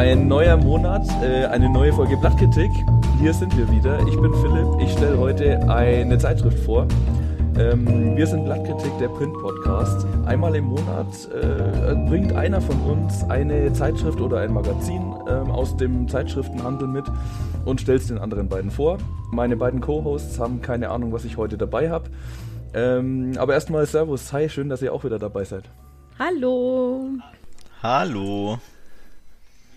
Ein 0.00 0.28
neuer 0.28 0.56
Monat, 0.56 1.06
äh, 1.22 1.44
eine 1.44 1.68
neue 1.68 1.92
Folge 1.92 2.16
Blattkritik. 2.16 2.70
Hier 3.20 3.34
sind 3.34 3.54
wir 3.54 3.70
wieder. 3.70 3.98
Ich 4.08 4.18
bin 4.18 4.32
Philipp. 4.32 4.80
Ich 4.80 4.92
stelle 4.92 5.18
heute 5.18 5.60
eine 5.68 6.16
Zeitschrift 6.16 6.58
vor. 6.60 6.88
Ähm, 7.58 8.16
wir 8.16 8.26
sind 8.26 8.46
Blattkritik, 8.46 8.96
der 8.98 9.08
Print-Podcast. 9.08 10.06
Einmal 10.24 10.56
im 10.56 10.64
Monat 10.64 11.06
äh, 11.34 11.94
bringt 12.08 12.32
einer 12.32 12.62
von 12.62 12.80
uns 12.80 13.24
eine 13.24 13.74
Zeitschrift 13.74 14.22
oder 14.22 14.38
ein 14.38 14.54
Magazin 14.54 15.02
äh, 15.26 15.32
aus 15.32 15.76
dem 15.76 16.08
Zeitschriftenhandel 16.08 16.88
mit 16.88 17.04
und 17.66 17.82
stellt 17.82 18.00
es 18.00 18.08
den 18.08 18.16
anderen 18.16 18.48
beiden 18.48 18.70
vor. 18.70 18.96
Meine 19.32 19.58
beiden 19.58 19.82
Co-Hosts 19.82 20.40
haben 20.40 20.62
keine 20.62 20.88
Ahnung, 20.88 21.12
was 21.12 21.26
ich 21.26 21.36
heute 21.36 21.58
dabei 21.58 21.90
habe. 21.90 22.08
Ähm, 22.72 23.32
aber 23.36 23.52
erstmal 23.52 23.84
Servus, 23.84 24.32
hi, 24.32 24.48
schön, 24.48 24.70
dass 24.70 24.80
ihr 24.80 24.94
auch 24.94 25.04
wieder 25.04 25.18
dabei 25.18 25.44
seid. 25.44 25.64
Hallo. 26.18 27.04
Hallo. 27.82 28.56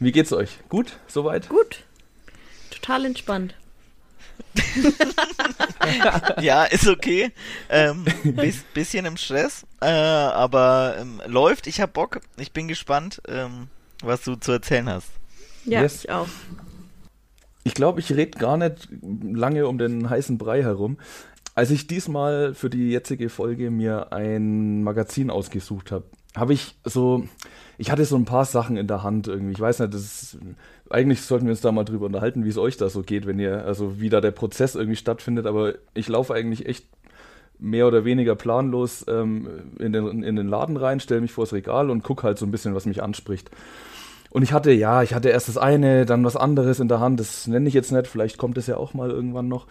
Wie 0.03 0.11
geht's 0.11 0.33
euch? 0.33 0.59
Gut, 0.67 0.99
soweit? 1.07 1.47
Gut. 1.47 1.85
Total 2.71 3.05
entspannt. 3.05 3.55
ja, 6.41 6.65
ist 6.65 6.89
okay. 6.89 7.31
Ähm, 7.69 8.03
bis, 8.23 8.63
bisschen 8.73 9.05
im 9.05 9.15
Stress, 9.15 9.65
äh, 9.79 9.85
aber 9.85 10.97
ähm, 10.99 11.21
läuft. 11.25 11.67
Ich 11.67 11.79
hab 11.79 11.93
Bock. 11.93 12.19
Ich 12.35 12.51
bin 12.51 12.67
gespannt, 12.67 13.21
ähm, 13.29 13.69
was 14.03 14.23
du 14.23 14.35
zu 14.35 14.51
erzählen 14.51 14.89
hast. 14.89 15.07
Ja, 15.63 15.81
yes. 15.83 16.03
ich 16.03 16.09
auch. 16.09 16.27
Ich 17.63 17.73
glaube, 17.73 18.01
ich 18.01 18.11
rede 18.11 18.37
gar 18.37 18.57
nicht 18.57 18.89
lange 19.01 19.67
um 19.67 19.77
den 19.77 20.09
heißen 20.09 20.37
Brei 20.37 20.63
herum. 20.63 20.97
Als 21.55 21.71
ich 21.71 21.87
diesmal 21.87 22.55
für 22.55 22.69
die 22.69 22.89
jetzige 22.89 23.29
Folge 23.29 23.71
mir 23.71 24.11
ein 24.11 24.83
Magazin 24.83 25.29
ausgesucht 25.29 25.93
habe, 25.93 26.03
habe 26.35 26.53
ich 26.53 26.75
so, 26.83 27.25
ich 27.77 27.91
hatte 27.91 28.05
so 28.05 28.15
ein 28.15 28.25
paar 28.25 28.45
Sachen 28.45 28.77
in 28.77 28.87
der 28.87 29.03
Hand 29.03 29.27
irgendwie. 29.27 29.53
Ich 29.53 29.59
weiß 29.59 29.79
nicht, 29.79 29.93
das 29.93 30.01
ist, 30.01 30.37
eigentlich 30.89 31.21
sollten 31.21 31.45
wir 31.45 31.51
uns 31.51 31.61
da 31.61 31.71
mal 31.71 31.83
drüber 31.83 32.05
unterhalten, 32.05 32.45
wie 32.45 32.49
es 32.49 32.57
euch 32.57 32.77
da 32.77 32.89
so 32.89 33.01
geht, 33.01 33.25
wenn 33.25 33.39
ihr, 33.39 33.65
also 33.65 33.99
wie 33.99 34.09
da 34.09 34.21
der 34.21 34.31
Prozess 34.31 34.75
irgendwie 34.75 34.95
stattfindet, 34.95 35.45
aber 35.45 35.73
ich 35.93 36.07
laufe 36.07 36.33
eigentlich 36.33 36.67
echt 36.67 36.85
mehr 37.59 37.87
oder 37.87 38.05
weniger 38.05 38.35
planlos 38.35 39.05
ähm, 39.07 39.47
in, 39.79 39.93
den, 39.93 40.23
in 40.23 40.35
den 40.35 40.47
Laden 40.47 40.77
rein, 40.77 40.99
stelle 40.99 41.21
mich 41.21 41.31
vors 41.31 41.53
Regal 41.53 41.89
und 41.89 42.03
gucke 42.03 42.23
halt 42.23 42.37
so 42.37 42.45
ein 42.45 42.51
bisschen, 42.51 42.75
was 42.75 42.85
mich 42.85 43.01
anspricht. 43.01 43.49
Und 44.31 44.41
ich 44.41 44.51
hatte, 44.51 44.71
ja, 44.71 45.03
ich 45.03 45.13
hatte 45.13 45.29
erst 45.29 45.47
das 45.47 45.57
eine, 45.57 46.05
dann 46.05 46.25
was 46.25 46.35
anderes 46.35 46.79
in 46.79 46.87
der 46.87 46.99
Hand, 46.99 47.19
das 47.19 47.47
nenne 47.47 47.67
ich 47.67 47.73
jetzt 47.73 47.91
nicht, 47.91 48.07
vielleicht 48.07 48.37
kommt 48.37 48.57
es 48.57 48.67
ja 48.67 48.77
auch 48.77 48.93
mal 48.93 49.11
irgendwann 49.11 49.47
noch. 49.47 49.67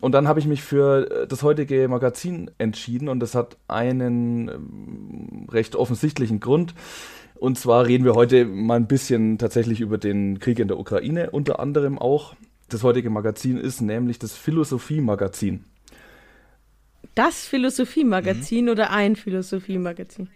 Und 0.00 0.12
dann 0.12 0.26
habe 0.26 0.40
ich 0.40 0.46
mich 0.46 0.62
für 0.62 1.08
äh, 1.08 1.26
das 1.28 1.44
heutige 1.44 1.86
Magazin 1.86 2.50
entschieden 2.58 3.08
und 3.08 3.20
das 3.20 3.36
hat 3.36 3.56
einen 3.68 4.48
ähm, 4.48 5.46
recht 5.50 5.76
offensichtlichen 5.76 6.40
Grund. 6.40 6.74
Und 7.42 7.58
zwar 7.58 7.88
reden 7.88 8.04
wir 8.04 8.14
heute 8.14 8.44
mal 8.44 8.76
ein 8.76 8.86
bisschen 8.86 9.36
tatsächlich 9.36 9.80
über 9.80 9.98
den 9.98 10.38
Krieg 10.38 10.60
in 10.60 10.68
der 10.68 10.78
Ukraine, 10.78 11.32
unter 11.32 11.58
anderem 11.58 11.98
auch. 11.98 12.36
Das 12.68 12.84
heutige 12.84 13.10
Magazin 13.10 13.56
ist 13.56 13.80
nämlich 13.80 14.20
das 14.20 14.36
Philosophie-Magazin. 14.36 15.64
Das 17.16 17.44
Philosophie-Magazin 17.48 18.66
mhm. 18.66 18.70
oder 18.70 18.90
ein 18.92 19.16
Philosophie-Magazin? 19.16 20.28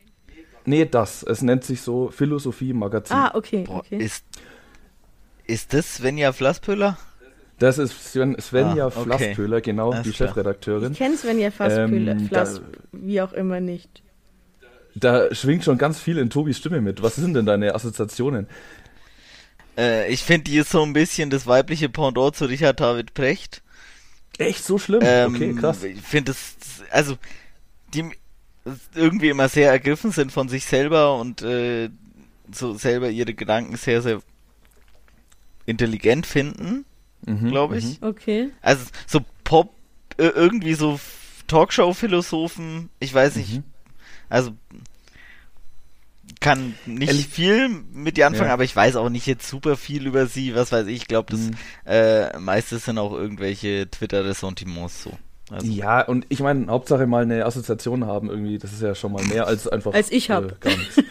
Nee, 0.65 0.85
das. 0.85 1.23
Es 1.23 1.43
nennt 1.43 1.63
sich 1.63 1.81
so 1.81 2.11
Philosophie-Magazin. 2.11 3.17
Ah, 3.17 3.31
okay. 3.35 3.63
Boah, 3.69 3.85
okay. 3.87 3.99
Ist, 3.99 4.25
ist 5.47 5.75
das 5.75 5.99
Svenja 5.99 6.33
Flasspöhler? 6.33 6.99
Das 7.61 7.79
ist 7.79 7.93
Sven, 8.11 8.37
Svenja 8.41 8.87
ah, 8.87 8.89
okay. 8.89 9.05
Flasspöhler, 9.05 9.61
genau, 9.61 9.93
Alles 9.93 10.03
die 10.03 10.11
klar. 10.11 10.31
Chefredakteurin. 10.31 10.91
Ich 10.91 10.99
kenne 10.99 11.17
Svenja 11.17 11.53
Flasspöhler, 11.53 12.13
ähm, 12.13 12.27
Flass, 12.27 12.61
wie 12.91 13.21
auch 13.23 13.33
immer 13.33 13.61
nicht. 13.61 14.03
Da 14.99 15.35
schwingt 15.35 15.65
schon 15.65 15.79
ganz 15.79 16.01
viel 16.01 16.19
in 16.19 16.31
Tobis 16.31 16.59
Stimme 16.59 16.81
mit. 16.81 17.03
Was 17.03 17.17
sind 17.17 17.35
denn 17.35 17.47
deine 17.47 17.75
Assoziationen? 17.75 18.47
Äh, 19.77 20.11
ich 20.13 20.23
finde, 20.23 20.45
die 20.45 20.57
ist 20.57 20.71
so 20.71 20.83
ein 20.83 20.93
bisschen 20.93 21.31
das 21.31 21.47
weibliche 21.47 21.89
Pendant 21.89 22.35
zu 22.35 22.47
Richard 22.47 22.81
David 22.81 23.15
Precht. 23.15 23.63
Echt 24.39 24.65
so 24.65 24.79
schlimm? 24.79 25.03
Ähm, 25.05 25.35
okay, 25.35 25.55
krass. 25.55 25.83
Ich 25.83 26.01
finde 26.01 26.33
es, 26.33 26.57
also, 26.91 27.17
die 27.95 28.11
irgendwie 28.95 29.29
immer 29.29 29.49
sehr 29.49 29.71
ergriffen 29.71 30.13
sind 30.13 30.33
von 30.33 30.49
sich 30.49 30.65
selber 30.65 31.19
und 31.19 31.43
äh, 31.43 31.91
so 32.51 32.75
selber 32.75 33.11
ihre 33.11 33.35
Gedanken 33.35 33.77
sehr, 33.77 34.03
sehr 34.03 34.21
intelligent 35.67 36.27
finden 36.27 36.85
mhm, 37.27 37.49
glaube 37.51 37.79
ich. 37.79 38.01
Mhm. 38.01 38.09
Okay. 38.09 38.51
Also 38.63 38.85
so 39.07 39.21
Pop, 39.45 39.75
äh, 40.17 40.29
irgendwie 40.29 40.75
so 40.75 40.99
Talkshow-Philosophen, 41.47 42.91
ich 42.99 43.13
weiß 43.13 43.37
nicht, 43.37 43.57
mhm. 43.57 43.65
Also 44.29 44.53
kann 46.41 46.75
nicht 46.87 47.09
Ehrlich? 47.09 47.27
viel 47.29 47.69
mit 47.69 48.19
ihr 48.19 48.27
anfangen, 48.27 48.49
ja. 48.49 48.55
aber 48.55 48.65
ich 48.65 48.75
weiß 48.75 48.97
auch 48.97 49.09
nicht 49.09 49.27
jetzt 49.27 49.49
super 49.49 49.77
viel 49.77 50.07
über 50.07 50.27
sie, 50.27 50.55
was 50.55 50.73
weiß 50.73 50.87
ich, 50.87 50.97
ich 50.97 51.09
glaube, 51.09 51.33
das 51.33 51.41
mhm. 51.41 51.57
äh, 51.87 52.39
meiste 52.39 52.79
sind 52.79 52.99
auch 52.99 53.13
irgendwelche 53.13 53.89
Twitter-Ressentiments 53.91 55.03
so. 55.03 55.13
Also. 55.51 55.67
Ja, 55.69 56.01
und 56.03 56.27
ich 56.29 56.41
meine, 56.41 56.67
Hauptsache 56.67 57.07
mal 57.07 57.23
eine 57.23 57.47
Assoziation 57.47 58.05
haben 58.05 58.29
irgendwie, 58.29 58.59
das 58.59 58.73
ist 58.73 58.83
ja 58.83 58.97
schon 58.97 59.13
mal 59.13 59.25
mehr 59.25 59.47
als 59.47 59.69
einfach. 59.69 59.95
Als 59.95 60.11
ich 60.11 60.31
habe. 60.31 60.49
Äh, 60.49 60.55
gar 60.61 60.77
nichts. 60.77 61.03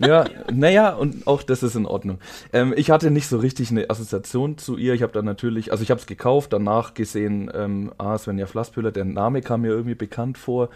ja, 0.00 0.24
naja, 0.52 0.92
und 0.92 1.28
auch 1.28 1.44
das 1.44 1.62
ist 1.62 1.76
in 1.76 1.86
Ordnung. 1.86 2.18
Ähm, 2.52 2.74
ich 2.76 2.90
hatte 2.90 3.12
nicht 3.12 3.28
so 3.28 3.38
richtig 3.38 3.70
eine 3.70 3.88
Assoziation 3.88 4.58
zu 4.58 4.76
ihr. 4.76 4.94
Ich 4.94 5.02
habe 5.02 5.12
dann 5.12 5.24
natürlich, 5.24 5.70
also 5.70 5.84
ich 5.84 5.90
habe 5.90 6.00
es 6.00 6.06
gekauft, 6.06 6.52
danach 6.52 6.94
gesehen, 6.94 7.48
ähm, 7.54 7.92
ah, 7.96 8.18
Svenja 8.18 8.46
Flasspöhler, 8.46 8.90
der 8.90 9.04
Name 9.04 9.40
kam 9.40 9.60
mir 9.60 9.70
irgendwie 9.70 9.94
bekannt 9.94 10.36
vor. 10.36 10.68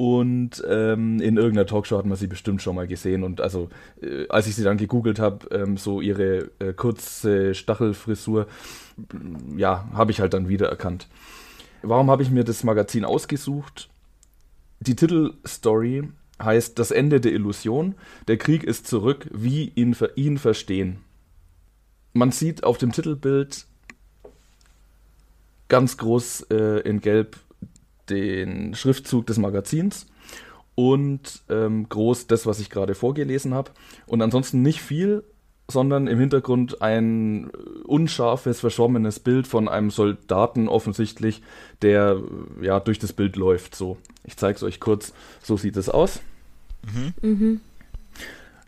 Und 0.00 0.64
ähm, 0.66 1.20
in 1.20 1.36
irgendeiner 1.36 1.66
Talkshow 1.66 1.98
hat 1.98 2.06
man 2.06 2.16
sie 2.16 2.26
bestimmt 2.26 2.62
schon 2.62 2.74
mal 2.74 2.86
gesehen. 2.86 3.22
Und 3.22 3.42
also, 3.42 3.68
äh, 4.00 4.26
als 4.30 4.46
ich 4.46 4.54
sie 4.56 4.64
dann 4.64 4.78
gegoogelt 4.78 5.18
habe, 5.18 5.46
ähm, 5.54 5.76
so 5.76 6.00
ihre 6.00 6.50
äh, 6.58 6.72
kurze 6.72 7.54
Stachelfrisur, 7.54 8.46
ja, 9.58 9.86
habe 9.92 10.10
ich 10.10 10.20
halt 10.22 10.32
dann 10.32 10.48
wiedererkannt. 10.48 11.06
Warum 11.82 12.10
habe 12.10 12.22
ich 12.22 12.30
mir 12.30 12.44
das 12.44 12.64
Magazin 12.64 13.04
ausgesucht? 13.04 13.90
Die 14.80 14.96
Titelstory 14.96 16.08
heißt 16.42 16.78
Das 16.78 16.92
Ende 16.92 17.20
der 17.20 17.32
Illusion. 17.32 17.94
Der 18.26 18.38
Krieg 18.38 18.64
ist 18.64 18.86
zurück, 18.86 19.28
wie 19.34 19.70
ihn, 19.74 19.94
ihn 20.16 20.38
verstehen. 20.38 21.00
Man 22.14 22.32
sieht 22.32 22.64
auf 22.64 22.78
dem 22.78 22.92
Titelbild 22.92 23.66
ganz 25.68 25.98
groß 25.98 26.46
äh, 26.50 26.80
in 26.88 27.02
Gelb 27.02 27.36
den 28.10 28.74
Schriftzug 28.74 29.26
des 29.26 29.38
Magazins 29.38 30.06
und 30.74 31.42
ähm, 31.48 31.88
groß 31.88 32.26
das, 32.26 32.46
was 32.46 32.60
ich 32.60 32.70
gerade 32.70 32.94
vorgelesen 32.94 33.54
habe. 33.54 33.70
Und 34.06 34.22
ansonsten 34.22 34.62
nicht 34.62 34.80
viel, 34.80 35.24
sondern 35.70 36.06
im 36.06 36.18
Hintergrund 36.18 36.82
ein 36.82 37.50
unscharfes, 37.84 38.60
verschwommenes 38.60 39.20
Bild 39.20 39.46
von 39.46 39.68
einem 39.68 39.90
Soldaten 39.90 40.68
offensichtlich, 40.68 41.42
der 41.82 42.20
ja 42.60 42.80
durch 42.80 42.98
das 42.98 43.12
Bild 43.12 43.36
läuft. 43.36 43.74
So, 43.74 43.96
ich 44.24 44.36
zeige 44.36 44.56
es 44.56 44.62
euch 44.62 44.80
kurz. 44.80 45.12
So 45.42 45.56
sieht 45.56 45.76
es 45.76 45.88
aus. 45.88 46.20
Mhm. 46.82 47.14
Mhm. 47.22 47.60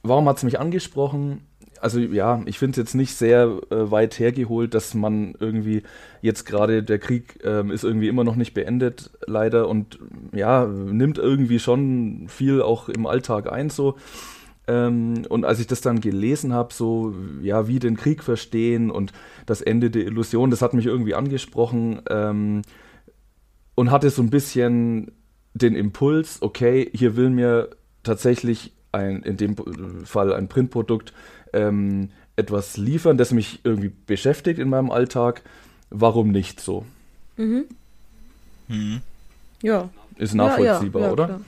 Warum 0.02 0.28
hat 0.28 0.38
es 0.38 0.42
mich 0.42 0.58
angesprochen? 0.58 1.42
Also 1.82 1.98
ja, 1.98 2.41
ich 2.47 2.59
finde 2.59 2.72
es 2.72 2.76
jetzt 2.76 2.94
nicht 2.94 3.15
sehr 3.15 3.59
äh, 3.70 3.91
weit 3.91 4.19
hergeholt, 4.19 4.72
dass 4.72 4.94
man 4.94 5.34
irgendwie 5.41 5.82
jetzt 6.20 6.44
gerade 6.44 6.82
der 6.84 7.00
Krieg 7.00 7.41
ähm, 7.43 7.72
ist 7.72 7.82
irgendwie 7.82 8.06
immer 8.06 8.22
noch 8.22 8.37
nicht 8.37 8.54
beendet, 8.54 9.10
leider 9.26 9.69
und 9.69 9.98
ja 10.32 10.65
nimmt 10.66 11.19
irgendwie 11.19 11.59
schon 11.59 12.26
viel 12.28 12.62
auch 12.62 12.88
im 12.88 13.06
Alltag 13.06 13.53
ein 13.53 13.69
so. 13.69 13.97
Ähm, 14.69 15.25
und 15.28 15.44
als 15.44 15.59
ich 15.59 15.66
das 15.66 15.81
dann 15.81 16.00
gelesen 16.00 16.53
habe, 16.53 16.72
so, 16.72 17.15
ja, 17.41 17.66
wie 17.66 17.81
den 17.81 17.97
Krieg 17.97 18.22
verstehen 18.22 18.91
und 18.91 19.12
das 19.44 19.60
Ende 19.60 19.91
der 19.91 20.06
Illusion, 20.06 20.50
das 20.50 20.62
hat 20.62 20.75
mich 20.75 20.87
irgendwie 20.87 21.14
angesprochen 21.14 22.00
ähm, 22.08 22.62
und 23.75 23.90
hatte 23.90 24.11
so 24.11 24.23
ein 24.23 24.31
bisschen 24.31 25.11
den 25.55 25.75
Impuls, 25.75 26.40
okay, 26.43 26.88
hier 26.94 27.17
will 27.17 27.31
mir 27.31 27.70
tatsächlich 28.05 28.73
ein, 28.93 29.23
in 29.23 29.37
dem 29.37 29.56
Fall 30.05 30.32
ein 30.32 30.49
Printprodukt 30.49 31.12
ähm, 31.52 32.10
etwas 32.37 32.76
liefern, 32.76 33.19
das 33.19 33.32
mich 33.32 33.60
irgendwie 33.64 33.93
beschäftigt 34.06 34.58
in 34.58 34.69
meinem 34.69 34.90
Alltag. 34.90 35.43
Warum 35.90 36.31
nicht 36.31 36.60
so? 36.60 36.84
Mhm. 37.37 37.64
Mhm. 38.69 39.00
Ja. 39.62 39.90
Ist 40.16 40.34
nachvollziehbar, 40.34 41.02
ja, 41.02 41.06
ja, 41.06 41.06
ja, 41.06 41.12
oder? 41.12 41.26
Klar. 41.26 41.40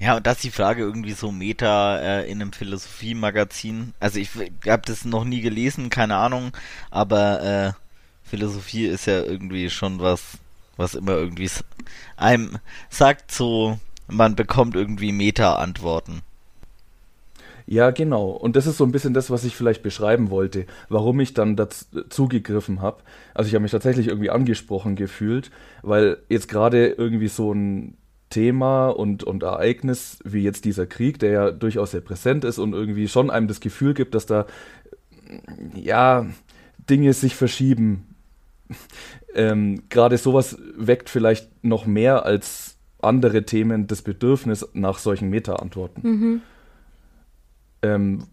Ja, 0.00 0.16
und 0.16 0.26
das 0.26 0.36
ist 0.36 0.44
die 0.44 0.50
Frage 0.50 0.82
irgendwie 0.82 1.12
so 1.12 1.30
Meta 1.30 1.98
äh, 1.98 2.30
in 2.30 2.40
einem 2.40 2.54
Philosophie-Magazin. 2.54 3.92
Also 4.00 4.18
ich, 4.18 4.30
ich 4.34 4.70
habe 4.70 4.82
das 4.86 5.04
noch 5.04 5.24
nie 5.24 5.42
gelesen, 5.42 5.90
keine 5.90 6.16
Ahnung, 6.16 6.52
aber 6.90 7.42
äh, 7.42 7.72
Philosophie 8.26 8.86
ist 8.86 9.06
ja 9.06 9.22
irgendwie 9.22 9.68
schon 9.68 10.00
was, 10.00 10.38
was 10.78 10.94
immer 10.94 11.12
irgendwie 11.12 11.50
einem 12.16 12.58
sagt 12.88 13.30
so, 13.30 13.78
man 14.08 14.36
bekommt 14.36 14.74
irgendwie 14.74 15.12
Meta-Antworten. 15.12 16.22
Ja, 17.70 17.92
genau. 17.92 18.30
Und 18.30 18.56
das 18.56 18.66
ist 18.66 18.78
so 18.78 18.84
ein 18.84 18.90
bisschen 18.90 19.14
das, 19.14 19.30
was 19.30 19.44
ich 19.44 19.54
vielleicht 19.54 19.84
beschreiben 19.84 20.30
wollte, 20.30 20.66
warum 20.88 21.20
ich 21.20 21.34
dann 21.34 21.54
dazu 21.54 22.26
gegriffen 22.26 22.82
habe. 22.82 23.04
Also 23.32 23.46
ich 23.46 23.54
habe 23.54 23.62
mich 23.62 23.70
tatsächlich 23.70 24.08
irgendwie 24.08 24.30
angesprochen 24.30 24.96
gefühlt, 24.96 25.52
weil 25.82 26.18
jetzt 26.28 26.48
gerade 26.48 26.88
irgendwie 26.88 27.28
so 27.28 27.52
ein 27.52 27.96
Thema 28.28 28.88
und, 28.88 29.22
und 29.22 29.44
Ereignis 29.44 30.18
wie 30.24 30.42
jetzt 30.42 30.64
dieser 30.64 30.86
Krieg, 30.86 31.20
der 31.20 31.30
ja 31.30 31.50
durchaus 31.52 31.92
sehr 31.92 32.00
präsent 32.00 32.42
ist 32.42 32.58
und 32.58 32.72
irgendwie 32.72 33.06
schon 33.06 33.30
einem 33.30 33.46
das 33.46 33.60
Gefühl 33.60 33.94
gibt, 33.94 34.16
dass 34.16 34.26
da 34.26 34.46
ja, 35.72 36.26
Dinge 36.90 37.12
sich 37.12 37.36
verschieben. 37.36 38.16
Ähm, 39.32 39.84
Gerade 39.90 40.18
sowas 40.18 40.58
weckt 40.76 41.08
vielleicht 41.08 41.64
noch 41.64 41.86
mehr 41.86 42.26
als 42.26 42.78
andere 43.00 43.44
Themen 43.44 43.86
das 43.86 44.02
Bedürfnis 44.02 44.68
nach 44.72 44.98
solchen 44.98 45.30
Meta-Antworten. 45.30 46.00
Mhm 46.02 46.42
ähm, 47.82 48.26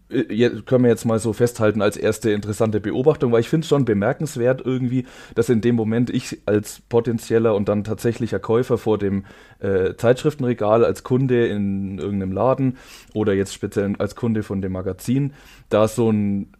können 0.65 0.83
wir 0.83 0.89
jetzt 0.89 1.05
mal 1.05 1.19
so 1.19 1.31
festhalten 1.31 1.81
als 1.81 1.95
erste 1.95 2.31
interessante 2.31 2.81
Beobachtung, 2.81 3.31
weil 3.31 3.39
ich 3.39 3.49
finde 3.49 3.63
es 3.63 3.69
schon 3.69 3.85
bemerkenswert 3.85 4.61
irgendwie, 4.63 5.05
dass 5.35 5.49
in 5.49 5.61
dem 5.61 5.75
Moment 5.75 6.09
ich 6.09 6.39
als 6.45 6.81
potenzieller 6.89 7.55
und 7.55 7.69
dann 7.69 7.83
tatsächlicher 7.83 8.39
Käufer 8.39 8.77
vor 8.77 8.97
dem 8.97 9.25
äh, 9.59 9.95
Zeitschriftenregal 9.95 10.83
als 10.83 11.03
Kunde 11.03 11.47
in 11.47 11.97
irgendeinem 11.97 12.33
Laden 12.33 12.77
oder 13.13 13.33
jetzt 13.33 13.53
speziell 13.53 13.95
als 13.99 14.15
Kunde 14.15 14.43
von 14.43 14.61
dem 14.61 14.73
Magazin 14.73 15.33
da 15.69 15.87
so 15.87 16.11
ein 16.11 16.51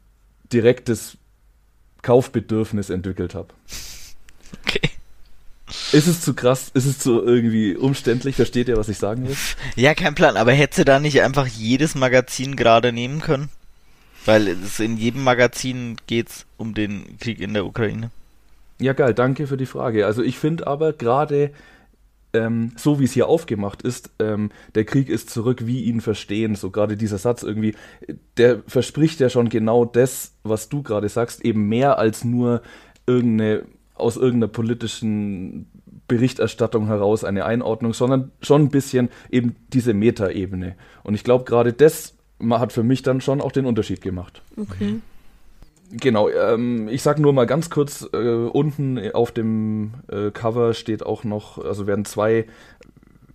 direktes 0.54 1.18
Kaufbedürfnis 2.04 2.90
entwickelt 2.90 3.36
habe. 3.36 3.50
Okay. 4.66 4.90
Ist 5.92 6.08
es 6.08 6.22
zu 6.22 6.34
krass? 6.34 6.72
Ist 6.74 6.86
es 6.86 7.00
zu 7.00 7.22
irgendwie 7.22 7.76
umständlich? 7.76 8.36
Versteht 8.36 8.70
ihr, 8.70 8.78
was 8.78 8.90
ich 8.90 8.98
sagen 8.98 9.28
will? 9.28 9.36
Ja, 9.76 9.94
kein 9.94 10.16
Plan. 10.16 10.38
Aber 10.38 10.54
hätte 10.54 10.86
da 10.86 11.00
nicht 11.00 11.22
einfach 11.22 11.48
jedes 11.48 11.96
Magazin 11.96 12.56
gerade 12.56 12.94
nehmen 12.94 13.20
können? 13.20 13.50
Weil 14.26 14.48
es 14.48 14.80
in 14.80 14.98
jedem 14.98 15.24
Magazin 15.24 15.98
geht's 16.08 16.46
um 16.58 16.74
den 16.74 17.18
Krieg 17.20 17.40
in 17.40 17.54
der 17.54 17.66
Ukraine. 17.66 18.12
Ja, 18.80 18.94
geil. 18.94 19.14
Danke 19.14 19.48
für 19.48 19.58
die 19.58 19.66
Frage. 19.66 20.06
Also 20.06 20.24
ich 20.24 20.38
finde 20.38 20.68
aber 20.68 20.94
gerade 20.94 21.52
ähm, 22.34 22.72
so 22.76 23.00
wie 23.00 23.06
es 23.06 23.14
hier 23.14 23.28
aufgemacht 23.28 23.82
ist, 23.82 24.12
ähm, 24.20 24.52
der 24.76 24.86
Krieg 24.86 25.10
ist 25.10 25.30
zurück, 25.30 25.66
wie 25.66 25.84
ihn 25.84 26.02
verstehen. 26.02 26.56
So 26.56 26.72
gerade 26.72 26.98
dieser 26.98 27.18
Satz 27.18 27.44
irgendwie, 27.44 27.76
der 28.38 28.62
verspricht 28.68 29.20
ja 29.20 29.30
schon 29.30 29.50
genau 29.50 29.86
das, 29.86 30.34
was 30.44 30.70
du 30.70 30.84
gerade 30.84 31.10
sagst, 31.10 31.44
eben 31.44 31.68
mehr 31.68 31.98
als 31.98 32.24
nur 32.24 32.62
irgendeine 33.06 33.64
aus 33.98 34.18
irgendeiner 34.18 34.52
politischen 34.52 35.68
Berichterstattung 36.08 36.88
heraus 36.88 37.24
eine 37.24 37.46
Einordnung, 37.46 37.94
sondern 37.94 38.32
schon 38.42 38.64
ein 38.64 38.70
bisschen 38.70 39.10
eben 39.30 39.56
diese 39.74 39.94
Metaebene. 39.94 40.76
Und 41.04 41.16
ich 41.16 41.24
glaube, 41.24 41.44
gerade 41.44 41.74
das 41.74 42.16
hat 42.50 42.74
für 42.74 42.84
mich 42.84 43.02
dann 43.02 43.22
schon 43.22 43.42
auch 43.42 43.52
den 43.52 43.66
Unterschied 43.66 44.02
gemacht. 44.02 44.42
Okay. 44.56 45.00
Genau, 45.92 46.30
ähm, 46.30 46.90
ich 46.90 47.02
sage 47.02 47.22
nur 47.22 47.32
mal 47.32 47.46
ganz 47.46 47.70
kurz, 47.70 48.08
äh, 48.12 48.18
unten 48.18 49.00
auf 49.14 49.32
dem 49.32 49.94
äh, 50.10 50.32
Cover 50.32 50.74
steht 50.74 51.06
auch 51.06 51.24
noch, 51.24 51.64
also 51.64 51.88
werden 51.88 52.04
zwei 52.04 52.46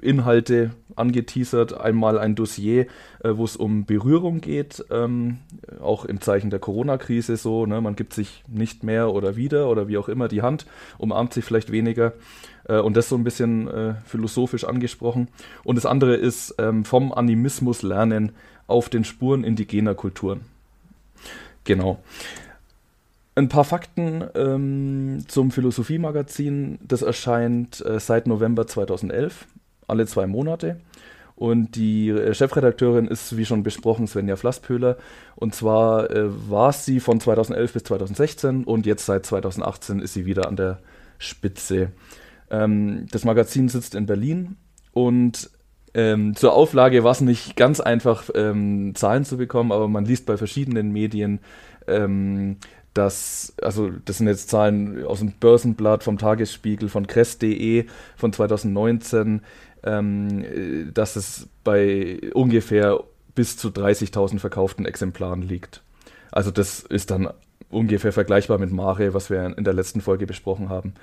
Inhalte 0.03 0.71
angeteasert. 0.97 1.79
Einmal 1.79 2.19
ein 2.19 2.35
Dossier, 2.35 2.87
äh, 3.23 3.31
wo 3.35 3.45
es 3.45 3.57
um 3.57 3.85
Berührung 3.85 4.41
geht, 4.41 4.85
ähm, 4.91 5.39
auch 5.81 6.05
im 6.05 6.21
Zeichen 6.21 6.51
der 6.51 6.59
Corona-Krise 6.59 7.37
so. 7.37 7.67
Ne? 7.67 7.81
Man 7.81 7.97
gibt 7.97 8.13
sich 8.13 8.45
nicht 8.49 8.83
mehr 8.83 9.13
oder 9.13 9.37
wieder 9.37 9.69
oder 9.69 9.89
wie 9.89 9.99
auch 9.99 10.09
immer 10.09 10.29
die 10.29 10.43
Hand, 10.43 10.67
umarmt 10.99 11.33
sich 11.33 11.45
vielleicht 11.45 11.73
weniger. 11.73 12.13
Äh, 12.69 12.79
und 12.79 12.97
das 12.97 13.09
so 13.09 13.17
ein 13.17 13.25
bisschen 13.25 13.69
äh, 13.69 13.95
philosophisch 14.05 14.65
angesprochen. 14.65 15.29
Und 15.65 15.77
das 15.77 15.87
andere 15.87 16.15
ist 16.15 16.55
ähm, 16.59 16.85
vom 16.85 17.13
Animismus 17.13 17.83
lernen 17.83 18.33
auf 18.67 18.89
den 18.89 19.05
Spuren 19.05 19.45
indigener 19.45 19.95
Kulturen. 19.95 20.43
Genau. 21.65 22.03
Ein 23.35 23.49
paar 23.49 23.65
Fakten 23.65 24.25
ähm, 24.35 25.25
zum 25.27 25.51
Philosophie-Magazin. 25.51 26.79
Das 26.87 27.01
erscheint 27.01 27.85
äh, 27.85 27.99
seit 27.99 28.27
November 28.27 28.67
2011 28.67 29.47
alle 29.93 30.07
zwei 30.07 30.27
Monate. 30.27 30.81
Und 31.37 31.77
die 31.77 32.11
äh, 32.11 32.35
Chefredakteurin 32.35 33.07
ist, 33.07 33.37
wie 33.37 33.45
schon 33.45 33.63
besprochen, 33.63 34.07
Svenja 34.07 34.37
Flasspöhler. 34.37 34.97
Und 35.37 35.55
zwar 35.55 36.11
äh, 36.11 36.29
war 36.51 36.73
sie 36.73 37.01
von 37.01 37.21
2011 37.21 37.73
bis 37.73 37.85
2016 37.85 38.65
und 38.65 38.87
jetzt 38.87 39.07
seit 39.07 39.27
2018 39.27 40.01
ist 40.01 40.15
sie 40.15 40.27
wieder 40.27 40.49
an 40.49 40.57
der 40.57 40.79
Spitze. 41.19 41.93
Ähm, 42.51 43.07
das 43.11 43.25
Magazin 43.25 43.69
sitzt 43.69 43.95
in 43.95 44.07
Berlin 44.07 44.57
und 44.93 45.51
ähm, 45.95 46.35
zur 46.37 46.53
Auflage 46.55 47.05
war 47.05 47.13
es 47.13 47.21
nicht 47.21 47.57
ganz 47.57 47.81
einfach, 47.81 48.31
ähm, 48.35 48.95
Zahlen 48.95 49.25
zu 49.25 49.37
bekommen, 49.37 49.73
aber 49.73 49.89
man 49.89 50.05
liest 50.05 50.27
bei 50.27 50.37
verschiedenen 50.37 50.91
Medien, 50.93 51.41
ähm, 51.87 52.57
dass, 52.95 53.55
also 53.63 53.91
das 54.05 54.19
sind 54.19 54.27
jetzt 54.27 54.51
Zahlen 54.51 55.05
aus 55.05 55.21
dem 55.21 55.33
Börsenblatt, 55.33 56.05
vom 56.05 56.19
Tagesspiegel, 56.19 56.89
von 56.89 57.07
Kress.de 57.07 57.87
von 58.17 58.33
2019, 58.33 59.43
ähm, 59.85 60.93
dass 60.95 61.17
es 61.17 61.49
bei 61.65 62.21
ungefähr 62.35 63.01
bis 63.35 63.57
zu 63.57 63.69
30.000 63.69 64.39
verkauften 64.39 64.87
Exemplaren 64.87 65.43
liegt. 65.43 65.83
Also 66.31 66.51
das 66.51 66.81
ist 66.81 67.11
dann 67.11 67.31
ungefähr 67.71 68.13
vergleichbar 68.13 68.59
mit 68.59 68.71
Mare, 68.71 69.15
was 69.15 69.31
wir 69.31 69.57
in 69.57 69.65
der 69.65 69.75
letzten 69.75 70.01
Folge 70.01 70.27
besprochen 70.27 70.69
haben. 70.69 70.95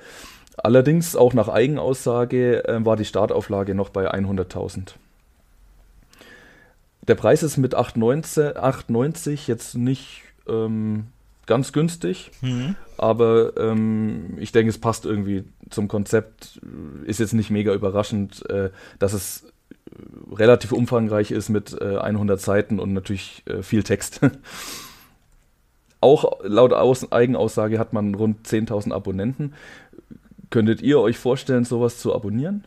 Allerdings 0.58 1.16
auch 1.16 1.34
nach 1.34 1.48
Eigenaussage 1.48 2.68
äh, 2.68 2.86
war 2.86 2.96
die 2.96 3.06
Startauflage 3.06 3.76
noch 3.76 3.90
bei 3.90 4.12
100.000. 4.14 4.94
Der 7.08 7.16
Preis 7.16 7.44
ist 7.44 7.58
mit 7.58 7.76
8,90 7.76 9.48
jetzt 9.48 9.76
nicht 9.76 10.22
ähm, 10.48 11.08
ganz 11.50 11.74
günstig, 11.74 12.30
mhm. 12.42 12.76
aber 12.98 13.58
ähm, 13.58 14.38
ich 14.38 14.52
denke, 14.52 14.70
es 14.70 14.78
passt 14.78 15.06
irgendwie 15.06 15.44
zum 15.72 15.88
Konzept. 15.88 16.62
Ist 17.06 17.20
jetzt 17.20 17.34
nicht 17.34 17.50
mega 17.50 17.74
überraschend, 17.74 18.48
äh, 18.50 18.70
dass 19.00 19.14
es 19.14 19.52
relativ 20.32 20.72
umfangreich 20.72 21.32
ist 21.32 21.50
mit 21.50 21.76
äh, 21.82 21.98
100 21.98 22.40
Seiten 22.40 22.80
und 22.80 22.94
natürlich 22.94 23.44
äh, 23.48 23.64
viel 23.64 23.82
Text. 23.82 24.22
Auch 26.02 26.40
laut 26.44 26.72
Aus 26.72 27.12
Eigenaussage 27.12 27.80
hat 27.80 27.94
man 27.94 28.14
rund 28.14 28.48
10.000 28.48 28.94
Abonnenten. 28.94 29.54
Könntet 30.52 30.84
ihr 30.84 31.00
euch 31.00 31.18
vorstellen, 31.18 31.66
sowas 31.66 31.98
zu 31.98 32.14
abonnieren? 32.14 32.64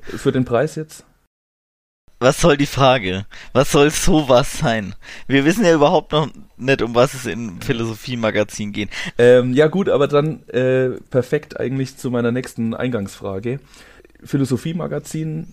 Für 0.00 0.32
den 0.32 0.44
Preis 0.44 0.76
jetzt? 0.76 1.06
Was 2.24 2.40
soll 2.40 2.56
die 2.56 2.64
Frage? 2.64 3.26
Was 3.52 3.70
soll 3.70 3.90
sowas 3.90 4.56
sein? 4.56 4.94
Wir 5.26 5.44
wissen 5.44 5.62
ja 5.62 5.74
überhaupt 5.74 6.12
noch 6.12 6.30
nicht, 6.56 6.80
um 6.80 6.94
was 6.94 7.12
es 7.12 7.26
im 7.26 7.60
Philosophie-Magazin 7.60 8.72
geht. 8.72 8.88
Ähm, 9.18 9.52
ja 9.52 9.66
gut, 9.66 9.90
aber 9.90 10.08
dann 10.08 10.42
äh, 10.48 10.92
perfekt 11.10 11.60
eigentlich 11.60 11.98
zu 11.98 12.10
meiner 12.10 12.32
nächsten 12.32 12.72
Eingangsfrage. 12.72 13.60
Philosophie-Magazin, 14.24 15.52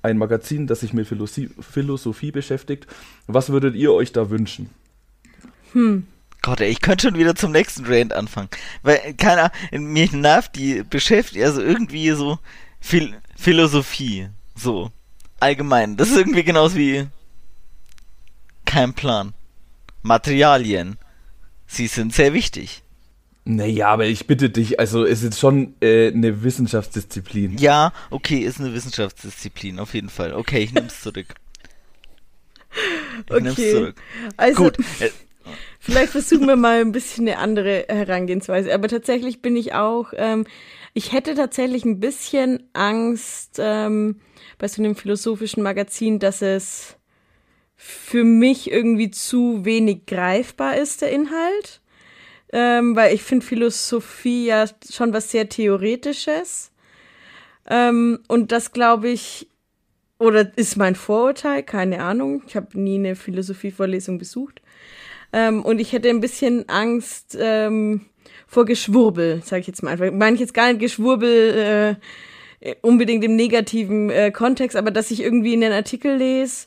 ein 0.00 0.16
Magazin, 0.16 0.66
das 0.66 0.80
sich 0.80 0.94
mit 0.94 1.08
Philosophie, 1.08 1.50
Philosophie 1.60 2.30
beschäftigt. 2.32 2.86
Was 3.26 3.50
würdet 3.50 3.74
ihr 3.74 3.92
euch 3.92 4.12
da 4.12 4.30
wünschen? 4.30 4.70
Hm. 5.74 6.06
Gott, 6.40 6.62
ey, 6.62 6.70
ich 6.70 6.80
könnte 6.80 7.08
schon 7.08 7.18
wieder 7.18 7.34
zum 7.34 7.52
nächsten 7.52 7.84
Rand 7.84 8.14
anfangen. 8.14 8.48
Weil, 8.82 9.12
keiner, 9.18 9.52
mich 9.72 10.12
nervt 10.12 10.56
die 10.56 10.84
beschäftigt, 10.84 11.44
also 11.44 11.60
irgendwie 11.60 12.12
so 12.12 12.38
Phil 12.80 13.12
Philosophie. 13.36 14.30
So 14.54 14.90
allgemein. 15.40 15.96
Das 15.96 16.10
ist 16.10 16.16
irgendwie 16.16 16.44
genauso 16.44 16.76
wie 16.76 17.06
kein 18.64 18.94
Plan. 18.94 19.34
Materialien. 20.02 20.98
Sie 21.66 21.86
sind 21.86 22.14
sehr 22.14 22.32
wichtig. 22.32 22.82
Naja, 23.44 23.88
aber 23.88 24.06
ich 24.06 24.26
bitte 24.26 24.50
dich, 24.50 24.80
also 24.80 25.04
ist 25.04 25.22
jetzt 25.22 25.38
schon 25.38 25.74
äh, 25.80 26.08
eine 26.08 26.42
Wissenschaftsdisziplin. 26.42 27.58
Ja, 27.58 27.92
okay, 28.10 28.38
ist 28.38 28.58
eine 28.60 28.74
Wissenschaftsdisziplin, 28.74 29.78
auf 29.78 29.94
jeden 29.94 30.08
Fall. 30.08 30.34
Okay, 30.34 30.64
ich 30.64 30.74
nehm's 30.74 31.00
zurück. 31.00 31.26
Ich 33.24 33.30
okay. 33.30 33.42
nehm's 33.42 33.56
zurück. 33.56 33.94
Also, 34.36 34.64
Gut. 34.64 34.78
Vielleicht 35.78 36.10
versuchen 36.10 36.48
wir 36.48 36.56
mal 36.56 36.80
ein 36.80 36.90
bisschen 36.90 37.28
eine 37.28 37.38
andere 37.38 37.86
Herangehensweise. 37.88 38.74
Aber 38.74 38.88
tatsächlich 38.88 39.40
bin 39.40 39.56
ich 39.56 39.74
auch, 39.74 40.12
ähm, 40.16 40.44
ich 40.96 41.12
hätte 41.12 41.34
tatsächlich 41.34 41.84
ein 41.84 42.00
bisschen 42.00 42.70
Angst, 42.72 43.58
ähm, 43.58 44.18
bei 44.56 44.66
so 44.66 44.82
einem 44.82 44.96
philosophischen 44.96 45.62
Magazin, 45.62 46.18
dass 46.20 46.40
es 46.40 46.96
für 47.76 48.24
mich 48.24 48.70
irgendwie 48.70 49.10
zu 49.10 49.66
wenig 49.66 50.06
greifbar 50.06 50.78
ist, 50.78 51.02
der 51.02 51.10
Inhalt. 51.10 51.82
Ähm, 52.50 52.96
weil 52.96 53.14
ich 53.14 53.22
finde 53.22 53.44
Philosophie 53.44 54.46
ja 54.46 54.64
schon 54.90 55.12
was 55.12 55.30
sehr 55.30 55.50
Theoretisches. 55.50 56.72
Ähm, 57.68 58.20
und 58.26 58.50
das 58.50 58.72
glaube 58.72 59.10
ich, 59.10 59.50
oder 60.18 60.50
ist 60.56 60.78
mein 60.78 60.94
Vorurteil, 60.94 61.62
keine 61.62 62.00
Ahnung. 62.02 62.42
Ich 62.46 62.56
habe 62.56 62.80
nie 62.80 62.94
eine 62.94 63.16
Philosophievorlesung 63.16 64.16
besucht. 64.16 64.62
Ähm, 65.34 65.62
und 65.62 65.78
ich 65.78 65.92
hätte 65.92 66.08
ein 66.08 66.20
bisschen 66.20 66.70
Angst 66.70 67.36
ähm, 67.38 68.06
vor 68.46 68.64
Geschwurbel, 68.64 69.42
sage 69.44 69.60
ich 69.60 69.66
jetzt 69.66 69.82
mal 69.82 69.90
einfach. 69.90 70.10
Meine 70.12 70.34
ich 70.34 70.40
jetzt 70.40 70.54
gar 70.54 70.68
nicht 70.68 70.80
Geschwurbel 70.80 71.98
äh, 72.60 72.74
unbedingt 72.82 73.24
im 73.24 73.36
negativen 73.36 74.10
äh, 74.10 74.30
Kontext, 74.30 74.76
aber 74.76 74.90
dass 74.90 75.10
ich 75.10 75.22
irgendwie 75.22 75.54
in 75.54 75.60
den 75.60 75.72
Artikel 75.72 76.16
lese 76.16 76.66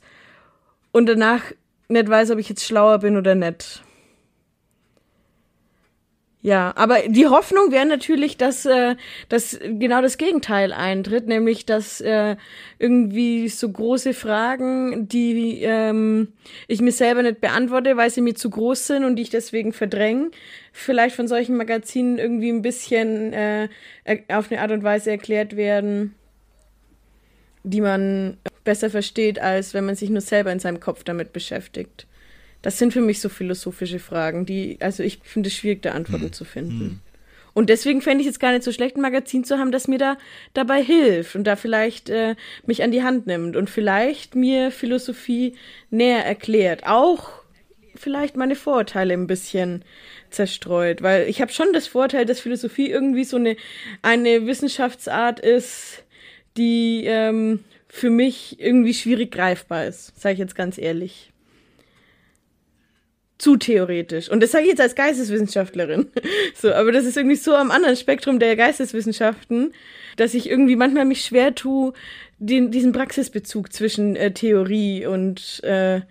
und 0.92 1.08
danach 1.08 1.42
nicht 1.88 2.10
weiß, 2.10 2.32
ob 2.32 2.40
ich 2.40 2.50
jetzt 2.50 2.64
schlauer 2.64 3.00
bin 3.00 3.18
oder 3.18 3.36
nicht. 3.36 3.82
Ja, 6.42 6.72
aber 6.78 7.00
die 7.10 7.28
Hoffnung 7.28 7.74
wäre 7.74 7.86
natürlich, 7.86 8.38
dass, 8.38 8.66
äh, 8.66 8.96
dass 9.28 9.60
genau 9.62 10.02
das 10.02 10.18
Gegenteil 10.18 10.72
eintritt, 10.72 11.28
nämlich 11.28 11.66
dass 11.66 12.00
äh, 12.00 12.38
irgendwie 12.78 13.50
so 13.50 13.70
große 13.70 14.14
Fragen, 14.14 15.10
die 15.10 15.62
ähm, 15.64 16.30
ich 16.70 16.80
mir 16.80 16.94
selber 16.94 17.24
nicht 17.24 17.42
beantworte, 17.42 17.98
weil 17.98 18.10
sie 18.10 18.22
mir 18.22 18.36
zu 18.36 18.50
groß 18.50 18.88
sind 18.88 19.04
und 19.04 19.18
die 19.18 19.24
ich 19.24 19.30
deswegen 19.30 19.74
verdränge, 19.74 20.32
vielleicht 20.72 21.18
von 21.18 21.28
solchen 21.28 21.58
Magazinen 21.58 22.18
irgendwie 22.18 22.52
ein 22.52 22.62
bisschen 22.62 23.34
äh, 23.34 23.68
auf 24.30 24.50
eine 24.50 24.62
Art 24.62 24.72
und 24.72 24.84
Weise 24.84 25.12
erklärt 25.12 25.58
werden, 25.58 26.16
die 27.64 27.82
man 27.82 28.38
besser 28.64 28.90
versteht, 28.90 29.40
als 29.40 29.74
wenn 29.74 29.86
man 29.86 29.96
sich 29.96 30.10
nur 30.10 30.22
selber 30.22 30.54
in 30.54 30.60
seinem 30.60 30.80
Kopf 30.80 31.04
damit 31.04 31.34
beschäftigt. 31.34 32.08
Das 32.62 32.78
sind 32.78 32.92
für 32.92 33.02
mich 33.02 33.22
so 33.22 33.30
philosophische 33.30 34.00
Fragen, 34.00 34.46
die, 34.46 34.78
also 34.82 35.04
ich 35.04 35.20
finde 35.24 35.48
es 35.48 35.56
schwierig, 35.56 35.82
da 35.82 35.92
Antworten 35.92 36.26
hm. 36.26 36.34
zu 36.34 36.46
finden. 36.46 36.80
Hm. 36.80 37.00
Und 37.54 37.70
deswegen 37.70 38.02
fände 38.02 38.22
ich 38.24 38.30
es 38.30 38.40
gar 38.40 38.52
nicht 38.52 38.64
so 38.64 38.72
schlecht, 38.72 38.96
ein 38.96 39.02
Magazin 39.02 39.44
zu 39.44 39.58
haben, 39.58 39.72
das 39.72 39.88
mir 39.88 39.98
da 39.98 40.18
dabei 40.54 40.84
hilft 40.84 41.36
und 41.36 41.46
da 41.46 41.56
vielleicht 41.56 42.10
äh, 42.10 42.36
mich 42.66 42.84
an 42.84 42.92
die 42.92 43.04
Hand 43.04 43.28
nimmt 43.28 43.56
und 43.56 43.70
vielleicht 43.70 44.36
mir 44.36 44.72
Philosophie 44.72 45.56
näher 45.90 46.26
erklärt. 46.26 46.86
Auch 46.86 47.32
vielleicht 47.96 48.38
meine 48.38 48.56
Vorurteile 48.56 49.14
ein 49.14 49.28
bisschen 49.28 49.84
zerstreut, 50.30 51.02
weil 51.02 51.28
ich 51.28 51.42
habe 51.42 51.52
schon 51.52 51.74
das 51.74 51.88
Vorteil, 51.88 52.26
dass 52.26 52.40
Philosophie 52.40 52.90
irgendwie 52.90 53.24
so 53.24 53.38
eine, 53.38 53.58
eine 54.02 54.46
Wissenschaftsart 54.46 55.40
ist, 55.40 56.04
die 56.56 57.04
ähm, 57.06 57.64
für 57.88 58.10
mich 58.10 58.60
irgendwie 58.60 58.94
schwierig 58.94 59.32
greifbar 59.32 59.86
ist, 59.86 60.20
sage 60.20 60.34
ich 60.34 60.40
jetzt 60.40 60.56
ganz 60.56 60.78
ehrlich 60.78 61.32
zu 63.40 63.56
theoretisch. 63.56 64.30
Und 64.30 64.44
das 64.44 64.52
sage 64.52 64.66
ich 64.66 64.70
jetzt 64.70 64.82
als 64.82 64.96
Geisteswissenschaftlerin. 64.96 66.08
So, 66.56 66.74
aber 66.74 66.92
das 66.92 67.06
ist 67.06 67.16
irgendwie 67.16 67.38
so 67.38 67.56
am 67.56 67.72
anderen 67.72 67.96
Spektrum 67.96 68.38
der 68.38 68.56
Geisteswissenschaften, 68.58 69.74
dass 70.18 70.34
ich 70.34 70.50
irgendwie 70.50 70.76
manchmal 70.76 71.06
mich 71.06 71.24
schwer 71.24 71.56
tue, 71.56 71.94
den, 72.38 72.70
diesen 72.72 72.92
Praxisbezug 72.92 73.72
zwischen 73.72 74.18
äh, 74.18 74.32
Theorie 74.32 75.06
und 75.06 75.64
äh, 75.64 76.02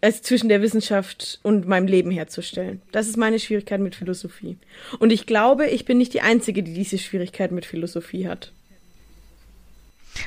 also 0.00 0.22
zwischen 0.22 0.48
der 0.48 0.62
Wissenschaft 0.62 1.38
und 1.42 1.68
meinem 1.68 1.86
Leben 1.86 2.10
herzustellen. 2.10 2.82
Das 2.90 3.06
ist 3.06 3.16
meine 3.16 3.38
Schwierigkeit 3.38 3.80
mit 3.80 3.94
Philosophie. 3.94 4.56
Und 4.98 5.12
ich 5.12 5.26
glaube, 5.26 5.66
ich 5.66 5.84
bin 5.84 5.98
nicht 5.98 6.14
die 6.14 6.22
Einzige, 6.22 6.62
die 6.62 6.72
diese 6.72 6.98
Schwierigkeit 6.98 7.52
mit 7.52 7.66
Philosophie 7.66 8.26
hat. 8.26 8.52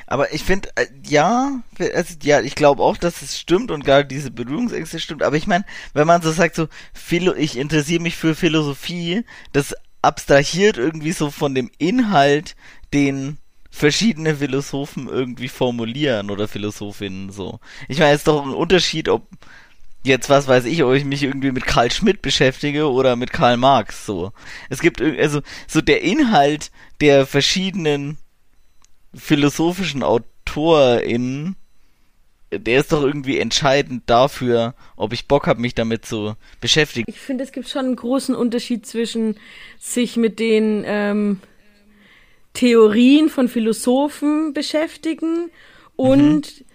Aber 0.07 0.33
ich 0.33 0.43
finde, 0.43 0.69
äh, 0.75 0.85
ja, 1.07 1.61
also, 1.79 2.15
ja, 2.23 2.41
ich 2.41 2.55
glaube 2.55 2.83
auch, 2.83 2.97
dass 2.97 3.21
es 3.21 3.39
stimmt 3.39 3.71
und 3.71 3.85
gerade 3.85 4.05
diese 4.05 4.31
Berührungsängste 4.31 4.99
stimmt. 4.99 5.23
Aber 5.23 5.37
ich 5.37 5.47
meine, 5.47 5.65
wenn 5.93 6.07
man 6.07 6.21
so 6.21 6.31
sagt, 6.31 6.55
so, 6.55 6.67
Philo 6.93 7.35
ich 7.35 7.57
interessiere 7.57 8.01
mich 8.01 8.15
für 8.15 8.35
Philosophie, 8.35 9.23
das 9.53 9.75
abstrahiert 10.01 10.77
irgendwie 10.77 11.11
so 11.11 11.29
von 11.29 11.55
dem 11.55 11.69
Inhalt, 11.77 12.55
den 12.93 13.37
verschiedene 13.69 14.35
Philosophen 14.37 15.07
irgendwie 15.07 15.47
formulieren 15.47 16.31
oder 16.31 16.47
Philosophinnen 16.47 17.31
so. 17.31 17.59
Ich 17.87 17.99
meine, 17.99 18.11
es 18.11 18.21
ist 18.21 18.27
doch 18.27 18.43
ein 18.43 18.53
Unterschied, 18.53 19.09
ob 19.09 19.27
jetzt, 20.03 20.29
was 20.29 20.47
weiß 20.47 20.65
ich, 20.65 20.83
ob 20.83 20.93
ich 20.93 21.05
mich 21.05 21.23
irgendwie 21.23 21.51
mit 21.51 21.65
Karl 21.65 21.91
Schmidt 21.91 22.21
beschäftige 22.21 22.89
oder 22.89 23.15
mit 23.15 23.31
Karl 23.31 23.57
Marx 23.57 24.05
so. 24.05 24.31
Es 24.69 24.79
gibt 24.79 25.01
also 25.01 25.41
so 25.67 25.81
der 25.81 26.01
Inhalt 26.01 26.71
der 27.01 27.25
verschiedenen 27.25 28.17
philosophischen 29.13 30.03
AutorInnen, 30.03 31.55
der 32.51 32.79
ist 32.79 32.91
doch 32.91 33.03
irgendwie 33.03 33.37
entscheidend 33.37 34.03
dafür, 34.07 34.73
ob 34.95 35.13
ich 35.13 35.27
Bock 35.27 35.47
habe, 35.47 35.61
mich 35.61 35.75
damit 35.75 36.05
zu 36.05 36.35
beschäftigen. 36.61 37.05
Ich 37.07 37.19
finde, 37.19 37.43
es 37.43 37.51
gibt 37.51 37.69
schon 37.69 37.85
einen 37.85 37.95
großen 37.95 38.33
Unterschied 38.33 38.85
zwischen 38.85 39.35
sich 39.77 40.17
mit 40.17 40.39
den 40.39 40.83
ähm, 40.85 41.39
Theorien 42.53 43.29
von 43.29 43.47
Philosophen 43.47 44.53
beschäftigen 44.53 45.51
und 45.95 46.59
mhm. 46.59 46.65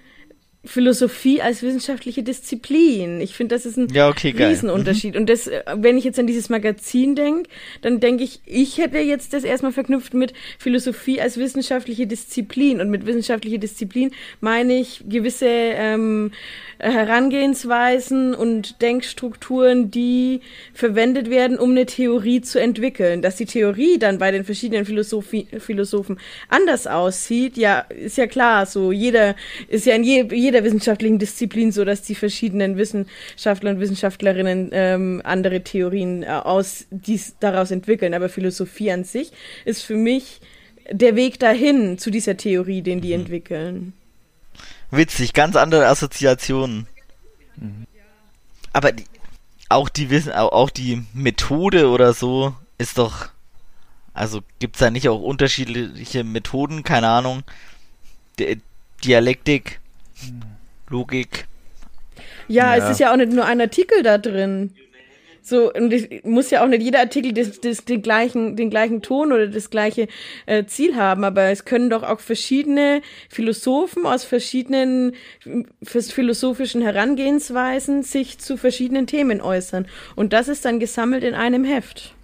Philosophie 0.64 1.42
als 1.42 1.62
wissenschaftliche 1.62 2.23
Disziplin. 2.23 3.21
Ich 3.21 3.35
finde, 3.35 3.54
das 3.54 3.66
ist 3.66 3.76
ein 3.76 3.88
ja, 3.92 4.09
okay, 4.09 4.35
Riesenunterschied. 4.37 5.14
Mhm. 5.14 5.21
Und 5.21 5.30
das, 5.30 5.47
äh, 5.47 5.62
wenn 5.76 5.99
ich 5.99 6.04
jetzt 6.04 6.18
an 6.18 6.26
dieses 6.26 6.49
Magazin 6.49 7.14
denke, 7.14 7.50
dann 7.83 8.00
denke 8.00 8.25
ich, 8.25 8.40
ich 8.47 8.78
hätte 8.78 8.99
jetzt 8.99 9.33
das 9.35 9.44
erstmal 9.44 9.73
verknüpft 9.73 10.14
mit 10.14 10.33
Philosophie 10.59 11.21
als 11.21 11.37
wissenschaftliche 11.37 12.06
Disziplin. 12.06 12.80
Und 12.80 12.90
mit 12.90 13.06
wissenschaftliche 13.06 13.59
Disziplin 13.59 14.12
meine 14.40 14.78
ich 14.78 15.04
gewisse 15.09 15.47
ähm, 15.49 16.33
Herangehensweisen 16.78 18.35
und 18.35 18.80
Denkstrukturen, 18.83 19.90
die 19.90 20.40
verwendet 20.73 21.30
werden, 21.30 21.59
um 21.59 21.71
eine 21.71 21.87
Theorie 21.87 22.40
zu 22.40 22.61
entwickeln. 22.61 23.23
Dass 23.23 23.37
die 23.37 23.47
Theorie 23.47 23.99
dann 23.99 24.18
bei 24.18 24.30
den 24.30 24.44
verschiedenen 24.44 24.85
Philosophie, 24.85 25.47
Philosophen 25.59 26.18
anders 26.49 26.87
aussieht, 26.87 27.56
ja, 27.56 27.80
ist 27.80 28.16
ja 28.16 28.26
klar. 28.26 28.66
So 28.66 28.92
jeder 28.92 29.37
ist 29.68 29.87
ja 29.87 29.94
in 29.94 30.04
je, 30.04 30.28
jeder 30.33 30.53
wissenschaftlichen 30.62 31.18
Disziplin 31.18 31.73
so, 31.73 31.84
dass 31.84 32.02
die 32.02 32.14
verschiedenen 32.14 32.76
Wissenschaftler 32.76 33.70
und 33.70 33.80
Wissenschaftlerinnen 33.80 34.70
ähm, 34.73 35.23
andere 35.25 35.64
Theorien 35.64 36.23
äh, 36.23 36.26
aus 36.26 36.87
dies 36.90 37.34
daraus 37.40 37.73
entwickeln. 37.73 38.14
Aber 38.14 38.28
Philosophie 38.28 38.92
an 38.92 39.02
sich 39.02 39.32
ist 39.64 39.82
für 39.82 39.96
mich 39.96 40.40
der 40.90 41.16
Weg 41.16 41.40
dahin 41.40 41.99
zu 41.99 42.11
dieser 42.11 42.37
Theorie, 42.37 42.82
den 42.82 43.00
die 43.00 43.08
mhm. 43.08 43.23
entwickeln. 43.23 43.92
Witzig, 44.90 45.32
ganz 45.32 45.56
andere 45.56 45.87
Assoziationen. 45.88 46.87
Mhm. 47.56 47.87
Aber 48.73 48.92
die, 48.92 49.04
auch 49.68 49.88
die 49.88 50.11
Wissen, 50.11 50.32
auch 50.32 50.70
die 50.70 51.02
Methode 51.14 51.88
oder 51.88 52.12
so 52.12 52.54
ist 52.78 52.99
doch, 52.99 53.28
also 54.12 54.42
gibt's 54.58 54.80
da 54.80 54.90
nicht 54.90 55.08
auch 55.08 55.20
unterschiedliche 55.20 56.23
Methoden, 56.25 56.82
keine 56.82 57.08
Ahnung, 57.08 57.42
D 58.38 58.58
Dialektik, 59.04 59.80
Logik. 60.88 61.47
Ja, 62.49 62.76
ja, 62.76 62.85
es 62.85 62.90
ist 62.90 63.00
ja 63.00 63.12
auch 63.12 63.16
nicht 63.16 63.33
nur 63.33 63.44
ein 63.44 63.61
Artikel 63.61 64.02
da 64.02 64.18
drin. 64.18 64.75
So, 65.47 65.71
und 65.71 65.92
ich 65.92 66.25
muss 66.25 66.50
ja 66.50 66.64
auch 66.64 66.68
nicht 66.68 66.83
jeder 66.83 67.00
Artikel 67.00 67.35
des, 67.35 67.61
des, 67.61 67.85
den, 67.85 68.00
gleichen, 68.00 68.56
den 68.56 68.71
gleichen 68.71 69.02
Ton 69.02 69.30
oder 69.30 69.47
das 69.47 69.68
gleiche 69.68 70.09
äh, 70.47 70.64
Ziel 70.64 70.97
haben, 70.97 71.23
aber 71.23 71.42
es 71.50 71.66
können 71.66 71.90
doch 71.90 72.02
auch 72.02 72.18
verschiedene 72.21 73.02
Philosophen 73.28 74.06
aus 74.06 74.25
verschiedenen 74.25 75.12
philosophischen 75.83 76.80
Herangehensweisen 76.80 78.02
sich 78.04 78.38
zu 78.38 78.56
verschiedenen 78.56 79.06
Themen 79.06 79.42
äußern. 79.42 79.87
Und 80.16 80.33
das 80.33 80.49
ist 80.49 80.64
dann 80.64 80.80
gesammelt 80.80 81.23
in 81.23 81.35
einem 81.35 81.64
Heft. 81.64 82.14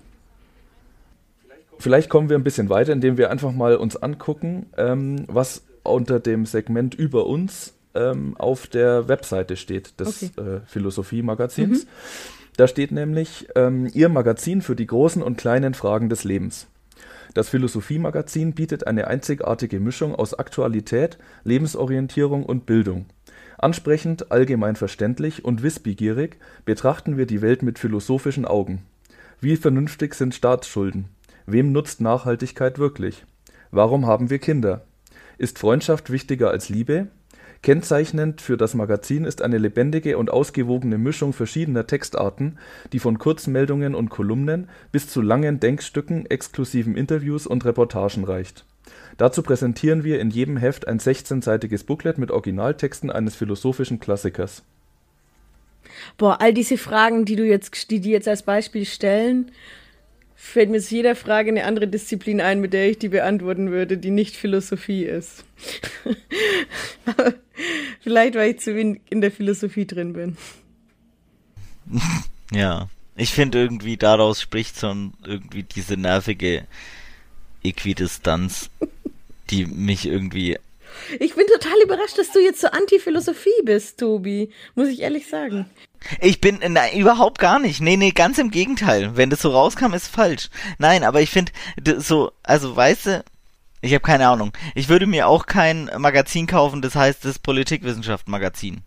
Vielleicht 1.78 2.08
kommen 2.08 2.30
wir 2.30 2.38
ein 2.38 2.44
bisschen 2.44 2.70
weiter, 2.70 2.94
indem 2.94 3.18
wir 3.18 3.30
einfach 3.30 3.52
mal 3.52 3.76
uns 3.76 3.96
angucken, 3.96 4.70
ähm, 4.78 5.26
was 5.28 5.66
unter 5.82 6.20
dem 6.20 6.46
Segment 6.46 6.94
über 6.94 7.26
uns 7.26 7.74
ähm, 7.94 8.36
auf 8.38 8.66
der 8.66 9.08
Webseite 9.08 9.56
steht 9.56 9.98
des 10.00 10.22
okay. 10.22 10.40
äh, 10.40 10.60
Philosophie-Magazins. 10.66 11.84
Mhm. 11.84 11.88
Da 12.56 12.68
steht 12.68 12.92
nämlich 12.92 13.48
ähm, 13.54 13.88
Ihr 13.92 14.08
Magazin 14.08 14.62
für 14.62 14.76
die 14.76 14.86
großen 14.86 15.22
und 15.22 15.38
kleinen 15.38 15.74
Fragen 15.74 16.08
des 16.08 16.24
Lebens. 16.24 16.66
Das 17.34 17.48
Philosophie-Magazin 17.48 18.54
bietet 18.54 18.86
eine 18.86 19.06
einzigartige 19.06 19.78
Mischung 19.78 20.14
aus 20.14 20.34
Aktualität, 20.34 21.18
Lebensorientierung 21.44 22.44
und 22.44 22.66
Bildung. 22.66 23.06
Ansprechend, 23.56 24.32
allgemein 24.32 24.74
verständlich 24.74 25.44
und 25.44 25.62
wissbegierig 25.62 26.38
betrachten 26.64 27.16
wir 27.16 27.26
die 27.26 27.42
Welt 27.42 27.62
mit 27.62 27.78
philosophischen 27.78 28.46
Augen. 28.46 28.82
Wie 29.40 29.56
vernünftig 29.56 30.14
sind 30.14 30.34
Staatsschulden? 30.34 31.06
Wem 31.46 31.72
nutzt 31.72 32.00
Nachhaltigkeit 32.00 32.78
wirklich? 32.78 33.24
Warum 33.70 34.06
haben 34.06 34.30
wir 34.30 34.38
Kinder? 34.38 34.84
Ist 35.38 35.58
Freundschaft 35.58 36.10
wichtiger 36.10 36.50
als 36.50 36.68
Liebe? 36.68 37.08
Kennzeichnend 37.62 38.40
für 38.40 38.56
das 38.56 38.72
Magazin 38.72 39.24
ist 39.24 39.42
eine 39.42 39.58
lebendige 39.58 40.16
und 40.16 40.30
ausgewogene 40.30 40.96
Mischung 40.96 41.34
verschiedener 41.34 41.86
Textarten, 41.86 42.56
die 42.94 42.98
von 42.98 43.18
Kurzmeldungen 43.18 43.94
und 43.94 44.08
Kolumnen 44.08 44.70
bis 44.92 45.08
zu 45.08 45.20
langen 45.20 45.60
Denkstücken, 45.60 46.24
exklusiven 46.24 46.96
Interviews 46.96 47.46
und 47.46 47.66
Reportagen 47.66 48.24
reicht. 48.24 48.64
Dazu 49.18 49.42
präsentieren 49.42 50.04
wir 50.04 50.20
in 50.20 50.30
jedem 50.30 50.56
Heft 50.56 50.88
ein 50.88 50.98
16-seitiges 50.98 51.84
Booklet 51.84 52.16
mit 52.16 52.30
Originaltexten 52.30 53.10
eines 53.10 53.34
philosophischen 53.34 54.00
Klassikers. 54.00 54.62
Boah, 56.16 56.40
all 56.40 56.54
diese 56.54 56.78
Fragen, 56.78 57.26
die 57.26 57.36
du 57.36 57.44
jetzt, 57.44 57.90
die 57.90 58.00
die 58.00 58.10
jetzt 58.10 58.28
als 58.28 58.42
Beispiel 58.42 58.86
stellen, 58.86 59.50
fällt 60.40 60.70
mir 60.70 60.80
zu 60.80 60.94
jeder 60.94 61.14
Frage 61.14 61.50
eine 61.50 61.64
andere 61.64 61.86
Disziplin 61.86 62.40
ein, 62.40 62.60
mit 62.60 62.72
der 62.72 62.90
ich 62.90 62.98
die 62.98 63.10
beantworten 63.10 63.70
würde, 63.70 63.98
die 63.98 64.10
nicht 64.10 64.36
Philosophie 64.36 65.04
ist. 65.04 65.44
Vielleicht, 68.00 68.34
weil 68.34 68.52
ich 68.52 68.60
zu 68.60 68.74
wenig 68.74 69.02
in 69.10 69.20
der 69.20 69.30
Philosophie 69.30 69.86
drin 69.86 70.12
bin. 70.14 70.36
Ja, 72.52 72.88
ich 73.14 73.30
finde 73.30 73.60
irgendwie 73.60 73.96
daraus 73.96 74.40
spricht 74.40 74.74
so 74.74 74.92
irgendwie 75.24 75.62
diese 75.62 75.96
nervige 75.96 76.66
Äquidistanz, 77.62 78.70
die 79.50 79.66
mich 79.66 80.06
irgendwie. 80.06 80.58
Ich 81.20 81.36
bin 81.36 81.46
total 81.46 81.80
überrascht, 81.84 82.18
dass 82.18 82.32
du 82.32 82.40
jetzt 82.40 82.60
so 82.60 82.66
Anti-Philosophie 82.66 83.62
bist, 83.62 84.00
Tobi. 84.00 84.50
Muss 84.74 84.88
ich 84.88 84.98
ehrlich 84.98 85.28
sagen. 85.28 85.70
Ich 86.20 86.40
bin, 86.40 86.60
nein, 86.66 86.96
überhaupt 86.96 87.38
gar 87.38 87.58
nicht. 87.58 87.80
Nee, 87.80 87.96
nee, 87.96 88.10
ganz 88.10 88.38
im 88.38 88.50
Gegenteil. 88.50 89.16
Wenn 89.16 89.30
das 89.30 89.42
so 89.42 89.50
rauskam, 89.50 89.92
ist 89.92 90.08
falsch. 90.08 90.48
Nein, 90.78 91.04
aber 91.04 91.20
ich 91.20 91.30
finde, 91.30 91.52
so, 91.98 92.32
also 92.42 92.74
weißt 92.74 93.06
du, 93.06 93.24
ich 93.82 93.92
habe 93.92 94.02
keine 94.02 94.28
Ahnung. 94.28 94.52
Ich 94.74 94.88
würde 94.88 95.06
mir 95.06 95.26
auch 95.26 95.46
kein 95.46 95.90
Magazin 95.98 96.46
kaufen, 96.46 96.82
das 96.82 96.94
heißt 96.94 97.24
das 97.24 97.38
Politikwissenschaft-Magazin. 97.38 98.82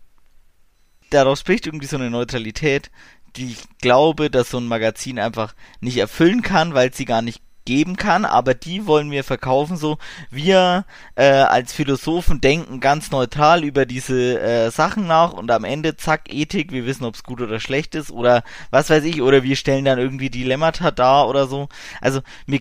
Daraus 1.10 1.40
spricht 1.40 1.66
irgendwie 1.66 1.86
so 1.86 1.96
eine 1.96 2.10
Neutralität, 2.10 2.90
die 3.36 3.52
ich 3.52 3.64
glaube, 3.80 4.30
dass 4.30 4.50
so 4.50 4.58
ein 4.58 4.66
Magazin 4.66 5.18
einfach 5.18 5.54
nicht 5.80 5.96
erfüllen 5.96 6.42
kann, 6.42 6.74
weil 6.74 6.94
sie 6.94 7.04
gar 7.04 7.22
nicht 7.22 7.42
geben 7.64 7.96
kann, 7.96 8.24
aber 8.24 8.54
die 8.54 8.86
wollen 8.86 9.10
wir 9.10 9.24
verkaufen 9.24 9.76
so. 9.76 9.98
Wir 10.30 10.84
äh, 11.16 11.24
als 11.24 11.72
Philosophen 11.72 12.40
denken 12.40 12.80
ganz 12.80 13.10
neutral 13.10 13.64
über 13.64 13.86
diese 13.86 14.40
äh, 14.40 14.70
Sachen 14.70 15.06
nach 15.06 15.32
und 15.32 15.50
am 15.50 15.64
Ende 15.64 15.96
zack 15.96 16.32
Ethik, 16.32 16.72
wir 16.72 16.86
wissen, 16.86 17.04
ob 17.04 17.14
es 17.14 17.22
gut 17.22 17.40
oder 17.40 17.60
schlecht 17.60 17.94
ist 17.94 18.10
oder 18.10 18.42
was 18.70 18.90
weiß 18.90 19.04
ich, 19.04 19.22
oder 19.22 19.42
wir 19.42 19.56
stellen 19.56 19.84
dann 19.84 19.98
irgendwie 19.98 20.30
Dilemmata 20.30 20.90
dar 20.90 21.28
oder 21.28 21.46
so. 21.46 21.68
Also 22.00 22.20
mir 22.46 22.60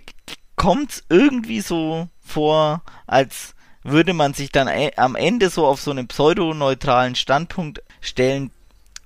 kommt 0.56 1.04
irgendwie 1.10 1.62
so 1.62 2.08
vor, 2.22 2.82
als 3.08 3.56
würde 3.84 4.14
man 4.14 4.34
sich 4.34 4.52
dann 4.52 4.68
äh, 4.68 4.92
am 4.96 5.16
Ende 5.16 5.50
so 5.50 5.66
auf 5.68 5.82
so 5.82 5.92
einen 5.92 6.08
pseudoneutralen 6.08 7.16
Standpunkt 7.16 7.84
stellen, 8.02 8.52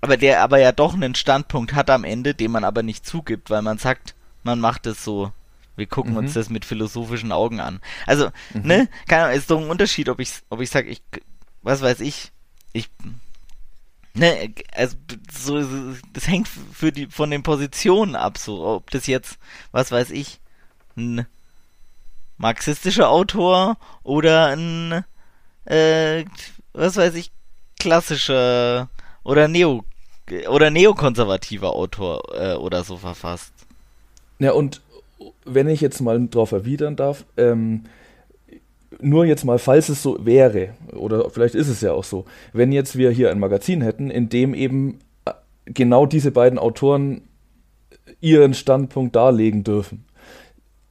aber 0.01 0.17
der 0.17 0.41
aber 0.41 0.59
ja 0.59 0.71
doch 0.71 0.93
einen 0.93 1.15
Standpunkt 1.15 1.73
hat 1.73 1.89
am 1.89 2.03
Ende, 2.03 2.35
den 2.35 2.51
man 2.51 2.63
aber 2.63 2.83
nicht 2.83 3.05
zugibt, 3.05 3.49
weil 3.49 3.63
man 3.63 3.79
sagt, 3.79 4.13
man 4.43 4.59
macht 4.59 4.85
es 4.85 5.03
so 5.03 5.31
wir 5.77 5.85
gucken 5.85 6.11
mhm. 6.11 6.17
uns 6.17 6.33
das 6.33 6.49
mit 6.49 6.65
philosophischen 6.65 7.31
Augen 7.31 7.59
an. 7.61 7.79
Also, 8.05 8.29
mhm. 8.53 8.61
ne, 8.63 8.89
keine 9.07 9.25
Ahnung, 9.25 9.37
ist 9.37 9.49
doch 9.49 9.61
ein 9.61 9.69
Unterschied, 9.69 10.09
ob 10.09 10.19
ich, 10.19 10.31
ob 10.49 10.59
ich 10.59 10.69
sage, 10.69 10.89
ich, 10.89 11.01
was 11.61 11.81
weiß 11.81 12.01
ich, 12.01 12.31
ich, 12.73 12.89
ne, 14.13 14.53
also, 14.73 14.97
so, 15.31 15.95
das 16.13 16.27
hängt 16.27 16.47
für 16.47 16.91
die, 16.91 17.05
von 17.05 17.31
den 17.31 17.43
Positionen 17.43 18.15
ab, 18.15 18.37
so, 18.37 18.65
ob 18.65 18.89
das 18.89 19.07
jetzt, 19.07 19.37
was 19.71 19.91
weiß 19.91 20.09
ich, 20.09 20.39
ein 20.97 21.25
marxistischer 22.37 23.09
Autor 23.09 23.77
oder 24.03 24.47
ein, 24.47 25.03
äh, 25.65 26.25
was 26.73 26.97
weiß 26.97 27.13
ich, 27.15 27.31
klassischer 27.79 28.89
oder 29.23 29.47
neo, 29.47 29.83
oder 30.49 30.71
neokonservativer 30.71 31.75
Autor 31.75 32.21
äh, 32.33 32.55
oder 32.55 32.83
so 32.83 32.97
verfasst. 32.97 33.53
Ja, 34.39 34.51
und 34.51 34.81
wenn 35.45 35.67
ich 35.67 35.81
jetzt 35.81 36.01
mal 36.01 36.19
darauf 36.27 36.51
erwidern 36.51 36.95
darf, 36.95 37.25
ähm, 37.37 37.83
nur 38.99 39.25
jetzt 39.25 39.43
mal, 39.43 39.59
falls 39.59 39.89
es 39.89 40.01
so 40.01 40.25
wäre, 40.25 40.69
oder 40.93 41.29
vielleicht 41.29 41.55
ist 41.55 41.67
es 41.67 41.81
ja 41.81 41.93
auch 41.93 42.03
so, 42.03 42.25
wenn 42.53 42.71
jetzt 42.71 42.97
wir 42.97 43.11
hier 43.11 43.31
ein 43.31 43.39
Magazin 43.39 43.81
hätten, 43.81 44.09
in 44.09 44.29
dem 44.29 44.53
eben 44.53 44.99
äh, 45.25 45.31
genau 45.65 46.05
diese 46.05 46.31
beiden 46.31 46.57
Autoren 46.57 47.21
ihren 48.21 48.53
Standpunkt 48.53 49.15
darlegen 49.15 49.63
dürfen, 49.63 50.05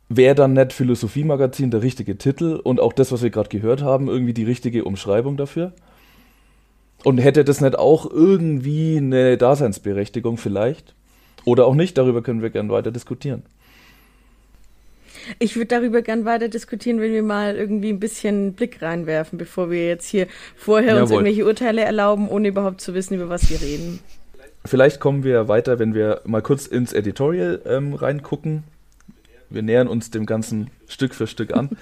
wäre 0.08 0.34
dann 0.34 0.52
nicht 0.52 0.72
Philosophie-Magazin 0.72 1.70
der 1.70 1.82
richtige 1.82 2.16
Titel 2.16 2.60
und 2.62 2.80
auch 2.80 2.92
das, 2.92 3.10
was 3.10 3.22
wir 3.22 3.30
gerade 3.30 3.48
gehört 3.48 3.82
haben, 3.82 4.08
irgendwie 4.08 4.34
die 4.34 4.44
richtige 4.44 4.84
Umschreibung 4.84 5.36
dafür? 5.36 5.72
Und 7.04 7.18
hätte 7.18 7.44
das 7.44 7.60
nicht 7.60 7.78
auch 7.78 8.10
irgendwie 8.10 8.96
eine 8.96 9.36
Daseinsberechtigung 9.36 10.38
vielleicht? 10.38 10.94
Oder 11.44 11.66
auch 11.66 11.74
nicht, 11.74 11.98
darüber 11.98 12.22
können 12.22 12.42
wir 12.42 12.50
gerne 12.50 12.70
weiter 12.70 12.90
diskutieren. 12.90 13.42
Ich 15.38 15.56
würde 15.56 15.66
darüber 15.66 16.02
gern 16.02 16.24
weiter 16.24 16.48
diskutieren, 16.48 17.00
wenn 17.00 17.12
wir 17.12 17.22
mal 17.22 17.56
irgendwie 17.56 17.90
ein 17.90 18.00
bisschen 18.00 18.54
Blick 18.54 18.82
reinwerfen, 18.82 19.38
bevor 19.38 19.70
wir 19.70 19.86
jetzt 19.86 20.08
hier 20.08 20.26
vorher 20.56 20.90
Jawohl. 20.90 21.02
uns 21.02 21.10
irgendwelche 21.10 21.46
Urteile 21.46 21.82
erlauben, 21.82 22.28
ohne 22.28 22.48
überhaupt 22.48 22.80
zu 22.80 22.94
wissen, 22.94 23.14
über 23.14 23.28
was 23.28 23.50
wir 23.50 23.60
reden. 23.60 24.00
Vielleicht 24.64 25.00
kommen 25.00 25.24
wir 25.24 25.48
weiter, 25.48 25.78
wenn 25.78 25.94
wir 25.94 26.22
mal 26.24 26.42
kurz 26.42 26.66
ins 26.66 26.92
Editorial 26.92 27.62
ähm, 27.66 27.94
reingucken. 27.94 28.64
Wir 29.48 29.62
nähern 29.62 29.86
uns 29.86 30.10
dem 30.10 30.26
Ganzen 30.26 30.70
Stück 30.88 31.14
für 31.14 31.26
Stück 31.26 31.54
an. 31.54 31.70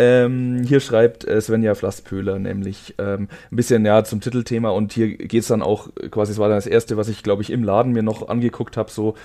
Ähm, 0.00 0.62
hier 0.64 0.78
schreibt 0.78 1.26
äh, 1.26 1.40
Svenja 1.40 1.74
Flasspöhler 1.74 2.38
nämlich 2.38 2.94
ähm, 2.98 3.26
ein 3.50 3.56
bisschen 3.56 3.84
ja 3.84 4.04
zum 4.04 4.20
Titelthema 4.20 4.70
und 4.70 4.92
hier 4.92 5.16
geht 5.16 5.42
es 5.42 5.48
dann 5.48 5.60
auch 5.60 5.88
quasi, 6.12 6.30
es 6.30 6.38
war 6.38 6.48
dann 6.48 6.56
das 6.56 6.68
erste, 6.68 6.96
was 6.96 7.08
ich 7.08 7.24
glaube 7.24 7.42
ich 7.42 7.50
im 7.50 7.64
Laden 7.64 7.92
mir 7.92 8.04
noch 8.04 8.28
angeguckt 8.28 8.76
habe, 8.76 8.92
so 8.92 9.16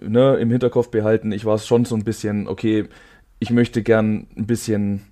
ne, 0.00 0.36
im 0.36 0.50
Hinterkopf 0.50 0.90
behalten. 0.90 1.32
Ich 1.32 1.44
war 1.44 1.58
schon 1.58 1.84
so 1.84 1.94
ein 1.94 2.04
bisschen, 2.04 2.48
okay, 2.48 2.88
ich 3.38 3.50
möchte 3.50 3.82
gern 3.82 4.26
ein 4.36 4.46
bisschen 4.46 5.02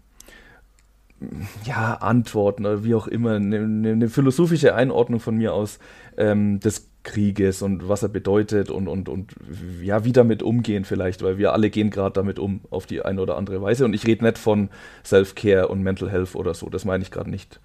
ja, 1.65 1.95
Antworten 1.95 2.65
oder 2.65 2.85
wie 2.85 2.95
auch 2.95 3.07
immer, 3.07 3.35
eine, 3.35 3.59
eine 3.59 4.09
philosophische 4.09 4.75
Einordnung 4.75 5.21
von 5.21 5.37
mir 5.37 5.53
aus 5.53 5.79
ähm, 6.17 6.61
des 6.61 6.89
Krieges 7.03 7.63
und 7.63 7.89
was 7.89 8.03
er 8.03 8.09
bedeutet 8.09 8.71
und, 8.71 8.89
und, 8.89 9.09
und 9.09 9.35
ja, 9.83 10.05
wie 10.05 10.13
damit 10.13 10.43
umgehen 10.43 10.85
vielleicht, 10.85 11.23
weil 11.23 11.39
wir 11.39 11.53
alle 11.53 11.71
gehen 11.71 11.91
gerade 11.91 12.13
damit 12.13 12.39
um 12.39 12.61
auf 12.71 12.87
die 12.87 13.03
eine 13.03 13.21
oder 13.21 13.37
andere 13.37 13.63
Weise. 13.63 13.85
Und 13.85 13.95
ich 13.95 14.07
rede 14.07 14.25
nicht 14.25 14.39
von 14.39 14.71
Self-Care 15.05 15.69
und 15.69 15.83
Mental 15.83 16.11
Health 16.11 16.35
oder 16.35 16.55
so, 16.55 16.69
das 16.69 16.85
meine 16.85 17.03
ich 17.03 17.11
gerade 17.11 17.31
nicht. 17.31 17.61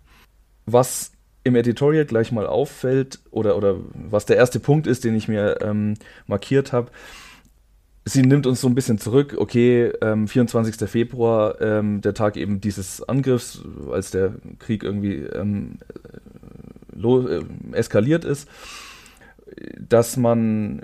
Was 0.66 1.12
im 1.46 1.56
Editorial 1.56 2.06
gleich 2.06 2.32
mal 2.32 2.48
auffällt 2.48 3.20
oder, 3.32 3.56
oder 3.56 3.78
was 3.94 4.26
der 4.26 4.36
erste 4.36 4.60
Punkt 4.60 4.88
ist, 4.88 5.04
den 5.04 5.16
ich 5.16 5.28
mir 5.28 5.60
ähm, 5.62 5.94
markiert 6.26 6.74
habe, 6.74 6.92
sie 8.04 8.24
nimmt 8.24 8.48
uns 8.48 8.62
so 8.62 8.68
ein 8.68 8.76
bisschen 8.76 8.98
zurück, 8.98 9.36
okay, 9.38 9.92
ähm, 10.02 10.28
24. 10.28 10.90
Februar, 10.90 11.62
ähm, 11.62 12.02
der 12.02 12.16
Tag 12.16 12.36
eben 12.36 12.62
dieses 12.62 13.08
Angriffs, 13.08 13.62
als 13.92 14.10
der 14.10 14.34
Krieg 14.58 14.84
irgendwie 14.84 15.18
ähm, 15.18 15.78
äh, 16.96 17.42
eskaliert 17.74 18.26
ist, 18.26 18.50
dass 19.78 20.18
man 20.18 20.84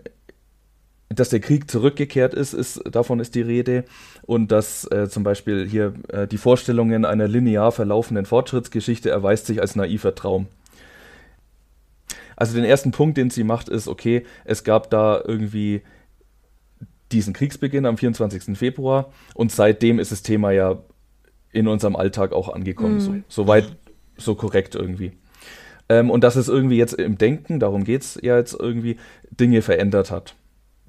dass 1.10 1.30
der 1.30 1.42
Krieg 1.42 1.70
zurückgekehrt 1.70 2.34
ist, 2.34 2.54
ist 2.54 2.82
davon 2.90 3.20
ist 3.20 3.36
die 3.36 3.42
Rede 3.42 3.84
und 4.24 4.52
dass 4.52 4.90
äh, 4.92 5.10
zum 5.10 5.24
Beispiel 5.24 5.68
hier 5.68 5.94
äh, 6.10 6.28
die 6.28 6.38
Vorstellungen 6.38 7.06
einer 7.06 7.28
linear 7.28 7.72
verlaufenden 7.72 8.26
Fortschrittsgeschichte 8.26 9.10
erweist 9.10 9.46
sich 9.46 9.62
als 9.62 9.76
naiver 9.76 10.16
Traum. 10.16 10.48
Also 12.36 12.56
den 12.56 12.66
ersten 12.66 12.92
Punkt, 12.92 13.18
den 13.18 13.30
sie 13.30 13.44
macht, 13.44 13.70
ist, 13.70 13.88
okay, 13.88 14.26
es 14.46 14.64
gab 14.64 14.90
da 14.90 15.22
irgendwie 15.24 15.82
diesen 17.12 17.34
Kriegsbeginn 17.34 17.86
am 17.86 17.98
24. 17.98 18.58
Februar 18.58 19.12
und 19.36 19.52
seitdem 19.52 20.00
ist 20.00 20.12
das 20.12 20.24
Thema 20.24 20.52
ja 20.52 20.80
in 21.52 21.68
unserem 21.68 21.96
Alltag 21.96 22.32
auch 22.32 22.50
angekommen. 22.50 22.96
Mhm. 22.96 23.24
So, 23.28 23.48
weit, 23.48 23.76
so 24.18 24.36
korrekt 24.36 24.76
irgendwie. 24.76 25.12
Ähm, 25.90 26.10
und 26.10 26.24
dass 26.24 26.36
es 26.36 26.48
irgendwie 26.48 26.78
jetzt 26.78 26.94
im 26.94 27.18
Denken, 27.18 27.60
darum 27.60 27.84
geht 27.84 28.02
es 28.02 28.20
ja 28.22 28.38
jetzt 28.38 28.58
irgendwie, 28.58 28.98
Dinge 29.30 29.62
verändert 29.62 30.10
hat 30.10 30.36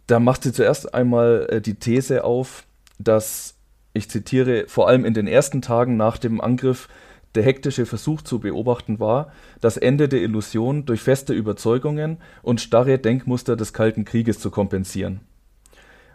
da 0.07 0.21
macht 0.21 0.43
sie 0.43 0.53
zuerst 0.53 0.95
einmal 0.95 1.47
äh, 1.51 1.61
die 1.61 1.75
These 1.75 2.25
auf, 2.25 2.65
dass, 2.99 3.57
ich 3.93 4.09
zitiere, 4.09 4.65
vor 4.69 4.89
allem 4.89 5.05
in 5.05 5.15
den 5.15 5.27
ersten 5.27 5.63
Tagen 5.63 5.97
nach 5.97 6.19
dem 6.19 6.41
Angriff 6.41 6.89
der 7.35 7.43
hektische 7.43 7.87
Versuch 7.87 8.23
zu 8.23 8.41
beobachten 8.41 9.01
war, 9.01 9.33
das 9.61 9.77
Ende 9.77 10.09
der 10.09 10.21
Illusion 10.23 10.85
durch 10.85 11.01
feste 11.01 11.33
Überzeugungen 11.33 12.19
und 12.43 12.61
starre 12.61 12.99
Denkmuster 12.99 13.57
des 13.57 13.73
Kalten 13.73 14.05
Krieges 14.05 14.39
zu 14.39 14.51
kompensieren. 14.51 15.21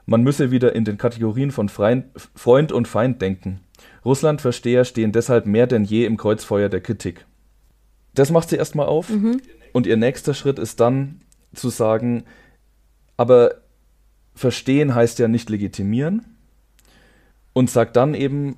Man 0.06 0.24
müsse 0.24 0.52
wieder 0.52 0.74
in 0.76 0.86
den 0.86 0.98
Kategorien 0.98 1.52
von 1.52 1.70
Freund 1.70 2.72
und 2.72 2.88
Feind 2.88 3.22
denken. 3.22 3.62
Russlandversteher 4.06 4.86
stehen 4.86 5.12
deshalb 5.12 5.46
mehr 5.46 5.68
denn 5.68 5.84
je 5.84 6.06
im 6.06 6.18
Kreuzfeuer 6.18 6.70
der 6.70 6.82
Kritik. 6.82 7.26
Das 8.13 8.32
macht 8.32 8.50
sie 8.50 8.56
erstmal 8.56 8.88
auf. 8.88 9.10
Mhm. 9.10 9.42
Und 9.74 9.86
ihr 9.86 9.98
nächster 9.98 10.34
Schritt 10.34 10.60
ist 10.60 10.80
dann 10.80 11.22
zu 11.54 11.70
sagen, 11.70 12.24
aber 13.18 13.56
verstehen 14.34 14.96
heißt 14.96 15.20
ja 15.20 15.28
nicht 15.28 15.50
legitimieren 15.50 16.37
und 17.58 17.72
sagt 17.72 17.96
dann 17.96 18.13
eben, 18.13 18.58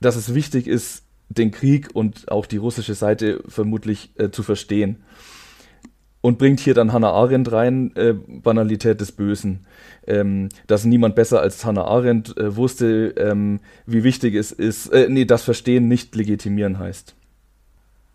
dass 0.00 0.14
es 0.14 0.32
wichtig 0.32 0.68
ist, 0.68 1.02
den 1.28 1.50
Krieg 1.50 1.88
und 1.92 2.30
auch 2.30 2.46
die 2.46 2.56
russische 2.56 2.94
Seite 2.94 3.42
vermutlich 3.48 4.10
äh, 4.16 4.30
zu 4.30 4.44
verstehen. 4.44 5.02
Und 6.20 6.38
bringt 6.38 6.60
hier 6.60 6.74
dann 6.74 6.92
Hannah 6.92 7.10
Arendt 7.10 7.50
rein, 7.50 7.90
äh, 7.96 8.12
Banalität 8.12 9.00
des 9.00 9.10
Bösen. 9.10 9.66
Ähm, 10.06 10.50
dass 10.68 10.84
niemand 10.84 11.16
besser 11.16 11.40
als 11.40 11.64
Hannah 11.64 11.84
Arendt 11.84 12.36
äh, 12.36 12.54
wusste, 12.54 13.12
ähm, 13.16 13.58
wie 13.86 14.04
wichtig 14.04 14.36
es 14.36 14.52
ist, 14.52 14.86
äh, 14.92 15.08
nee, 15.08 15.24
das 15.24 15.42
Verstehen 15.42 15.88
nicht 15.88 16.14
legitimieren 16.14 16.78
heißt 16.78 17.16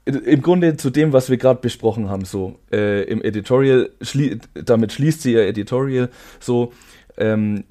im 0.07 0.43
Grunde 0.43 0.77
zu 0.77 0.91
dem, 0.91 1.13
was 1.13 1.31
wir 1.31 1.37
gerade 1.37 1.61
besprochen 1.61 2.09
haben, 2.09 2.25
so 2.25 2.59
äh, 2.71 3.05
im 3.05 3.23
Editorial, 3.23 3.89
schlie 4.01 4.37
damit 4.53 4.91
schließt 4.91 5.23
sie 5.23 5.33
ihr 5.33 5.47
Editorial 5.47 6.11
so, 6.39 6.73
ähm, 7.17 7.63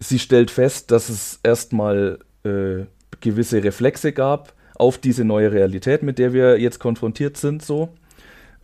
sie 0.00 0.18
stellt 0.18 0.50
fest, 0.50 0.90
dass 0.90 1.08
es 1.08 1.38
erstmal 1.44 2.18
äh, 2.42 2.86
gewisse 3.20 3.62
Reflexe 3.62 4.12
gab 4.12 4.54
auf 4.74 4.98
diese 4.98 5.24
neue 5.24 5.52
Realität, 5.52 6.02
mit 6.02 6.18
der 6.18 6.32
wir 6.32 6.58
jetzt 6.58 6.80
konfrontiert 6.80 7.36
sind, 7.36 7.62
so. 7.62 7.90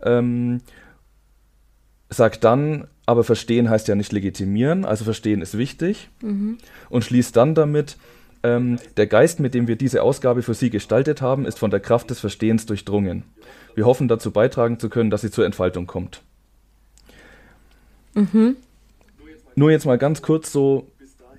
Ähm, 0.03 0.59
sagt 2.09 2.43
dann, 2.43 2.87
aber 3.05 3.23
verstehen 3.23 3.69
heißt 3.69 3.87
ja 3.87 3.95
nicht 3.95 4.11
legitimieren, 4.11 4.83
also 4.83 5.05
verstehen 5.05 5.41
ist 5.41 5.57
wichtig 5.57 6.09
mhm. 6.21 6.57
und 6.89 7.05
schließt 7.05 7.35
dann 7.35 7.55
damit, 7.55 7.97
Ähm, 8.43 8.77
der 8.97 9.07
Geist, 9.07 9.39
mit 9.39 9.53
dem 9.53 9.67
wir 9.67 9.77
diese 9.77 10.03
Ausgabe 10.03 10.43
für 10.43 10.53
Sie 10.53 10.69
gestaltet 10.69 11.21
haben, 11.21 11.47
ist 11.47 11.57
von 11.57 11.71
der 11.71 11.79
Kraft 11.79 12.11
des 12.11 12.19
Verstehens 12.19 12.67
durchdrungen. 12.67 13.23
Wir 13.73 13.85
hoffen 13.85 14.07
dazu 14.07 14.29
beitragen 14.29 14.77
zu 14.79 14.89
können, 14.89 15.09
dass 15.09 15.21
sie 15.21 15.31
zur 15.31 15.43
Entfaltung 15.43 15.87
kommt. 15.87 16.21
Mhm. 18.13 18.55
Nur 19.55 19.71
jetzt 19.71 19.87
mal 19.87 19.97
ganz 19.97 20.21
kurz 20.21 20.51
so 20.51 20.85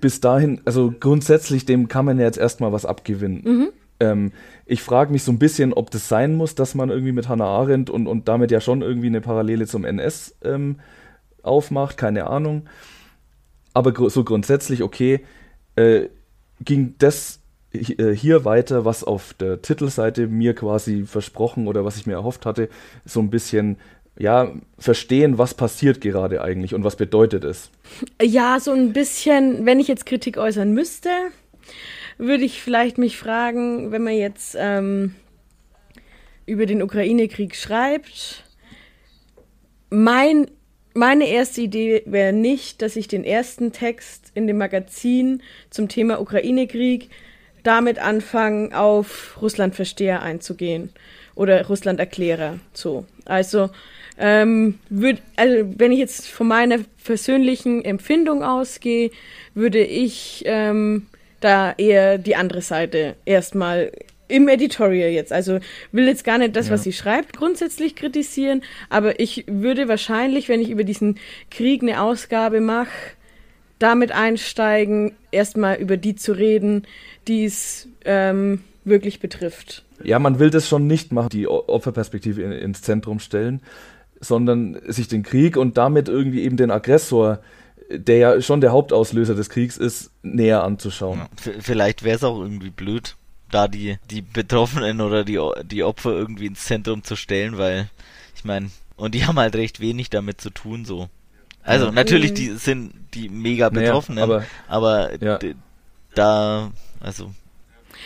bis 0.01 0.21
dahin, 0.21 0.61
also 0.65 0.93
grundsätzlich 0.97 1.65
dem 1.65 1.87
kann 1.87 2.05
man 2.05 2.19
ja 2.19 2.25
jetzt 2.25 2.37
erstmal 2.37 2.71
was 2.71 2.85
abgewinnen. 2.85 3.41
Mhm. 3.43 3.69
Ähm, 3.99 4.31
ich 4.65 4.81
frage 4.81 5.11
mich 5.11 5.23
so 5.23 5.31
ein 5.31 5.39
bisschen, 5.39 5.73
ob 5.73 5.91
das 5.91 6.07
sein 6.07 6.35
muss, 6.35 6.55
dass 6.55 6.75
man 6.75 6.89
irgendwie 6.89 7.11
mit 7.11 7.27
Hannah 7.27 7.45
Arendt 7.45 7.89
und, 7.89 8.07
und 8.07 8.27
damit 8.27 8.51
ja 8.51 8.61
schon 8.61 8.81
irgendwie 8.81 9.07
eine 9.07 9.21
Parallele 9.21 9.67
zum 9.67 9.85
NS 9.85 10.35
ähm, 10.43 10.77
aufmacht, 11.43 11.97
keine 11.97 12.27
Ahnung. 12.27 12.67
Aber 13.73 13.91
gr 13.91 14.09
so 14.09 14.23
grundsätzlich, 14.23 14.83
okay, 14.83 15.21
äh, 15.75 16.07
ging 16.61 16.95
das 16.97 17.39
äh, 17.71 18.11
hier 18.13 18.45
weiter, 18.45 18.85
was 18.85 19.03
auf 19.03 19.33
der 19.33 19.61
Titelseite 19.61 20.27
mir 20.27 20.55
quasi 20.55 21.05
versprochen 21.05 21.67
oder 21.67 21.85
was 21.85 21.97
ich 21.97 22.07
mir 22.07 22.13
erhofft 22.13 22.45
hatte, 22.45 22.69
so 23.05 23.19
ein 23.19 23.29
bisschen 23.29 23.77
ja, 24.17 24.51
verstehen, 24.77 25.37
was 25.37 25.53
passiert 25.53 26.01
gerade 26.01 26.41
eigentlich 26.41 26.73
und 26.73 26.83
was 26.83 26.95
bedeutet 26.95 27.43
es. 27.43 27.69
Ja, 28.21 28.59
so 28.59 28.71
ein 28.71 28.93
bisschen, 28.93 29.65
wenn 29.65 29.79
ich 29.79 29.87
jetzt 29.87 30.05
Kritik 30.05 30.37
äußern 30.37 30.73
müsste, 30.73 31.09
würde 32.17 32.43
ich 32.43 32.61
vielleicht 32.61 32.97
mich 32.97 33.17
fragen, 33.17 33.91
wenn 33.91 34.03
man 34.03 34.15
jetzt 34.15 34.55
ähm, 34.59 35.15
über 36.45 36.65
den 36.65 36.81
Ukraine-Krieg 36.81 37.55
schreibt, 37.55 38.43
mein, 39.89 40.51
meine 40.93 41.27
erste 41.27 41.61
Idee 41.61 42.03
wäre 42.05 42.33
nicht, 42.33 42.81
dass 42.81 42.95
ich 42.95 43.07
den 43.07 43.23
ersten 43.23 43.71
Text 43.71 44.31
in 44.35 44.47
dem 44.47 44.57
Magazin 44.57 45.41
zum 45.69 45.87
Thema 45.87 46.19
Ukraine-Krieg 46.19 47.09
damit 47.63 47.99
anfange, 47.99 48.77
auf 48.77 49.37
Russland-Versteher 49.41 50.21
einzugehen 50.21 50.91
oder 51.35 51.65
Russland-Erklärer. 51.65 52.59
So. 52.73 53.05
Also, 53.25 53.69
ähm, 54.19 54.79
würd, 54.89 55.21
also, 55.37 55.73
wenn 55.77 55.91
ich 55.91 55.99
jetzt 55.99 56.27
von 56.27 56.47
meiner 56.47 56.79
persönlichen 57.03 57.83
Empfindung 57.85 58.43
ausgehe, 58.43 59.11
würde 59.55 59.81
ich 59.81 60.43
ähm, 60.45 61.07
da 61.39 61.73
eher 61.77 62.17
die 62.17 62.35
andere 62.35 62.61
Seite 62.61 63.15
erstmal 63.25 63.91
im 64.27 64.47
Editorial 64.47 65.09
jetzt. 65.09 65.33
Also 65.33 65.59
will 65.91 66.05
jetzt 66.05 66.23
gar 66.23 66.37
nicht 66.37 66.55
das, 66.55 66.67
ja. 66.67 66.73
was 66.73 66.83
sie 66.83 66.93
schreibt, 66.93 67.37
grundsätzlich 67.37 67.95
kritisieren, 67.95 68.61
aber 68.89 69.19
ich 69.19 69.45
würde 69.47 69.87
wahrscheinlich, 69.87 70.49
wenn 70.49 70.61
ich 70.61 70.69
über 70.69 70.83
diesen 70.83 71.17
Krieg 71.49 71.81
eine 71.81 72.01
Ausgabe 72.01 72.61
mache, 72.61 72.91
damit 73.79 74.11
einsteigen, 74.11 75.13
erstmal 75.31 75.77
über 75.77 75.97
die 75.97 76.15
zu 76.15 76.33
reden, 76.33 76.85
die 77.27 77.45
es 77.45 77.87
ähm, 78.05 78.61
wirklich 78.83 79.19
betrifft. 79.19 79.83
Ja, 80.03 80.19
man 80.19 80.39
will 80.39 80.49
das 80.49 80.67
schon 80.67 80.87
nicht 80.87 81.11
machen, 81.11 81.29
die 81.29 81.47
Opferperspektive 81.47 82.41
in, 82.41 82.51
ins 82.51 82.81
Zentrum 82.81 83.19
stellen, 83.19 83.61
sondern 84.19 84.79
sich 84.87 85.07
den 85.07 85.23
Krieg 85.23 85.57
und 85.57 85.77
damit 85.77 86.07
irgendwie 86.09 86.41
eben 86.43 86.57
den 86.57 86.71
Aggressor 86.71 87.39
der 87.91 88.17
ja 88.17 88.41
schon 88.41 88.61
der 88.61 88.71
Hauptauslöser 88.71 89.35
des 89.35 89.49
Kriegs 89.49 89.77
ist, 89.77 90.11
näher 90.21 90.63
anzuschauen. 90.63 91.19
Ja, 91.19 91.53
vielleicht 91.59 92.03
wäre 92.03 92.17
es 92.17 92.23
auch 92.23 92.39
irgendwie 92.39 92.69
blöd, 92.69 93.15
da 93.51 93.67
die, 93.67 93.97
die 94.09 94.21
Betroffenen 94.21 95.01
oder 95.01 95.23
die, 95.23 95.39
die 95.63 95.83
Opfer 95.83 96.11
irgendwie 96.11 96.45
ins 96.45 96.65
Zentrum 96.65 97.03
zu 97.03 97.15
stellen, 97.15 97.57
weil 97.57 97.89
ich 98.35 98.45
meine, 98.45 98.69
und 98.95 99.15
die 99.15 99.25
haben 99.25 99.39
halt 99.39 99.55
recht 99.55 99.79
wenig 99.79 100.09
damit 100.09 100.39
zu 100.39 100.49
tun, 100.49 100.85
so. 100.85 101.09
Also 101.63 101.87
ja. 101.87 101.91
natürlich, 101.91 102.33
die 102.33 102.49
sind 102.49 102.93
die 103.13 103.29
mega 103.29 103.69
Betroffenen, 103.69 104.27
naja, 104.27 104.45
aber, 104.67 105.09
aber 105.09 105.23
ja. 105.23 105.39
da, 106.15 106.71
also 106.99 107.31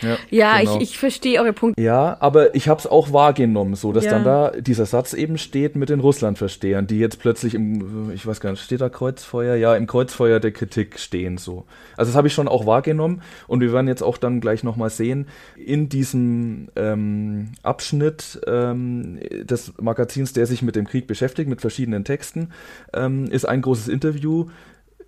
ja, 0.02 0.16
ja 0.30 0.58
genau. 0.58 0.76
ich, 0.76 0.90
ich 0.90 0.98
verstehe 0.98 1.40
eure 1.40 1.52
Punkte. 1.52 1.80
Ja, 1.80 2.16
aber 2.20 2.54
ich 2.54 2.68
habe 2.68 2.80
es 2.80 2.86
auch 2.86 3.12
wahrgenommen, 3.12 3.74
so 3.74 3.92
dass 3.92 4.04
ja. 4.04 4.12
dann 4.12 4.24
da 4.24 4.50
dieser 4.50 4.86
Satz 4.86 5.12
eben 5.12 5.38
steht 5.38 5.76
mit 5.76 5.88
den 5.88 6.00
Russlandverstehern, 6.00 6.86
die 6.86 6.98
jetzt 6.98 7.18
plötzlich 7.18 7.54
im, 7.54 8.10
ich 8.12 8.26
weiß 8.26 8.40
gar 8.40 8.50
nicht, 8.50 8.62
steht 8.62 8.80
da 8.80 8.88
Kreuzfeuer? 8.88 9.56
Ja, 9.56 9.76
im 9.76 9.86
Kreuzfeuer 9.86 10.40
der 10.40 10.52
Kritik 10.52 10.98
stehen 10.98 11.38
so. 11.38 11.64
Also 11.96 12.10
das 12.10 12.16
habe 12.16 12.28
ich 12.28 12.34
schon 12.34 12.48
auch 12.48 12.66
wahrgenommen 12.66 13.22
und 13.46 13.60
wir 13.60 13.72
werden 13.72 13.88
jetzt 13.88 14.02
auch 14.02 14.18
dann 14.18 14.40
gleich 14.40 14.64
nochmal 14.64 14.90
sehen, 14.90 15.26
in 15.56 15.88
diesem 15.88 16.68
ähm, 16.76 17.52
Abschnitt 17.62 18.40
ähm, 18.46 19.20
des 19.42 19.74
Magazins, 19.80 20.32
der 20.32 20.46
sich 20.46 20.62
mit 20.62 20.76
dem 20.76 20.86
Krieg 20.86 21.06
beschäftigt, 21.06 21.48
mit 21.48 21.60
verschiedenen 21.60 22.04
Texten, 22.04 22.50
ähm, 22.92 23.26
ist 23.26 23.44
ein 23.44 23.62
großes 23.62 23.88
Interview 23.88 24.46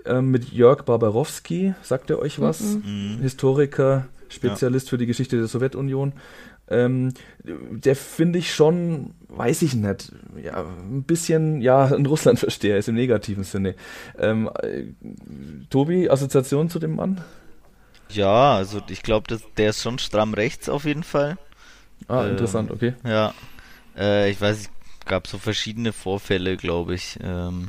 ähm, 0.06 0.30
mit 0.30 0.52
Jörg 0.52 0.82
Barbarowski, 0.82 1.74
sagt 1.82 2.10
er 2.10 2.18
euch 2.18 2.40
was? 2.40 2.60
Mhm. 2.60 3.18
Historiker, 3.20 4.06
Spezialist 4.28 4.86
ja. 4.86 4.90
für 4.90 4.98
die 4.98 5.06
Geschichte 5.06 5.36
der 5.36 5.46
Sowjetunion. 5.46 6.12
Ähm, 6.68 7.12
der 7.44 7.94
finde 7.94 8.40
ich 8.40 8.52
schon, 8.52 9.14
weiß 9.28 9.62
ich 9.62 9.74
nicht, 9.74 10.12
ja, 10.42 10.64
ein 10.64 11.04
bisschen, 11.04 11.60
ja, 11.60 11.84
ein 11.84 12.06
Russlandversteher 12.06 12.76
ist 12.78 12.88
im 12.88 12.96
negativen 12.96 13.44
Sinne. 13.44 13.76
Ähm, 14.18 14.50
äh, 14.62 14.84
Tobi, 15.70 16.10
Assoziation 16.10 16.68
zu 16.68 16.80
dem 16.80 16.96
Mann? 16.96 17.22
Ja, 18.08 18.56
also 18.56 18.80
ich 18.88 19.02
glaube, 19.02 19.38
der 19.56 19.70
ist 19.70 19.82
schon 19.82 19.98
stramm 19.98 20.34
rechts 20.34 20.68
auf 20.68 20.84
jeden 20.84 21.04
Fall. 21.04 21.38
Ah, 22.08 22.24
ähm, 22.24 22.32
interessant, 22.32 22.70
okay. 22.70 22.94
Ja, 23.04 23.32
äh, 23.96 24.30
ich 24.30 24.40
weiß, 24.40 24.56
es 24.58 24.70
gab 25.06 25.26
so 25.26 25.38
verschiedene 25.38 25.92
Vorfälle, 25.92 26.56
glaube 26.56 26.94
ich. 26.94 27.18
Ähm, 27.22 27.68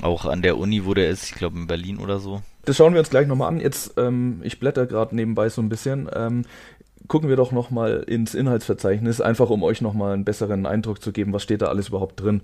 auch 0.00 0.24
an 0.26 0.42
der 0.42 0.56
Uni, 0.58 0.84
wo 0.84 0.94
der 0.94 1.08
ist, 1.10 1.24
ich 1.24 1.34
glaube 1.34 1.58
in 1.58 1.66
Berlin 1.66 1.98
oder 1.98 2.20
so. 2.20 2.42
Das 2.68 2.76
schauen 2.76 2.92
wir 2.92 3.00
uns 3.00 3.08
gleich 3.08 3.26
nochmal 3.26 3.48
an. 3.48 3.60
Jetzt, 3.60 3.94
ähm, 3.96 4.40
ich 4.42 4.60
blätter 4.60 4.84
gerade 4.84 5.16
nebenbei 5.16 5.48
so 5.48 5.62
ein 5.62 5.70
bisschen. 5.70 6.06
Ähm, 6.14 6.44
gucken 7.06 7.30
wir 7.30 7.36
doch 7.36 7.50
nochmal 7.50 8.04
ins 8.06 8.34
Inhaltsverzeichnis, 8.34 9.22
einfach 9.22 9.48
um 9.48 9.62
euch 9.62 9.80
nochmal 9.80 10.12
einen 10.12 10.26
besseren 10.26 10.66
Eindruck 10.66 11.00
zu 11.00 11.10
geben, 11.10 11.32
was 11.32 11.42
steht 11.42 11.62
da 11.62 11.68
alles 11.68 11.88
überhaupt 11.88 12.20
drin. 12.20 12.42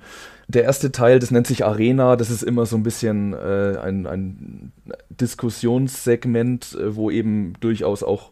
Der 0.48 0.64
erste 0.64 0.92
Teil, 0.92 1.18
das 1.18 1.30
nennt 1.30 1.46
sich 1.46 1.66
Arena, 1.66 2.16
das 2.16 2.30
ist 2.30 2.42
immer 2.42 2.64
so 2.64 2.74
ein 2.76 2.82
bisschen 2.82 3.34
äh, 3.34 3.76
ein, 3.82 4.06
ein 4.06 4.72
Diskussionssegment, 5.10 6.74
äh, 6.80 6.96
wo 6.96 7.10
eben 7.10 7.52
durchaus 7.60 8.02
auch 8.02 8.30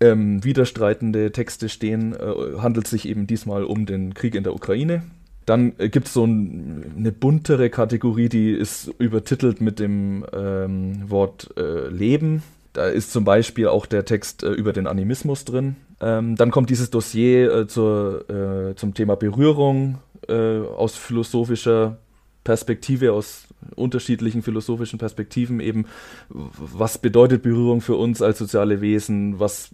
ähm, 0.00 0.42
widerstreitende 0.42 1.30
Texte 1.30 1.68
stehen. 1.68 2.12
Äh, 2.12 2.58
handelt 2.58 2.88
sich 2.88 3.06
eben 3.08 3.28
diesmal 3.28 3.62
um 3.62 3.86
den 3.86 4.14
Krieg 4.14 4.34
in 4.34 4.42
der 4.42 4.56
Ukraine. 4.56 5.04
Dann 5.46 5.74
äh, 5.78 5.88
gibt 5.88 6.06
es 6.06 6.14
so 6.14 6.24
ein, 6.24 6.94
eine 6.96 7.12
buntere 7.12 7.70
Kategorie, 7.70 8.28
die 8.28 8.52
ist 8.52 8.88
übertitelt 8.98 9.60
mit 9.60 9.78
dem 9.78 10.24
ähm, 10.32 11.10
Wort 11.10 11.54
äh, 11.56 11.88
Leben. 11.88 12.42
Da 12.72 12.86
ist 12.86 13.12
zum 13.12 13.24
Beispiel 13.24 13.68
auch 13.68 13.86
der 13.86 14.04
Text 14.04 14.42
äh, 14.42 14.50
über 14.50 14.72
den 14.72 14.86
Animismus 14.86 15.44
drin. 15.44 15.76
Ähm, 16.00 16.36
dann 16.36 16.50
kommt 16.50 16.70
dieses 16.70 16.90
Dossier 16.90 17.52
äh, 17.52 17.66
zur, 17.66 18.28
äh, 18.28 18.74
zum 18.74 18.94
Thema 18.94 19.16
Berührung 19.16 19.98
äh, 20.28 20.60
aus 20.60 20.96
philosophischer 20.96 21.98
Perspektive, 22.42 23.12
aus 23.12 23.46
unterschiedlichen 23.74 24.42
philosophischen 24.42 24.98
Perspektiven 24.98 25.60
eben, 25.60 25.86
was 26.28 26.98
bedeutet 26.98 27.42
Berührung 27.42 27.80
für 27.80 27.94
uns 27.94 28.20
als 28.20 28.38
soziale 28.38 28.82
Wesen, 28.82 29.40
was 29.40 29.70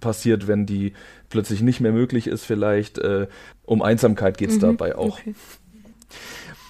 passiert, 0.00 0.46
wenn 0.46 0.66
die 0.66 0.92
plötzlich 1.28 1.62
nicht 1.62 1.80
mehr 1.80 1.92
möglich 1.92 2.26
ist 2.26 2.44
vielleicht. 2.44 2.98
Äh, 2.98 3.26
um 3.64 3.82
Einsamkeit 3.82 4.38
geht 4.38 4.50
es 4.50 4.56
mhm, 4.56 4.60
dabei 4.60 4.96
auch. 4.96 5.18
Okay. 5.18 5.34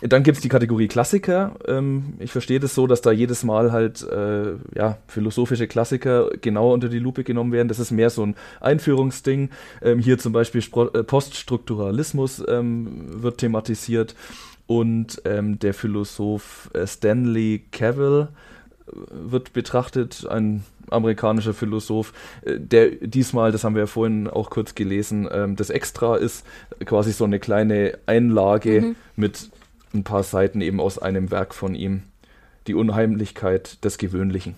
Dann 0.03 0.25
gibt 0.25 0.38
es 0.38 0.42
die 0.42 0.48
Kategorie 0.48 0.88
Klassiker. 0.88 1.55
Ähm, 1.66 2.14
ich 2.18 2.33
verstehe 2.33 2.59
das 2.59 2.75
so, 2.75 2.88
dass 2.88 3.03
da 3.03 3.12
jedes 3.12 3.44
Mal 3.44 3.70
halt 3.70 4.03
äh, 4.03 4.55
ja, 4.75 4.98
philosophische 5.07 5.68
Klassiker 5.68 6.31
genau 6.40 6.72
unter 6.72 6.88
die 6.88 6.98
Lupe 6.98 7.22
genommen 7.22 7.53
werden. 7.53 7.68
Das 7.68 7.79
ist 7.79 7.92
mehr 7.92 8.11
so 8.11 8.27
ein 8.27 8.35
Einführungsding. 8.61 9.51
Ähm, 9.81 10.01
hier 10.01 10.18
zum 10.18 10.33
Beispiel 10.33 10.61
Spro 10.61 10.88
äh, 10.88 11.05
Poststrukturalismus 11.05 12.42
ähm, 12.48 13.22
wird 13.22 13.38
thematisiert 13.38 14.16
und 14.66 15.22
ähm, 15.25 15.61
der 15.61 15.72
Philosoph 15.72 16.70
äh, 16.75 16.87
Stanley 16.87 17.64
Cavell 17.70 18.29
wird 18.87 19.53
betrachtet, 19.53 20.27
ein 20.29 20.64
amerikanischer 20.90 21.55
Philosoph, 21.55 22.12
äh, 22.42 22.59
der 22.59 22.90
diesmal, 22.90 23.53
das 23.53 23.64
haben 23.64 23.75
wir 23.75 23.83
ja 23.83 23.87
vorhin 23.87 24.29
auch 24.29 24.51
kurz 24.51 24.75
gelesen, 24.75 25.29
ähm, 25.31 25.57
das 25.57 25.71
Extra 25.71 26.16
ist 26.16 26.45
quasi 26.85 27.12
so 27.12 27.25
eine 27.25 27.38
kleine 27.38 27.99
Einlage 28.07 28.81
mhm. 28.81 28.97
mit 29.16 29.51
ein 29.95 30.05
paar 30.05 30.23
Seiten 30.23 30.61
eben 30.61 30.81
aus 30.81 30.99
einem 30.99 31.31
Werk 31.31 31.55
von 31.55 31.75
ihm. 31.75 32.03
Die 32.66 32.75
Unheimlichkeit 32.75 33.85
des 33.85 33.99
Gewöhnlichen. 33.99 34.55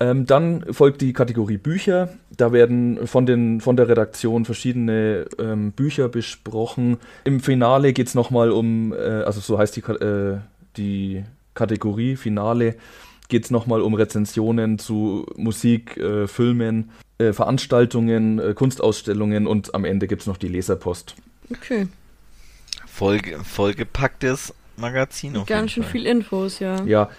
Ähm, 0.00 0.26
dann 0.26 0.64
folgt 0.72 1.00
die 1.00 1.12
Kategorie 1.12 1.58
Bücher. 1.58 2.08
Da 2.36 2.52
werden 2.52 3.06
von, 3.06 3.24
den, 3.24 3.60
von 3.60 3.76
der 3.76 3.88
Redaktion 3.88 4.44
verschiedene 4.44 5.26
ähm, 5.38 5.70
Bücher 5.70 6.08
besprochen. 6.08 6.96
Im 7.22 7.38
Finale 7.38 7.92
geht 7.92 8.08
es 8.08 8.16
nochmal 8.16 8.50
um, 8.50 8.92
äh, 8.92 8.96
also 8.96 9.38
so 9.38 9.58
heißt 9.58 9.76
die, 9.76 9.80
äh, 9.80 10.38
die 10.76 11.22
Kategorie 11.54 12.16
Finale, 12.16 12.76
geht 13.28 13.44
es 13.44 13.50
nochmal 13.50 13.80
um 13.80 13.94
Rezensionen 13.94 14.78
zu 14.78 15.26
Musik, 15.36 15.96
äh, 15.96 16.26
Filmen, 16.26 16.90
äh, 17.18 17.32
Veranstaltungen, 17.32 18.38
äh, 18.38 18.54
Kunstausstellungen 18.54 19.46
und 19.46 19.74
am 19.74 19.84
Ende 19.84 20.06
gibt 20.06 20.22
es 20.22 20.26
noch 20.26 20.36
die 20.36 20.48
Leserpost. 20.48 21.14
Okay. 21.50 21.88
Voll, 22.86 23.20
vollgepacktes 23.42 24.54
Magazin. 24.76 25.36
Auf 25.36 25.46
Ganz 25.46 25.72
schön 25.72 25.82
Fall. 25.82 25.92
viel 25.92 26.06
Infos, 26.06 26.58
ja. 26.58 26.84
Ja. 26.84 27.10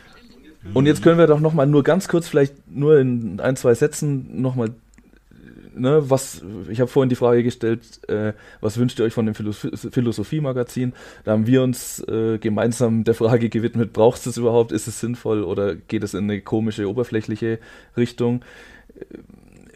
Und 0.73 0.85
jetzt 0.85 1.03
können 1.03 1.17
wir 1.17 1.27
doch 1.27 1.39
noch 1.39 1.53
mal 1.53 1.65
nur 1.65 1.83
ganz 1.83 2.07
kurz, 2.07 2.27
vielleicht 2.27 2.53
nur 2.71 2.99
in 2.99 3.39
ein, 3.39 3.55
zwei 3.55 3.73
Sätzen 3.73 4.41
noch 4.41 4.55
mal 4.55 4.69
ne, 5.75 6.09
was, 6.09 6.41
ich 6.69 6.79
habe 6.79 6.89
vorhin 6.89 7.09
die 7.09 7.15
Frage 7.15 7.43
gestellt, 7.43 8.07
äh, 8.09 8.33
was 8.61 8.77
wünscht 8.77 8.99
ihr 8.99 9.05
euch 9.05 9.13
von 9.13 9.25
dem 9.25 9.35
Philosophie-Magazin? 9.35 10.93
Da 11.23 11.31
haben 11.31 11.47
wir 11.47 11.63
uns 11.63 11.99
äh, 12.07 12.37
gemeinsam 12.37 13.03
der 13.03 13.13
Frage 13.13 13.49
gewidmet, 13.49 13.93
braucht 13.93 14.19
es 14.19 14.23
das 14.23 14.37
überhaupt, 14.37 14.71
ist 14.71 14.87
es 14.87 14.99
sinnvoll 14.99 15.43
oder 15.43 15.75
geht 15.75 16.03
es 16.03 16.13
in 16.13 16.25
eine 16.25 16.41
komische, 16.41 16.89
oberflächliche 16.89 17.59
Richtung? 17.97 18.43
Äh, 18.95 19.17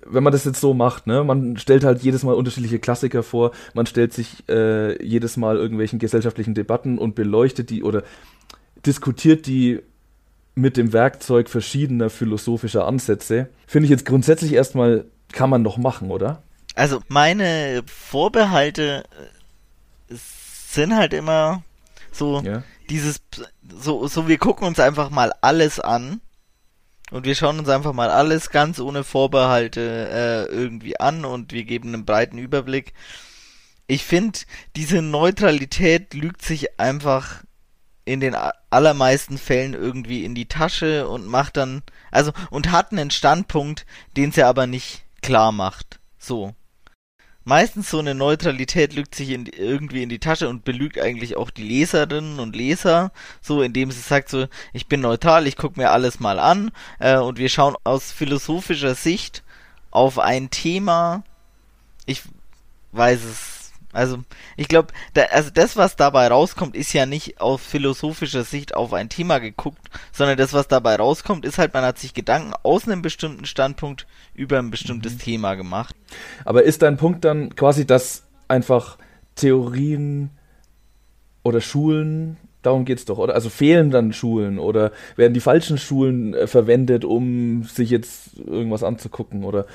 wenn 0.09 0.23
man 0.23 0.31
das 0.31 0.45
jetzt 0.45 0.61
so 0.61 0.73
macht, 0.73 1.07
ne, 1.07 1.23
man 1.23 1.57
stellt 1.57 1.83
halt 1.83 2.01
jedes 2.01 2.23
Mal 2.23 2.33
unterschiedliche 2.33 2.79
Klassiker 2.79 3.23
vor, 3.23 3.51
man 3.73 3.85
stellt 3.85 4.13
sich 4.13 4.43
äh, 4.49 5.03
jedes 5.03 5.37
Mal 5.37 5.57
irgendwelchen 5.57 5.99
gesellschaftlichen 5.99 6.53
Debatten 6.53 6.97
und 6.97 7.15
beleuchtet 7.15 7.69
die 7.69 7.83
oder 7.83 8.03
diskutiert 8.85 9.47
die 9.47 9.81
mit 10.55 10.77
dem 10.77 10.91
Werkzeug 10.91 11.49
verschiedener 11.49 12.09
philosophischer 12.09 12.87
Ansätze. 12.87 13.49
Finde 13.67 13.85
ich 13.85 13.91
jetzt 13.91 14.05
grundsätzlich 14.05 14.53
erstmal 14.53 15.05
kann 15.31 15.49
man 15.49 15.63
doch 15.63 15.77
machen, 15.77 16.11
oder? 16.11 16.41
Also 16.75 17.01
meine 17.07 17.83
Vorbehalte 17.85 19.03
äh, 20.09 20.15
sind 20.15 20.95
halt 20.95 21.13
immer 21.13 21.63
so 22.11 22.41
ja. 22.41 22.63
dieses 22.89 23.21
so 23.81 24.07
so 24.07 24.27
wir 24.27 24.37
gucken 24.37 24.67
uns 24.67 24.79
einfach 24.79 25.09
mal 25.09 25.33
alles 25.41 25.79
an 25.79 26.21
und 27.09 27.25
wir 27.25 27.35
schauen 27.35 27.59
uns 27.59 27.69
einfach 27.69 27.93
mal 27.93 28.09
alles 28.09 28.49
ganz 28.49 28.79
ohne 28.79 29.03
Vorbehalte 29.03 30.09
äh, 30.49 30.53
irgendwie 30.53 30.99
an 30.99 31.25
und 31.25 31.53
wir 31.53 31.63
geben 31.63 31.93
einen 31.93 32.05
breiten 32.05 32.37
Überblick. 32.37 32.93
Ich 33.87 34.03
finde, 34.03 34.39
diese 34.75 35.01
Neutralität 35.01 36.13
lügt 36.13 36.41
sich 36.41 36.79
einfach 36.79 37.43
in 38.03 38.19
den 38.19 38.35
allermeisten 38.69 39.37
Fällen 39.37 39.73
irgendwie 39.73 40.25
in 40.25 40.35
die 40.35 40.47
Tasche 40.47 41.07
und 41.07 41.25
macht 41.25 41.57
dann, 41.57 41.83
also, 42.11 42.31
und 42.49 42.71
hat 42.71 42.91
einen 42.91 43.11
Standpunkt, 43.11 43.85
den 44.15 44.31
sie 44.31 44.43
aber 44.43 44.67
nicht 44.67 45.03
klar 45.27 45.51
macht. 45.51 45.99
So. 46.17 46.55
Meistens 47.43 47.89
so 47.89 47.99
eine 47.99 48.15
Neutralität 48.15 48.93
lügt 48.93 49.13
sich 49.13 49.31
in, 49.31 49.45
irgendwie 49.45 50.01
in 50.01 50.07
die 50.07 50.19
Tasche 50.19 50.47
und 50.47 50.63
belügt 50.63 50.97
eigentlich 50.97 51.35
auch 51.35 51.49
die 51.49 51.63
Leserinnen 51.63 52.39
und 52.39 52.55
Leser, 52.55 53.11
so 53.41 53.61
indem 53.61 53.91
sie 53.91 53.99
sagt 53.99 54.29
so, 54.29 54.47
ich 54.71 54.87
bin 54.87 55.01
neutral, 55.01 55.45
ich 55.45 55.57
gucke 55.57 55.79
mir 55.79 55.91
alles 55.91 56.21
mal 56.21 56.39
an 56.39 56.71
äh, 56.99 57.17
und 57.17 57.39
wir 57.39 57.49
schauen 57.49 57.75
aus 57.83 58.13
philosophischer 58.13 58.95
Sicht 58.95 59.43
auf 59.91 60.17
ein 60.17 60.49
Thema. 60.49 61.23
Ich 62.05 62.21
weiß 62.93 63.21
es 63.25 63.56
also, 63.93 64.19
ich 64.57 64.67
glaube, 64.67 64.89
da, 65.13 65.23
also 65.31 65.49
das, 65.49 65.77
was 65.77 65.95
dabei 65.95 66.27
rauskommt, 66.27 66.75
ist 66.75 66.93
ja 66.93 67.05
nicht 67.05 67.39
aus 67.39 67.61
philosophischer 67.61 68.43
Sicht 68.43 68.75
auf 68.75 68.93
ein 68.93 69.09
Thema 69.09 69.39
geguckt, 69.39 69.89
sondern 70.11 70.37
das, 70.37 70.53
was 70.53 70.67
dabei 70.67 70.95
rauskommt, 70.95 71.45
ist 71.45 71.57
halt, 71.57 71.73
man 71.73 71.83
hat 71.83 71.97
sich 71.97 72.13
Gedanken 72.13 72.53
aus 72.63 72.87
einem 72.87 73.01
bestimmten 73.01 73.45
Standpunkt 73.45 74.05
über 74.33 74.59
ein 74.59 74.71
bestimmtes 74.71 75.13
mhm. 75.13 75.19
Thema 75.19 75.55
gemacht. 75.55 75.95
Aber 76.45 76.63
ist 76.63 76.81
dein 76.81 76.97
Punkt 76.97 77.23
dann 77.25 77.55
quasi, 77.55 77.87
dass 77.87 78.23
einfach 78.47 78.97
Theorien 79.35 80.31
oder 81.43 81.61
Schulen 81.61 82.37
darum 82.61 82.85
geht 82.85 82.99
es 82.99 83.05
doch, 83.05 83.17
oder? 83.17 83.33
Also 83.33 83.49
fehlen 83.49 83.91
dann 83.91 84.13
Schulen 84.13 84.59
oder 84.59 84.91
werden 85.15 85.33
die 85.33 85.39
falschen 85.39 85.77
Schulen 85.77 86.33
äh, 86.33 86.47
verwendet, 86.47 87.05
um 87.05 87.63
sich 87.63 87.89
jetzt 87.89 88.37
irgendwas 88.37 88.83
anzugucken 88.83 89.43
oder 89.43 89.65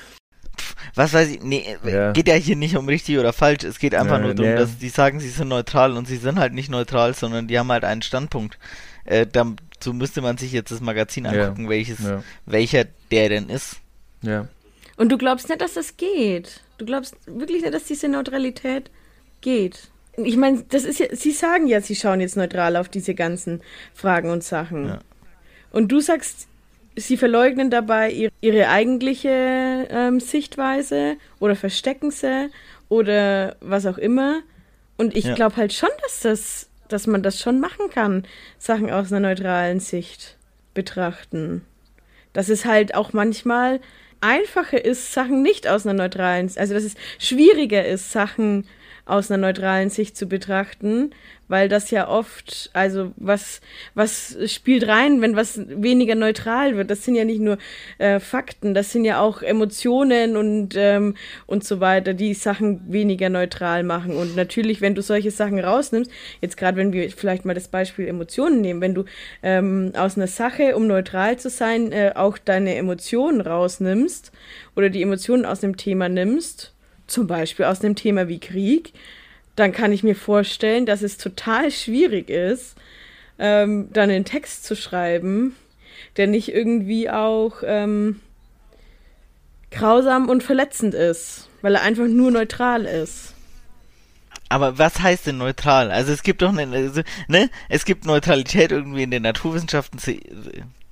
was 0.95 1.13
weiß 1.13 1.29
ich, 1.29 1.41
nee, 1.41 1.77
ja. 1.83 2.11
geht 2.11 2.27
ja 2.27 2.35
hier 2.35 2.55
nicht 2.55 2.75
um 2.77 2.87
richtig 2.87 3.17
oder 3.17 3.33
falsch, 3.33 3.63
es 3.63 3.79
geht 3.79 3.95
einfach 3.95 4.17
ja, 4.17 4.23
nur 4.23 4.33
darum, 4.33 4.51
nee. 4.51 4.57
dass 4.57 4.77
die 4.77 4.89
sagen, 4.89 5.19
sie 5.19 5.29
sind 5.29 5.47
neutral 5.47 5.93
und 5.93 6.07
sie 6.07 6.17
sind 6.17 6.39
halt 6.39 6.53
nicht 6.53 6.69
neutral, 6.69 7.13
sondern 7.13 7.47
die 7.47 7.57
haben 7.57 7.71
halt 7.71 7.83
einen 7.83 8.01
Standpunkt. 8.01 8.57
Äh, 9.05 9.27
dazu 9.27 9.93
müsste 9.93 10.21
man 10.21 10.37
sich 10.37 10.51
jetzt 10.51 10.71
das 10.71 10.81
Magazin 10.81 11.25
angucken, 11.25 11.63
ja. 11.63 11.69
welches, 11.69 11.97
welcher 12.45 12.85
der 13.11 13.29
denn 13.29 13.49
ist. 13.49 13.77
Ja. 14.21 14.47
Und 14.95 15.11
du 15.11 15.17
glaubst 15.17 15.49
nicht, 15.49 15.61
dass 15.61 15.73
das 15.73 15.97
geht? 15.97 16.61
Du 16.77 16.85
glaubst 16.85 17.15
wirklich 17.25 17.61
nicht, 17.61 17.73
dass 17.73 17.85
diese 17.85 18.07
Neutralität 18.07 18.89
geht? 19.41 19.89
Ich 20.15 20.37
meine, 20.37 20.63
das 20.69 20.83
ist 20.83 20.99
ja, 20.99 21.07
sie 21.11 21.31
sagen 21.31 21.67
ja, 21.67 21.81
sie 21.81 21.95
schauen 21.95 22.21
jetzt 22.21 22.37
neutral 22.37 22.75
auf 22.75 22.87
diese 22.87 23.15
ganzen 23.15 23.61
Fragen 23.93 24.29
und 24.29 24.43
Sachen. 24.43 24.87
Ja. 24.87 24.99
Und 25.71 25.91
du 25.91 25.99
sagst, 26.01 26.47
sie 26.95 27.17
verleugnen 27.17 27.69
dabei 27.69 28.31
ihre 28.41 28.69
eigentliche 28.69 29.87
ähm, 29.89 30.19
Sichtweise 30.19 31.17
oder 31.39 31.55
verstecken 31.55 32.11
sie 32.11 32.49
oder 32.89 33.55
was 33.61 33.85
auch 33.85 33.97
immer. 33.97 34.41
Und 34.97 35.15
ich 35.15 35.25
ja. 35.25 35.33
glaube 35.33 35.57
halt 35.57 35.73
schon, 35.73 35.89
dass 36.01 36.21
das, 36.21 36.69
dass 36.87 37.07
man 37.07 37.23
das 37.23 37.39
schon 37.39 37.59
machen 37.59 37.89
kann, 37.89 38.23
Sachen 38.57 38.91
aus 38.91 39.11
einer 39.11 39.27
neutralen 39.27 39.79
Sicht 39.79 40.37
betrachten. 40.73 41.63
Dass 42.33 42.49
es 42.49 42.65
halt 42.65 42.95
auch 42.95 43.13
manchmal 43.13 43.79
einfacher 44.21 44.83
ist, 44.83 45.13
Sachen 45.13 45.41
nicht 45.41 45.67
aus 45.67 45.85
einer 45.85 45.93
neutralen, 45.93 46.49
also 46.55 46.73
dass 46.73 46.83
es 46.83 46.95
schwieriger 47.19 47.85
ist, 47.85 48.11
Sachen 48.11 48.67
aus 49.05 49.29
einer 49.29 49.47
neutralen 49.47 49.89
Sicht 49.89 50.15
zu 50.15 50.27
betrachten, 50.27 51.11
weil 51.53 51.69
das 51.69 51.91
ja 51.91 52.07
oft, 52.07 52.71
also 52.73 53.11
was, 53.15 53.61
was 53.93 54.35
spielt 54.47 54.87
rein, 54.87 55.21
wenn 55.21 55.35
was 55.35 55.61
weniger 55.67 56.15
neutral 56.15 56.77
wird? 56.77 56.89
Das 56.89 57.05
sind 57.05 57.13
ja 57.13 57.25
nicht 57.25 57.41
nur 57.41 57.59
äh, 57.99 58.19
Fakten, 58.19 58.73
das 58.73 58.91
sind 58.91 59.05
ja 59.05 59.21
auch 59.21 59.43
Emotionen 59.43 60.35
und, 60.35 60.73
ähm, 60.75 61.13
und 61.45 61.63
so 61.63 61.79
weiter, 61.79 62.15
die 62.15 62.33
Sachen 62.33 62.91
weniger 62.91 63.29
neutral 63.29 63.83
machen. 63.83 64.15
Und 64.15 64.35
natürlich, 64.35 64.81
wenn 64.81 64.95
du 64.95 65.03
solche 65.03 65.29
Sachen 65.29 65.59
rausnimmst, 65.59 66.09
jetzt 66.41 66.57
gerade 66.57 66.75
wenn 66.75 66.91
wir 66.91 67.11
vielleicht 67.11 67.45
mal 67.45 67.53
das 67.53 67.67
Beispiel 67.67 68.07
Emotionen 68.07 68.59
nehmen, 68.59 68.81
wenn 68.81 68.95
du 68.95 69.05
ähm, 69.43 69.91
aus 69.95 70.17
einer 70.17 70.25
Sache, 70.25 70.75
um 70.75 70.87
neutral 70.87 71.37
zu 71.37 71.51
sein, 71.51 71.91
äh, 71.91 72.13
auch 72.15 72.39
deine 72.39 72.73
Emotionen 72.73 73.41
rausnimmst 73.41 74.31
oder 74.75 74.89
die 74.89 75.03
Emotionen 75.03 75.45
aus 75.45 75.59
dem 75.59 75.77
Thema 75.77 76.09
nimmst, 76.09 76.73
zum 77.05 77.27
Beispiel 77.27 77.65
aus 77.65 77.83
einem 77.83 77.93
Thema 77.93 78.27
wie 78.27 78.39
Krieg, 78.39 78.93
dann 79.55 79.71
kann 79.71 79.91
ich 79.91 80.03
mir 80.03 80.15
vorstellen, 80.15 80.85
dass 80.85 81.01
es 81.01 81.17
total 81.17 81.71
schwierig 81.71 82.29
ist, 82.29 82.75
ähm, 83.39 83.89
dann 83.91 84.09
einen 84.09 84.25
Text 84.25 84.65
zu 84.65 84.75
schreiben, 84.75 85.55
der 86.17 86.27
nicht 86.27 86.53
irgendwie 86.53 87.09
auch 87.09 87.63
ähm, 87.63 88.19
grausam 89.71 90.29
und 90.29 90.43
verletzend 90.43 90.93
ist, 90.93 91.49
weil 91.61 91.75
er 91.75 91.81
einfach 91.81 92.07
nur 92.07 92.31
neutral 92.31 92.85
ist. 92.85 93.33
Aber 94.49 94.77
was 94.77 94.99
heißt 95.01 95.27
denn 95.27 95.37
neutral? 95.39 95.89
Also 95.89 96.11
es 96.11 96.21
gibt 96.21 96.43
doch 96.43 96.55
eine, 96.55 96.75
also, 96.75 97.01
ne, 97.27 97.49
es 97.69 97.85
gibt 97.85 98.05
Neutralität 98.05 98.71
irgendwie 98.71 99.01
in 99.01 99.09
den 99.09 99.23
Naturwissenschaften 99.23 99.97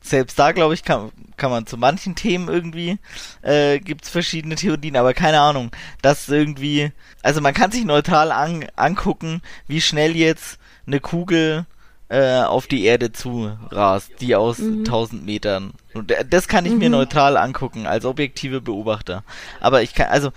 selbst 0.01 0.37
da, 0.37 0.51
glaube 0.51 0.73
ich, 0.73 0.83
kann, 0.83 1.11
kann 1.37 1.51
man 1.51 1.67
zu 1.67 1.77
manchen 1.77 2.15
Themen 2.15 2.49
irgendwie, 2.49 2.97
äh, 3.41 3.79
gibt 3.79 4.05
es 4.05 4.09
verschiedene 4.09 4.55
Theorien, 4.55 4.97
aber 4.97 5.13
keine 5.13 5.39
Ahnung, 5.39 5.71
dass 6.01 6.27
irgendwie, 6.27 6.91
also 7.21 7.39
man 7.41 7.53
kann 7.53 7.71
sich 7.71 7.85
neutral 7.85 8.31
an, 8.31 8.65
angucken, 8.75 9.41
wie 9.67 9.81
schnell 9.81 10.15
jetzt 10.15 10.59
eine 10.87 10.99
Kugel 10.99 11.65
äh, 12.09 12.41
auf 12.41 12.67
die 12.67 12.83
Erde 12.83 13.13
zu 13.13 13.57
rast, 13.69 14.11
die 14.19 14.35
aus 14.35 14.57
mhm. 14.57 14.79
1000 14.79 15.25
Metern. 15.25 15.73
Und 15.93 16.13
das 16.29 16.47
kann 16.47 16.65
ich 16.65 16.73
mhm. 16.73 16.79
mir 16.79 16.89
neutral 16.89 17.37
angucken, 17.37 17.87
als 17.87 18.03
objektive 18.03 18.59
Beobachter. 18.59 19.23
Aber 19.61 19.81
ich 19.81 19.93
kann, 19.93 20.07
also, 20.07 20.31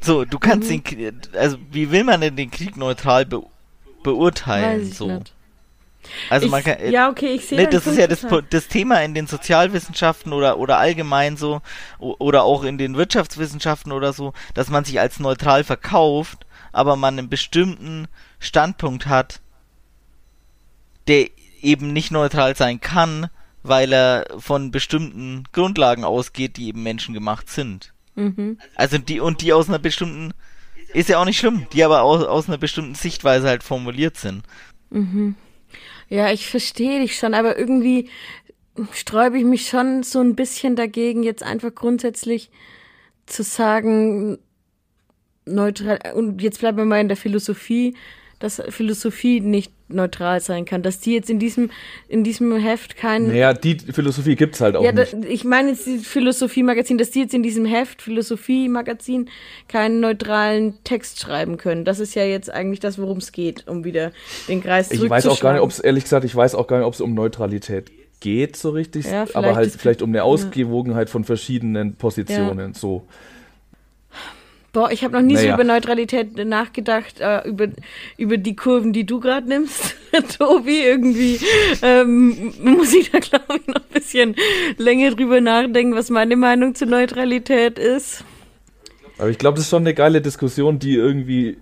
so, 0.00 0.24
du 0.24 0.38
kannst 0.38 0.70
mhm. 0.70 0.84
den, 0.84 1.20
also, 1.34 1.58
wie 1.70 1.90
will 1.90 2.04
man 2.04 2.20
denn 2.20 2.36
den 2.36 2.50
Krieg 2.50 2.76
neutral 2.76 3.26
be 3.26 3.42
beurteilen? 4.02 4.90
So. 4.90 5.18
Nicht. 5.18 5.34
Also 6.30 6.46
ich, 6.46 6.50
man 6.50 6.62
kann, 6.62 6.76
ja, 6.90 7.08
okay, 7.08 7.34
ich 7.34 7.46
sehe 7.46 7.58
ne, 7.58 7.68
das 7.68 7.86
ist 7.86 7.98
ja 7.98 8.06
das, 8.06 8.26
das 8.50 8.68
Thema 8.68 9.02
in 9.02 9.14
den 9.14 9.26
Sozialwissenschaften 9.26 10.32
oder 10.32 10.58
oder 10.58 10.78
allgemein 10.78 11.36
so 11.36 11.60
oder 11.98 12.44
auch 12.44 12.64
in 12.64 12.78
den 12.78 12.96
Wirtschaftswissenschaften 12.96 13.92
oder 13.92 14.12
so, 14.12 14.32
dass 14.54 14.70
man 14.70 14.84
sich 14.84 15.00
als 15.00 15.20
neutral 15.20 15.64
verkauft, 15.64 16.46
aber 16.72 16.96
man 16.96 17.18
einen 17.18 17.28
bestimmten 17.28 18.08
Standpunkt 18.38 19.06
hat, 19.06 19.40
der 21.06 21.28
eben 21.60 21.92
nicht 21.92 22.10
neutral 22.10 22.56
sein 22.56 22.80
kann, 22.80 23.28
weil 23.62 23.92
er 23.92 24.26
von 24.38 24.70
bestimmten 24.70 25.44
Grundlagen 25.52 26.04
ausgeht, 26.04 26.56
die 26.56 26.68
eben 26.68 26.82
menschengemacht 26.82 27.48
sind. 27.48 27.92
Mhm. 28.14 28.58
Also 28.74 28.98
die 28.98 29.20
und 29.20 29.42
die 29.42 29.52
aus 29.52 29.68
einer 29.68 29.78
bestimmten 29.78 30.32
ist 30.94 31.08
ja 31.08 31.18
auch 31.18 31.24
nicht 31.24 31.38
schlimm, 31.38 31.66
die 31.72 31.84
aber 31.84 32.02
aus, 32.02 32.24
aus 32.24 32.48
einer 32.48 32.58
bestimmten 32.58 32.94
Sichtweise 32.94 33.48
halt 33.48 33.62
formuliert 33.62 34.16
sind. 34.16 34.42
Mhm. 34.90 35.34
Ja, 36.08 36.32
ich 36.32 36.46
verstehe 36.48 37.00
dich 37.00 37.16
schon, 37.16 37.34
aber 37.34 37.58
irgendwie 37.58 38.08
sträube 38.92 39.38
ich 39.38 39.44
mich 39.44 39.68
schon 39.68 40.02
so 40.02 40.20
ein 40.20 40.36
bisschen 40.36 40.76
dagegen, 40.76 41.22
jetzt 41.22 41.42
einfach 41.42 41.74
grundsätzlich 41.74 42.50
zu 43.26 43.42
sagen, 43.42 44.38
neutral, 45.44 45.98
und 46.14 46.40
jetzt 46.40 46.60
bleiben 46.60 46.78
wir 46.78 46.84
mal 46.84 47.00
in 47.00 47.08
der 47.08 47.16
Philosophie, 47.16 47.94
dass 48.38 48.62
Philosophie 48.68 49.40
nicht 49.40 49.72
neutral 49.88 50.40
sein 50.40 50.64
kann, 50.64 50.82
dass 50.82 51.00
die 51.00 51.14
jetzt 51.14 51.30
in 51.30 51.38
diesem, 51.38 51.70
in 52.08 52.24
diesem 52.24 52.56
Heft 52.56 52.96
kein. 52.96 53.28
Naja, 53.28 53.54
die 53.54 53.78
Philosophie 53.78 54.36
gibt's 54.36 54.60
halt 54.60 54.76
auch 54.76 54.84
ja, 54.84 54.92
nicht. 54.92 55.14
ich 55.28 55.44
meine 55.44 55.70
jetzt 55.70 55.86
die 55.86 55.98
Philosophie-Magazin, 55.98 56.98
dass 56.98 57.10
die 57.10 57.20
jetzt 57.20 57.34
in 57.34 57.42
diesem 57.42 57.64
Heft, 57.64 58.02
Philosophie-Magazin, 58.02 59.28
keinen 59.68 60.00
neutralen 60.00 60.82
Text 60.84 61.20
schreiben 61.20 61.56
können. 61.56 61.84
Das 61.84 62.00
ist 62.00 62.14
ja 62.14 62.24
jetzt 62.24 62.52
eigentlich 62.52 62.80
das, 62.80 62.98
worum 62.98 63.18
es 63.18 63.32
geht, 63.32 63.66
um 63.66 63.84
wieder 63.84 64.12
den 64.48 64.62
Kreis 64.62 64.90
Ich 64.90 65.08
weiß 65.08 65.26
auch 65.26 65.40
gar 65.40 65.52
nicht, 65.52 65.62
ob 65.62 65.70
es, 65.70 65.78
ehrlich 65.78 66.04
gesagt, 66.04 66.24
ich 66.24 66.34
weiß 66.34 66.54
auch 66.54 66.66
gar 66.66 66.78
nicht, 66.78 66.86
ob 66.86 66.94
es 66.94 67.00
um 67.00 67.14
Neutralität 67.14 67.90
geht 68.20 68.56
so 68.56 68.70
richtig, 68.70 69.06
ja, 69.06 69.26
aber 69.34 69.54
halt 69.54 69.70
vielleicht 69.70 70.02
um 70.02 70.10
eine 70.10 70.24
Ausgewogenheit 70.24 71.08
ja. 71.08 71.12
von 71.12 71.24
verschiedenen 71.24 71.94
Positionen, 71.94 72.74
so. 72.74 73.06
Boah, 74.72 74.90
ich 74.90 75.02
habe 75.02 75.14
noch 75.14 75.22
nie 75.22 75.34
naja. 75.34 75.48
so 75.48 75.54
über 75.54 75.64
Neutralität 75.64 76.36
nachgedacht, 76.36 77.20
äh, 77.20 77.48
über, 77.48 77.68
über 78.18 78.36
die 78.36 78.54
Kurven, 78.54 78.92
die 78.92 79.04
du 79.06 79.18
gerade 79.18 79.48
nimmst, 79.48 79.96
Tobi. 80.38 80.80
Irgendwie 80.80 81.40
ähm, 81.82 82.52
muss 82.62 82.92
ich 82.94 83.10
da, 83.10 83.18
glaube 83.18 83.60
ich, 83.60 83.66
noch 83.66 83.76
ein 83.76 83.92
bisschen 83.92 84.36
länger 84.76 85.12
drüber 85.12 85.40
nachdenken, 85.40 85.94
was 85.94 86.10
meine 86.10 86.36
Meinung 86.36 86.74
zur 86.74 86.88
Neutralität 86.88 87.78
ist. 87.78 88.24
Aber 89.18 89.30
ich 89.30 89.38
glaube, 89.38 89.56
das 89.56 89.64
ist 89.64 89.70
schon 89.70 89.82
eine 89.82 89.94
geile 89.94 90.20
Diskussion, 90.20 90.78
die 90.78 90.94
irgendwie 90.94 91.56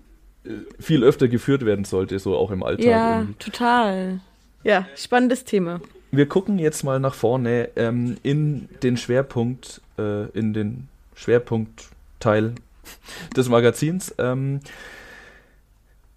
äh, 0.44 0.50
viel 0.80 1.04
öfter 1.04 1.28
geführt 1.28 1.64
werden 1.64 1.84
sollte, 1.84 2.18
so 2.18 2.36
auch 2.36 2.50
im 2.50 2.62
Alltag. 2.62 2.86
Ja, 2.86 3.18
irgendwie. 3.20 3.34
total. 3.38 4.20
Ja, 4.64 4.86
spannendes 4.96 5.44
Thema. 5.44 5.80
Wir 6.10 6.26
gucken 6.26 6.58
jetzt 6.58 6.82
mal 6.82 6.98
nach 6.98 7.14
vorne 7.14 7.70
ähm, 7.76 8.16
in 8.22 8.68
den 8.82 8.96
Schwerpunkt, 8.96 9.80
äh, 9.96 10.26
in 10.30 10.52
den 10.54 10.88
Schwerpunktteil 11.14 12.54
des 13.37 13.49
Magazins. 13.49 14.14
Ähm, 14.18 14.61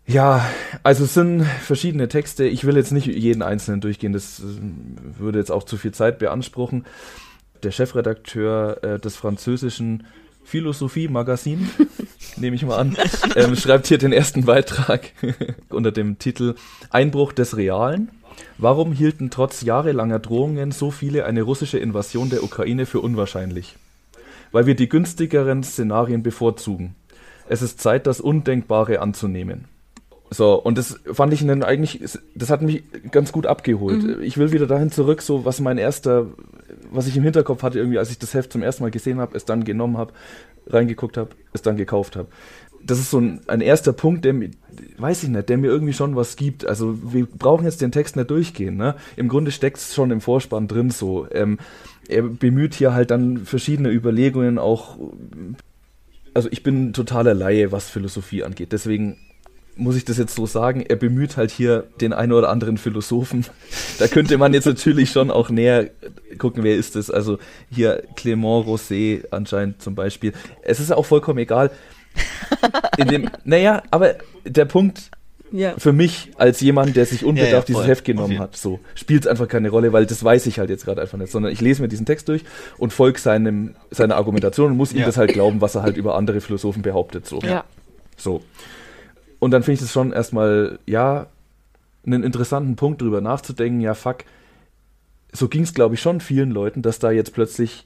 ja, 0.06 0.44
also 0.82 1.04
es 1.04 1.14
sind 1.14 1.44
verschiedene 1.44 2.08
Texte. 2.08 2.46
Ich 2.46 2.66
will 2.66 2.76
jetzt 2.76 2.92
nicht 2.92 3.06
jeden 3.06 3.44
einzelnen 3.44 3.80
durchgehen, 3.80 4.12
das 4.12 4.40
äh, 4.40 4.44
würde 5.20 5.40
jetzt 5.40 5.52
auch 5.52 5.64
zu 5.64 5.78
viel 5.78 5.92
Zeit 5.92 6.18
beanspruchen. 6.18 6.86
Der 7.62 7.72
Chefredakteur 7.72 8.84
äh, 8.84 9.00
des 9.00 9.16
französischen 9.16 10.08
Philosophie-Magazin, 10.44 11.70
nehme 12.38 12.56
ich 12.56 12.66
mal 12.66 12.78
an, 12.78 12.98
ähm, 13.36 13.56
schreibt 13.56 13.86
hier 13.86 14.00
den 14.00 14.12
ersten 14.12 14.46
Beitrag 14.46 15.12
unter 15.70 15.92
dem 15.92 16.18
Titel 16.18 16.56
Einbruch 16.90 17.32
des 17.32 17.56
Realen. 17.56 18.10
Warum 18.58 18.94
hielten 18.94 19.30
trotz 19.30 19.62
jahrelanger 19.62 20.18
Drohungen 20.18 20.72
so 20.72 20.90
viele 20.90 21.26
eine 21.26 21.44
russische 21.44 21.78
Invasion 21.78 22.32
der 22.32 22.44
Ukraine 22.44 22.88
für 22.88 23.00
unwahrscheinlich? 23.00 23.76
Weil 24.52 24.66
wir 24.66 24.76
die 24.76 24.90
günstigeren 24.90 25.64
Szenarien 25.64 26.24
bevorzugen. 26.24 26.96
Es 27.48 27.62
ist 27.62 27.80
Zeit, 27.80 28.08
das 28.08 28.22
Undenkbare 28.22 29.02
anzunehmen. 29.02 29.66
So, 30.32 30.54
und 30.54 30.78
das 30.78 31.00
fand 31.12 31.34
ich 31.34 31.46
dann 31.46 31.64
eigentlich, 31.64 32.02
das 32.36 32.50
hat 32.50 32.62
mich 32.62 32.84
ganz 33.12 33.32
gut 33.32 33.48
abgeholt. 33.48 34.04
Mhm. 34.04 34.22
Ich 34.22 34.38
will 34.38 34.52
wieder 34.52 34.68
dahin 34.68 34.92
zurück, 34.92 35.24
so 35.24 35.44
was 35.44 35.60
mein 35.60 35.80
erster, 35.80 36.28
was 36.92 37.08
ich 37.08 37.18
im 37.18 37.24
Hinterkopf 37.24 37.64
hatte, 37.64 37.80
irgendwie, 37.80 37.98
als 37.98 38.12
ich 38.12 38.20
das 38.20 38.36
Heft 38.36 38.54
zum 38.54 38.62
ersten 38.62 38.84
Mal 38.84 38.92
gesehen 38.92 39.20
habe, 39.20 39.36
es 39.36 39.46
dann 39.46 39.64
genommen 39.64 39.98
habe, 39.98 40.14
reingeguckt 40.68 41.18
habe, 41.18 41.32
es 41.54 41.64
dann 41.64 41.78
gekauft 41.78 42.16
habe. 42.16 42.28
Das 42.84 43.00
ist 43.00 43.10
so 43.10 43.20
ein, 43.20 43.42
ein 43.48 43.60
erster 43.60 43.92
Punkt, 43.92 44.24
der 44.24 44.34
mir, 44.34 44.52
weiß 45.00 45.24
ich 45.24 45.30
nicht, 45.30 45.50
der 45.50 45.58
mir 45.58 45.68
irgendwie 45.68 45.94
schon 45.94 46.16
was 46.16 46.36
gibt. 46.36 46.66
Also 46.66 46.98
wir 47.12 47.26
brauchen 47.26 47.66
jetzt 47.66 47.82
den 47.82 47.92
Text 47.92 48.16
nicht 48.16 48.30
durchgehen. 48.30 48.78
Ne? 48.78 48.96
Im 49.18 49.28
Grunde 49.28 49.52
steckt 49.52 49.78
es 49.78 49.96
schon 49.96 50.12
im 50.12 50.22
Vorspann 50.22 50.68
drin 50.68 50.90
so. 50.90 51.28
Ähm, 51.32 51.58
er 52.10 52.24
bemüht 52.24 52.74
hier 52.74 52.94
halt 52.94 53.12
dann 53.12 53.46
verschiedene 53.46 53.90
Überlegungen 53.90 54.58
auch. 54.58 54.98
Also 56.34 56.50
ich 56.52 56.64
bin 56.64 56.94
totaler 56.94 57.34
Laie, 57.34 57.72
was 57.72 57.90
Philosophie 57.90 58.44
angeht. 58.44 58.72
Deswegen 58.72 59.18
muss 59.76 59.96
ich 59.96 60.06
das 60.06 60.18
jetzt 60.18 60.36
so 60.36 60.46
sagen, 60.46 60.82
er 60.82 60.98
bemüht 60.98 61.38
halt 61.38 61.52
hier 61.52 61.86
den 62.02 62.12
einen 62.14 62.34
oder 62.34 62.50
anderen 62.50 62.78
Philosophen. 62.78 63.46
Da 63.98 64.08
könnte 64.08 64.38
man 64.38 64.54
jetzt 64.54 64.66
natürlich 64.66 65.12
schon 65.12 65.30
auch 65.30 65.50
näher 65.50 65.90
gucken, 66.38 66.64
wer 66.64 66.78
ist 66.78 66.96
es. 66.96 67.12
Also 67.12 67.38
hier 67.70 68.02
Clément 68.16 68.66
Rosé 68.66 69.26
anscheinend 69.30 69.82
zum 69.82 69.94
Beispiel. 69.94 70.32
Es 70.62 70.80
ist 70.80 70.90
ja 70.90 70.96
auch 70.96 71.06
vollkommen 71.06 71.40
egal. 71.40 71.70
In 72.98 73.10
dem, 73.10 73.30
naja, 73.44 73.84
aber 73.92 74.16
der 74.46 74.64
Punkt 74.64 75.12
ja. 75.52 75.74
für 75.78 75.94
mich 75.94 76.32
als 76.38 76.62
jemand, 76.62 76.96
der 76.96 77.06
sich 77.06 77.26
unbedarft 77.26 77.70
ja, 77.70 77.76
ja, 77.76 77.82
dieses 77.82 77.88
Heft 77.88 78.06
genommen 78.06 78.40
hat, 78.40 78.56
so 78.56 78.80
spielt 78.96 79.24
es 79.24 79.28
einfach 79.28 79.48
keine 79.48 79.70
Rolle, 79.70 79.94
weil 79.94 80.06
das 80.06 80.24
weiß 80.24 80.46
ich 80.48 80.60
halt 80.60 80.70
jetzt 80.70 80.86
gerade 80.86 81.02
einfach 81.02 81.18
nicht, 81.18 81.32
sondern 81.32 81.52
ich 81.52 81.62
lese 81.62 81.82
mir 81.82 81.88
diesen 81.88 82.06
Text 82.06 82.28
durch 82.28 82.44
und 82.78 82.94
folge 82.94 83.20
seinem 83.20 83.76
seiner 83.92 84.16
Argumentation 84.16 84.72
und 84.72 84.78
muss 84.78 84.94
ihm 84.94 85.04
das 85.06 85.18
halt 85.18 85.34
glauben, 85.34 85.62
was 85.62 85.76
er 85.76 85.84
halt 85.84 85.98
über 85.98 86.16
andere 86.16 86.42
Philosophen 86.42 86.82
behauptet, 86.82 87.26
so. 87.26 87.40
Ja. 87.40 87.64
So. 88.18 88.42
Und 89.40 89.52
dann 89.52 89.64
finde 89.64 89.76
ich 89.76 89.82
es 89.82 89.92
schon 89.92 90.12
erstmal, 90.12 90.80
ja, 90.86 91.28
einen 92.06 92.24
interessanten 92.24 92.76
Punkt 92.76 93.02
drüber 93.02 93.22
nachzudenken, 93.22 93.82
ja, 93.82 93.94
fuck, 93.94 94.26
so 95.32 95.48
ging 95.48 95.64
es, 95.64 95.74
glaube 95.74 95.96
ich, 95.96 96.02
schon 96.02 96.22
vielen 96.22 96.52
Leuten, 96.52 96.82
dass 96.82 97.00
da 97.00 97.12
jetzt 97.12 97.34
plötzlich, 97.34 97.86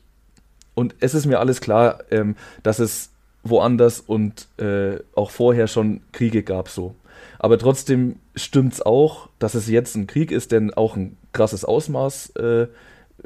und 0.74 0.96
es 1.00 1.14
ist 1.14 1.26
mir 1.26 1.40
alles 1.40 1.62
klar, 1.62 2.00
ähm, 2.10 2.36
dass 2.64 2.80
es 2.80 3.12
woanders 3.44 4.00
und 4.00 4.48
äh, 4.58 5.00
auch 5.16 5.30
vorher 5.30 5.68
schon 5.68 6.02
Kriege 6.12 6.44
gab, 6.44 6.70
so. 6.70 6.96
Aber 7.40 7.58
trotzdem 7.58 8.18
stimmt 8.36 8.74
es 8.74 8.82
auch, 8.82 9.30
dass 9.40 9.56
es 9.56 9.68
jetzt 9.68 9.96
ein 9.96 10.08
Krieg 10.08 10.32
ist, 10.32 10.52
der 10.52 10.70
auch 10.76 10.96
ein 10.96 11.18
krasses 11.32 11.66
Ausmaß 11.66 12.32
äh, 12.38 12.68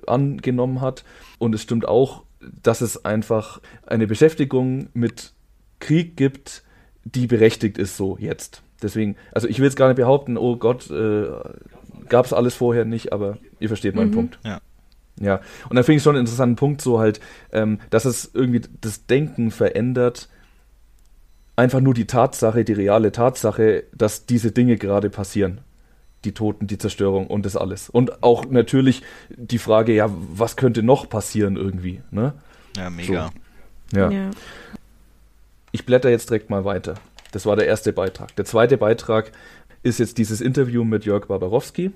angenommen 0.05 0.81
hat. 0.81 1.03
Und 1.39 1.55
es 1.55 1.61
stimmt 1.61 1.87
auch, 1.87 2.23
dass 2.63 2.81
es 2.81 3.05
einfach 3.05 3.61
eine 3.85 4.07
Beschäftigung 4.07 4.89
mit 4.93 5.33
Krieg 5.79 6.17
gibt, 6.17 6.63
die 7.03 7.27
berechtigt 7.27 7.77
ist 7.77 7.97
so 7.97 8.17
jetzt. 8.19 8.61
Deswegen, 8.81 9.15
also 9.31 9.47
ich 9.47 9.59
will 9.59 9.65
jetzt 9.65 9.75
gar 9.75 9.87
nicht 9.87 9.97
behaupten, 9.97 10.37
oh 10.37 10.55
Gott, 10.55 10.89
äh, 10.91 11.27
gab 12.09 12.25
es 12.25 12.33
alles 12.33 12.55
vorher 12.55 12.85
nicht, 12.85 13.11
aber 13.11 13.37
ihr 13.59 13.67
versteht 13.69 13.95
meinen 13.95 14.11
mhm. 14.11 14.15
Punkt. 14.15 14.39
Ja. 14.43 14.59
Ja, 15.19 15.41
und 15.67 15.75
dann 15.75 15.83
finde 15.83 15.97
ich 15.97 16.03
schon 16.03 16.15
einen 16.15 16.25
interessanten 16.25 16.57
Punkt, 16.57 16.79
so 16.79 16.99
halt, 16.99 17.19
ähm, 17.51 17.79
dass 17.89 18.05
es 18.05 18.29
irgendwie 18.35 18.61
das 18.81 19.07
Denken 19.07 19.49
verändert. 19.49 20.29
Einfach 21.57 21.81
nur 21.81 21.95
die 21.95 22.05
Tatsache, 22.05 22.63
die 22.63 22.73
reale 22.73 23.11
Tatsache, 23.11 23.83
dass 23.91 24.27
diese 24.27 24.51
Dinge 24.51 24.77
gerade 24.77 25.09
passieren. 25.09 25.59
Die 26.23 26.33
Toten, 26.33 26.67
die 26.67 26.77
Zerstörung 26.77 27.27
und 27.27 27.45
das 27.45 27.55
alles. 27.55 27.89
Und 27.89 28.23
auch 28.23 28.45
natürlich 28.45 29.01
die 29.29 29.57
Frage, 29.57 29.93
ja, 29.93 30.09
was 30.09 30.55
könnte 30.55 30.83
noch 30.83 31.09
passieren 31.09 31.57
irgendwie, 31.57 32.01
ne? 32.11 32.33
Ja, 32.75 32.89
mega. 32.89 33.31
So. 33.91 33.97
Ja. 33.97 34.11
ja. 34.11 34.31
Ich 35.71 35.85
blätter 35.85 36.09
jetzt 36.09 36.29
direkt 36.29 36.49
mal 36.49 36.63
weiter. 36.63 36.93
Das 37.31 37.45
war 37.45 37.55
der 37.55 37.65
erste 37.67 37.91
Beitrag. 37.91 38.35
Der 38.35 38.45
zweite 38.45 38.77
Beitrag 38.77 39.31
ist 39.83 39.99
jetzt 39.99 40.17
dieses 40.19 40.41
Interview 40.41 40.83
mit 40.83 41.05
Jörg 41.05 41.27
Barbarowski. 41.27 41.91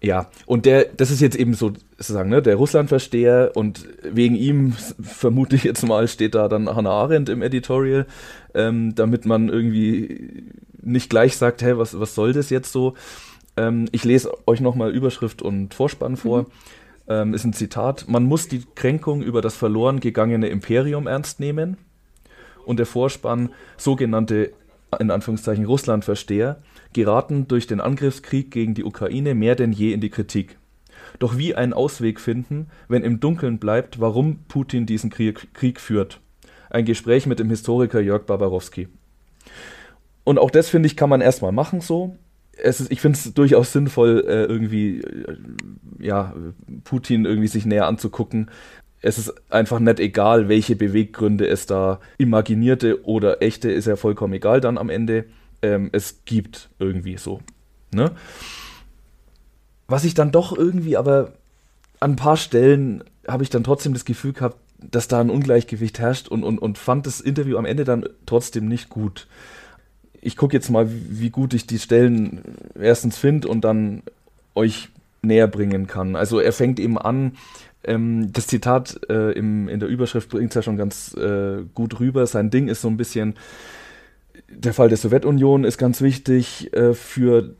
Ja, 0.00 0.30
und 0.46 0.64
der, 0.64 0.84
das 0.84 1.10
ist 1.10 1.20
jetzt 1.20 1.36
eben 1.36 1.54
so, 1.54 1.72
sozusagen, 1.96 2.30
ne, 2.30 2.40
der 2.40 2.54
Russlandversteher 2.54 3.52
und 3.54 3.86
wegen 4.02 4.36
ihm, 4.36 4.72
vermute 5.00 5.56
ich 5.56 5.64
jetzt 5.64 5.84
mal, 5.84 6.06
steht 6.06 6.36
da 6.36 6.48
dann 6.48 6.72
Hannah 6.72 6.90
Arendt 6.90 7.28
im 7.28 7.42
Editorial, 7.42 8.06
ähm, 8.54 8.94
damit 8.94 9.26
man 9.26 9.48
irgendwie 9.48 10.52
nicht 10.80 11.10
gleich 11.10 11.36
sagt, 11.36 11.62
hey, 11.62 11.76
was, 11.76 11.98
was 11.98 12.14
soll 12.14 12.32
das 12.32 12.50
jetzt 12.50 12.70
so? 12.72 12.94
Ähm, 13.56 13.88
ich 13.90 14.04
lese 14.04 14.30
euch 14.46 14.60
nochmal 14.60 14.92
Überschrift 14.92 15.42
und 15.42 15.74
Vorspann 15.74 16.16
vor. 16.16 16.42
Mhm 16.42 16.46
ähm, 17.08 17.34
ist 17.34 17.44
ein 17.44 17.52
Zitat, 17.52 18.06
man 18.08 18.24
muss 18.24 18.48
die 18.48 18.62
Kränkung 18.74 19.22
über 19.22 19.40
das 19.40 19.56
verloren 19.56 20.00
gegangene 20.00 20.48
Imperium 20.48 21.06
ernst 21.06 21.40
nehmen. 21.40 21.78
Und 22.64 22.78
der 22.78 22.86
Vorspann, 22.86 23.50
sogenannte, 23.78 24.52
in 24.98 25.10
Anführungszeichen, 25.10 25.64
Russlandversteher, 25.64 26.58
geraten 26.92 27.48
durch 27.48 27.66
den 27.66 27.80
Angriffskrieg 27.80 28.50
gegen 28.50 28.74
die 28.74 28.84
Ukraine 28.84 29.34
mehr 29.34 29.54
denn 29.54 29.72
je 29.72 29.92
in 29.92 30.00
die 30.00 30.10
Kritik. 30.10 30.58
Doch 31.18 31.36
wie 31.38 31.54
einen 31.54 31.72
Ausweg 31.72 32.20
finden, 32.20 32.68
wenn 32.88 33.02
im 33.02 33.20
Dunkeln 33.20 33.58
bleibt, 33.58 34.00
warum 34.00 34.40
Putin 34.48 34.86
diesen 34.86 35.10
Krieg, 35.10 35.54
Krieg 35.54 35.80
führt. 35.80 36.20
Ein 36.70 36.84
Gespräch 36.84 37.26
mit 37.26 37.38
dem 37.38 37.48
Historiker 37.48 38.00
Jörg 38.00 38.26
Barbarowski. 38.26 38.88
Und 40.24 40.38
auch 40.38 40.50
das, 40.50 40.68
finde 40.68 40.86
ich, 40.86 40.96
kann 40.96 41.08
man 41.08 41.20
erstmal 41.20 41.52
machen 41.52 41.80
so 41.80 42.16
ist, 42.58 42.90
ich 42.90 43.00
finde 43.00 43.18
es 43.18 43.34
durchaus 43.34 43.72
sinnvoll, 43.72 44.24
äh, 44.26 44.44
irgendwie, 44.44 45.00
äh, 45.00 45.36
ja, 45.98 46.34
Putin 46.84 47.24
irgendwie 47.24 47.48
sich 47.48 47.66
näher 47.66 47.86
anzugucken. 47.86 48.50
Es 49.00 49.18
ist 49.18 49.32
einfach 49.50 49.78
nicht 49.78 50.00
egal, 50.00 50.48
welche 50.48 50.74
Beweggründe 50.74 51.46
es 51.46 51.66
da 51.66 52.00
imaginierte 52.18 53.04
oder 53.06 53.42
echte, 53.42 53.70
ist 53.70 53.86
ja 53.86 53.96
vollkommen 53.96 54.34
egal 54.34 54.60
dann 54.60 54.76
am 54.76 54.90
Ende. 54.90 55.26
Ähm, 55.62 55.90
es 55.92 56.24
gibt 56.24 56.70
irgendwie 56.78 57.16
so. 57.16 57.40
Ne? 57.92 58.12
Was 59.86 60.04
ich 60.04 60.14
dann 60.14 60.32
doch 60.32 60.56
irgendwie, 60.56 60.96
aber 60.96 61.32
an 62.00 62.12
ein 62.12 62.16
paar 62.16 62.36
Stellen 62.36 63.04
habe 63.26 63.42
ich 63.42 63.50
dann 63.50 63.64
trotzdem 63.64 63.92
das 63.92 64.04
Gefühl 64.04 64.32
gehabt, 64.32 64.58
dass 64.78 65.08
da 65.08 65.20
ein 65.20 65.30
Ungleichgewicht 65.30 65.98
herrscht 65.98 66.28
und, 66.28 66.44
und, 66.44 66.58
und 66.58 66.78
fand 66.78 67.06
das 67.06 67.20
Interview 67.20 67.56
am 67.56 67.64
Ende 67.64 67.84
dann 67.84 68.08
trotzdem 68.26 68.68
nicht 68.68 68.88
gut 68.88 69.26
ich 70.20 70.36
gucke 70.36 70.54
jetzt 70.54 70.70
mal, 70.70 70.88
wie 70.90 71.30
gut 71.30 71.54
ich 71.54 71.66
die 71.66 71.78
Stellen 71.78 72.42
erstens 72.78 73.18
finde 73.18 73.48
und 73.48 73.62
dann 73.62 74.02
euch 74.54 74.88
näher 75.22 75.48
bringen 75.48 75.86
kann. 75.86 76.16
Also 76.16 76.40
er 76.40 76.52
fängt 76.52 76.80
eben 76.80 76.98
an, 76.98 77.36
ähm, 77.84 78.32
das 78.32 78.46
Zitat 78.46 79.00
äh, 79.08 79.32
im, 79.32 79.68
in 79.68 79.80
der 79.80 79.88
Überschrift 79.88 80.28
bringt 80.28 80.50
es 80.50 80.54
ja 80.54 80.62
schon 80.62 80.76
ganz 80.76 81.14
äh, 81.14 81.62
gut 81.74 82.00
rüber. 82.00 82.26
Sein 82.26 82.50
Ding 82.50 82.68
ist 82.68 82.80
so 82.80 82.88
ein 82.88 82.96
bisschen, 82.96 83.34
der 84.50 84.72
Fall 84.72 84.88
der 84.88 84.96
Sowjetunion 84.96 85.64
ist 85.64 85.78
ganz 85.78 86.00
wichtig 86.00 86.72
äh, 86.72 86.94
für 86.94 87.54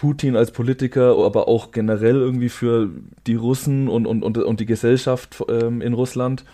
Putin 0.00 0.36
als 0.36 0.50
Politiker, 0.50 1.16
aber 1.24 1.48
auch 1.48 1.70
generell 1.70 2.16
irgendwie 2.16 2.48
für 2.48 2.90
die 3.26 3.36
Russen 3.36 3.88
und, 3.88 4.06
und, 4.06 4.22
und, 4.22 4.38
und 4.38 4.60
die 4.60 4.66
Gesellschaft 4.66 5.42
ähm, 5.48 5.80
in 5.80 5.94
Russland. 5.94 6.44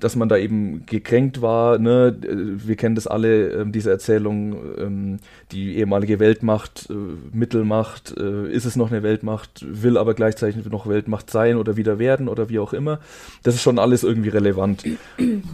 Dass 0.00 0.16
man 0.16 0.28
da 0.28 0.36
eben 0.36 0.86
gekränkt 0.86 1.42
war. 1.42 1.78
Ne? 1.78 2.16
Wir 2.20 2.76
kennen 2.76 2.94
das 2.94 3.06
alle, 3.06 3.50
äh, 3.50 3.64
diese 3.66 3.90
Erzählung, 3.90 4.56
ähm, 4.78 5.16
die 5.52 5.76
ehemalige 5.76 6.18
Weltmacht, 6.18 6.88
äh, 6.90 6.94
Mittelmacht, 7.32 8.14
äh, 8.16 8.50
ist 8.50 8.64
es 8.64 8.76
noch 8.76 8.90
eine 8.90 9.02
Weltmacht, 9.02 9.64
will 9.68 9.96
aber 9.96 10.14
gleichzeitig 10.14 10.64
noch 10.66 10.86
Weltmacht 10.86 11.30
sein 11.30 11.56
oder 11.56 11.76
wieder 11.76 11.98
werden 11.98 12.28
oder 12.28 12.48
wie 12.48 12.58
auch 12.58 12.72
immer. 12.72 13.00
Das 13.42 13.54
ist 13.54 13.62
schon 13.62 13.78
alles 13.78 14.02
irgendwie 14.02 14.30
relevant. 14.30 14.84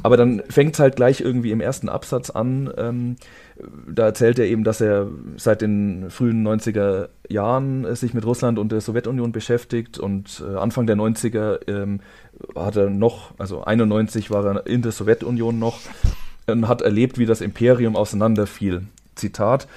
Aber 0.02 0.16
dann 0.16 0.42
fängt 0.48 0.74
es 0.74 0.80
halt 0.80 0.96
gleich 0.96 1.20
irgendwie 1.20 1.50
im 1.50 1.60
ersten 1.60 1.88
Absatz 1.88 2.30
an. 2.30 2.72
Ähm, 2.76 3.16
da 3.88 4.06
erzählt 4.06 4.38
er 4.38 4.46
eben, 4.46 4.64
dass 4.64 4.80
er 4.80 5.08
seit 5.36 5.62
den 5.62 6.10
frühen 6.10 6.46
90er 6.46 7.08
Jahren 7.28 7.84
äh, 7.84 7.94
sich 7.94 8.14
mit 8.14 8.26
Russland 8.26 8.58
und 8.58 8.72
der 8.72 8.80
Sowjetunion 8.80 9.32
beschäftigt 9.32 9.98
und 9.98 10.42
äh, 10.46 10.56
Anfang 10.56 10.86
der 10.86 10.96
90er 10.96 11.60
ähm, 11.68 12.00
hat 12.54 12.76
er 12.76 12.90
noch, 12.90 13.32
also 13.38 13.64
91 13.64 14.30
war 14.30 14.44
er 14.44 14.66
in 14.66 14.82
der 14.82 14.92
Sowjetunion 14.92 15.58
noch 15.58 15.80
und 16.46 16.68
hat 16.68 16.82
erlebt, 16.82 17.18
wie 17.18 17.26
das 17.26 17.40
Imperium 17.40 17.96
auseinanderfiel. 17.96 18.82
Zitat, 19.14 19.68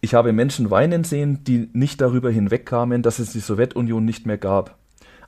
ich 0.00 0.14
habe 0.14 0.32
Menschen 0.32 0.70
weinen 0.70 1.04
sehen, 1.04 1.44
die 1.44 1.68
nicht 1.72 2.00
darüber 2.00 2.30
hinwegkamen, 2.30 3.02
dass 3.02 3.18
es 3.18 3.32
die 3.32 3.40
Sowjetunion 3.40 4.04
nicht 4.04 4.26
mehr 4.26 4.38
gab. 4.38 4.76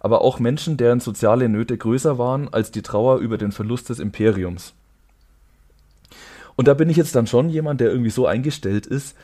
Aber 0.00 0.20
auch 0.20 0.38
Menschen, 0.38 0.76
deren 0.76 1.00
soziale 1.00 1.48
Nöte 1.48 1.76
größer 1.76 2.18
waren 2.18 2.52
als 2.52 2.70
die 2.70 2.82
Trauer 2.82 3.18
über 3.18 3.38
den 3.38 3.52
Verlust 3.52 3.88
des 3.88 3.98
Imperiums. 3.98 4.74
Und 6.56 6.68
da 6.68 6.74
bin 6.74 6.88
ich 6.88 6.96
jetzt 6.96 7.14
dann 7.14 7.26
schon 7.26 7.48
jemand, 7.48 7.80
der 7.80 7.90
irgendwie 7.90 8.10
so 8.10 8.26
eingestellt 8.26 8.86
ist, 8.86 9.16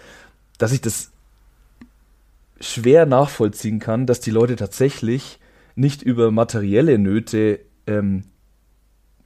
dass 0.59 0.73
ich 0.73 0.81
das 0.81 1.11
schwer 2.61 3.07
nachvollziehen 3.07 3.79
kann, 3.79 4.07
dass 4.07 4.21
die 4.21 4.31
Leute 4.31 4.57
tatsächlich 4.57 5.39
nicht 5.75 6.03
über 6.03 6.31
materielle 6.31 6.99
Nöte 6.99 7.61
ähm, 7.87 8.25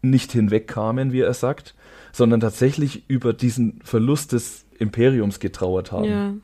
nicht 0.03 0.33
hinwegkamen, 0.33 1.13
wie 1.13 1.21
er 1.21 1.35
sagt, 1.35 1.75
sondern 2.13 2.41
tatsächlich 2.41 3.09
über 3.09 3.33
diesen 3.33 3.81
Verlust 3.83 4.33
des 4.33 4.65
Imperiums 4.79 5.41
getrauert 5.41 5.93
haben. 5.93 6.05
Ja. 6.05 6.35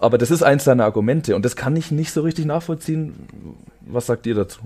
Aber 0.00 0.18
das 0.18 0.30
ist 0.30 0.42
eins 0.42 0.64
seiner 0.64 0.84
Argumente 0.84 1.34
und 1.34 1.44
das 1.44 1.56
kann 1.56 1.76
ich 1.76 1.90
nicht 1.90 2.12
so 2.12 2.22
richtig 2.22 2.44
nachvollziehen. 2.44 3.14
Was 3.80 4.06
sagt 4.06 4.26
ihr 4.26 4.34
dazu? 4.34 4.60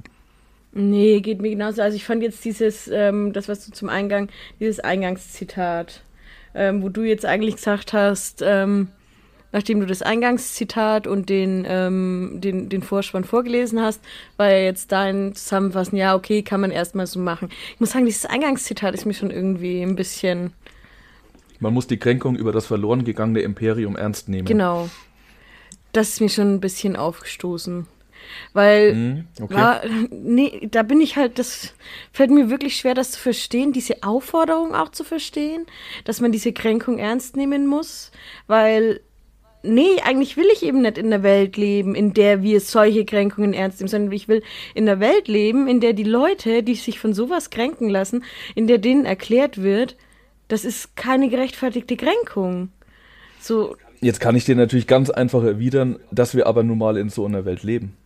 Nee, 0.73 1.21
geht 1.21 1.41
mir 1.41 1.51
genauso. 1.51 1.81
Also 1.81 1.97
ich 1.97 2.05
fand 2.05 2.23
jetzt 2.23 2.45
dieses, 2.45 2.89
ähm, 2.89 3.33
das 3.33 3.49
was 3.49 3.64
du 3.64 3.73
zum 3.73 3.89
Eingang, 3.89 4.29
dieses 4.61 4.81
Eingangszitat 4.81 6.03
ähm, 6.55 6.83
wo 6.83 6.89
du 6.89 7.03
jetzt 7.03 7.25
eigentlich 7.25 7.57
gesagt 7.57 7.93
hast, 7.93 8.43
ähm, 8.45 8.89
nachdem 9.53 9.81
du 9.81 9.87
das 9.87 10.03
Eingangszitat 10.03 11.07
und 11.07 11.29
den, 11.29 11.65
ähm, 11.69 12.33
den, 12.35 12.69
den 12.69 12.83
Vorspann 12.83 13.25
vorgelesen 13.25 13.81
hast, 13.81 14.01
war 14.37 14.51
ja 14.51 14.59
jetzt 14.59 14.93
dein 14.93 15.35
Zusammenfassen, 15.35 15.97
ja, 15.97 16.15
okay, 16.15 16.43
kann 16.43 16.61
man 16.61 16.71
erstmal 16.71 17.07
so 17.07 17.19
machen. 17.19 17.49
Ich 17.75 17.81
muss 17.81 17.91
sagen, 17.93 18.07
dieses 18.07 18.27
Eingangszitat 18.27 18.95
ist 18.95 19.07
mir 19.07 19.15
schon 19.15 19.31
irgendwie 19.31 19.83
ein 19.83 19.97
bisschen. 19.97 20.53
Man 21.61 21.75
muss 21.75 21.87
die 21.87 21.99
Kränkung 21.99 22.37
über 22.37 22.53
das 22.53 22.67
verloren 22.67 23.05
gegangene 23.05 23.41
Imperium 23.41 23.97
ernst 23.97 24.29
nehmen. 24.29 24.47
Genau. 24.47 24.89
Das 25.93 26.11
ist 26.11 26.21
mir 26.21 26.29
schon 26.29 26.55
ein 26.55 26.61
bisschen 26.61 26.97
aufgestoßen. 26.97 27.87
Weil, 28.53 28.95
mm, 28.95 29.25
okay. 29.41 29.55
war, 29.55 29.81
nee, 30.11 30.69
da 30.71 30.83
bin 30.83 31.01
ich 31.01 31.17
halt, 31.17 31.39
das 31.39 31.75
fällt 32.13 32.31
mir 32.31 32.51
wirklich 32.51 32.77
schwer, 32.77 32.95
das 32.95 33.13
zu 33.13 33.21
verstehen, 33.21 33.73
diese 33.73 34.03
Aufforderung 34.03 34.75
auch 34.75 34.91
zu 34.91 35.05
verstehen, 35.05 35.67
dass 36.05 36.21
man 36.21 36.33
diese 36.33 36.53
Kränkung 36.53 36.99
ernst 36.99 37.37
nehmen 37.37 37.67
muss, 37.67 38.11
weil, 38.47 39.01
nee, 39.63 40.01
eigentlich 40.05 40.37
will 40.37 40.47
ich 40.53 40.63
eben 40.63 40.83
nicht 40.83 40.99
in 40.99 41.11
der 41.11 41.23
Welt 41.23 41.57
leben, 41.57 41.95
in 41.95 42.15
der 42.15 42.43
wir 42.43 42.61
solche 42.61 43.05
Kränkungen 43.05 43.53
ernst 43.53 43.81
nehmen, 43.81 43.89
sondern 43.89 44.13
ich 44.13 44.29
will 44.29 44.43
in 44.75 44.87
der 44.87 45.01
Welt 45.01 45.29
leben, 45.29 45.69
in 45.69 45.81
der 45.81 45.93
die 45.93 46.05
Leute, 46.05 46.63
die 46.63 46.75
sich 46.75 46.99
von 46.99 47.15
sowas 47.15 47.51
kränken 47.51 47.89
lassen, 47.89 48.25
in 48.55 48.67
der 48.67 48.79
denen 48.79 49.05
erklärt 49.05 49.63
wird, 49.63 49.97
das 50.49 50.65
ist 50.65 50.97
keine 50.97 51.29
gerechtfertigte 51.29 51.97
Kränkung. 51.97 52.71
So. 53.41 53.77
Jetzt 54.01 54.21
kann 54.21 54.37
ich 54.37 54.45
dir 54.45 54.57
natürlich 54.57 54.87
ganz 54.87 55.11
einfach 55.11 55.43
erwidern, 55.43 55.99
dass 56.11 56.35
wir 56.35 56.47
aber 56.47 56.63
nun 56.63 56.79
mal 56.79 56.97
in 56.97 57.09
so 57.09 57.27
einer 57.27 57.45
Welt 57.45 57.63
leben 57.63 57.97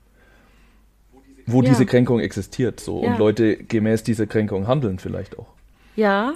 wo 1.47 1.63
ja. 1.63 1.71
diese 1.71 1.87
Kränkung 1.87 2.21
existiert, 2.21 2.81
so 2.81 3.03
ja. 3.03 3.13
und 3.13 3.19
Leute 3.19 3.57
gemäß 3.57 4.03
dieser 4.03 4.27
Kränkung 4.27 4.67
handeln 4.67 4.99
vielleicht 4.99 5.39
auch. 5.39 5.49
Ja. 5.97 6.35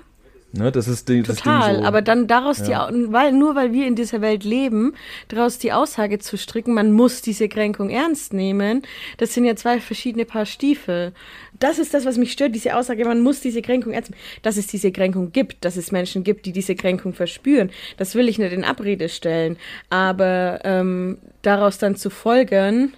Ne, 0.56 0.72
das 0.72 0.88
ist 0.88 1.08
die, 1.08 1.22
Total, 1.22 1.74
das 1.74 1.80
so, 1.80 1.84
aber 1.84 2.02
dann 2.02 2.26
daraus 2.26 2.66
ja. 2.66 2.90
die, 2.90 3.12
weil, 3.12 3.32
nur 3.32 3.54
weil 3.54 3.72
wir 3.72 3.86
in 3.86 3.94
dieser 3.94 4.20
Welt 4.20 4.44
leben, 4.44 4.94
daraus 5.28 5.58
die 5.58 5.72
Aussage 5.72 6.18
zu 6.18 6.36
stricken, 6.36 6.74
man 6.74 6.92
muss 6.92 7.22
diese 7.22 7.48
Kränkung 7.48 7.90
ernst 7.90 8.32
nehmen, 8.32 8.82
das 9.18 9.34
sind 9.34 9.44
ja 9.44 9.56
zwei 9.56 9.80
verschiedene 9.80 10.24
Paar 10.24 10.46
Stiefel. 10.46 11.12
Das 11.58 11.78
ist 11.78 11.94
das, 11.94 12.04
was 12.04 12.18
mich 12.18 12.32
stört, 12.32 12.54
diese 12.54 12.76
Aussage, 12.76 13.04
man 13.04 13.22
muss 13.22 13.40
diese 13.40 13.62
Kränkung 13.62 13.92
ernst 13.92 14.10
nehmen. 14.10 14.22
Dass 14.42 14.56
es 14.56 14.66
diese 14.66 14.92
Kränkung 14.92 15.32
gibt, 15.32 15.64
dass 15.64 15.76
es 15.76 15.92
Menschen 15.92 16.24
gibt, 16.24 16.46
die 16.46 16.52
diese 16.52 16.74
Kränkung 16.74 17.12
verspüren, 17.12 17.70
das 17.96 18.14
will 18.14 18.28
ich 18.28 18.38
nicht 18.38 18.52
in 18.52 18.64
Abrede 18.64 19.08
stellen. 19.08 19.56
Aber 19.90 20.60
ähm, 20.64 21.18
daraus 21.42 21.78
dann 21.78 21.96
zu 21.96 22.10
folgern, 22.10 22.92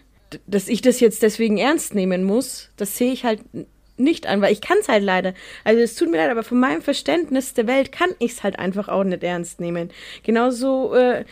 dass 0.46 0.68
ich 0.68 0.82
das 0.82 1.00
jetzt 1.00 1.22
deswegen 1.22 1.58
ernst 1.58 1.94
nehmen 1.94 2.24
muss, 2.24 2.70
das 2.76 2.96
sehe 2.96 3.12
ich 3.12 3.24
halt 3.24 3.40
nicht 3.98 4.26
an, 4.26 4.40
weil 4.40 4.52
ich 4.52 4.60
kann 4.60 4.78
es 4.80 4.88
halt 4.88 5.02
leider. 5.02 5.34
Also 5.64 5.80
es 5.80 5.94
tut 5.94 6.10
mir 6.10 6.16
leid, 6.18 6.30
aber 6.30 6.42
von 6.42 6.60
meinem 6.60 6.82
Verständnis 6.82 7.54
der 7.54 7.66
Welt 7.66 7.92
kann 7.92 8.10
ich 8.18 8.32
es 8.32 8.42
halt 8.42 8.58
einfach 8.58 8.88
auch 8.88 9.04
nicht 9.04 9.22
ernst 9.22 9.60
nehmen. 9.60 9.90
Genauso, 10.22 10.94
äh, 10.94 11.24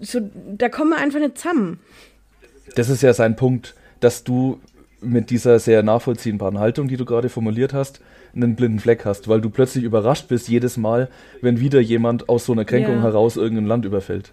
so, 0.00 0.20
da 0.56 0.68
kommen 0.68 0.90
wir 0.90 0.98
einfach 0.98 1.20
nicht 1.20 1.38
zusammen. 1.38 1.80
Das 2.74 2.88
ist 2.88 3.02
ja 3.02 3.12
sein 3.12 3.36
Punkt, 3.36 3.74
dass 4.00 4.24
du 4.24 4.60
mit 5.00 5.30
dieser 5.30 5.58
sehr 5.58 5.82
nachvollziehbaren 5.82 6.58
Haltung, 6.58 6.88
die 6.88 6.96
du 6.96 7.04
gerade 7.04 7.28
formuliert 7.28 7.72
hast, 7.72 8.00
einen 8.34 8.56
blinden 8.56 8.80
Fleck 8.80 9.04
hast, 9.04 9.28
weil 9.28 9.40
du 9.40 9.50
plötzlich 9.50 9.84
überrascht 9.84 10.28
bist 10.28 10.48
jedes 10.48 10.76
Mal, 10.76 11.08
wenn 11.40 11.60
wieder 11.60 11.80
jemand 11.80 12.28
aus 12.28 12.44
so 12.44 12.52
einer 12.52 12.64
Kränkung 12.64 12.96
ja. 12.96 13.02
heraus 13.02 13.36
irgendein 13.36 13.66
Land 13.66 13.84
überfällt. 13.84 14.32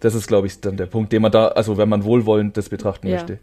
Das 0.00 0.14
ist, 0.14 0.26
glaube 0.26 0.46
ich, 0.46 0.60
dann 0.60 0.76
der 0.76 0.86
Punkt, 0.86 1.12
den 1.12 1.22
man 1.22 1.32
da, 1.32 1.48
also 1.48 1.76
wenn 1.76 1.88
man 1.88 2.04
wohlwollend 2.04 2.56
das 2.56 2.68
betrachten 2.68 3.08
ja. 3.08 3.14
möchte. 3.14 3.38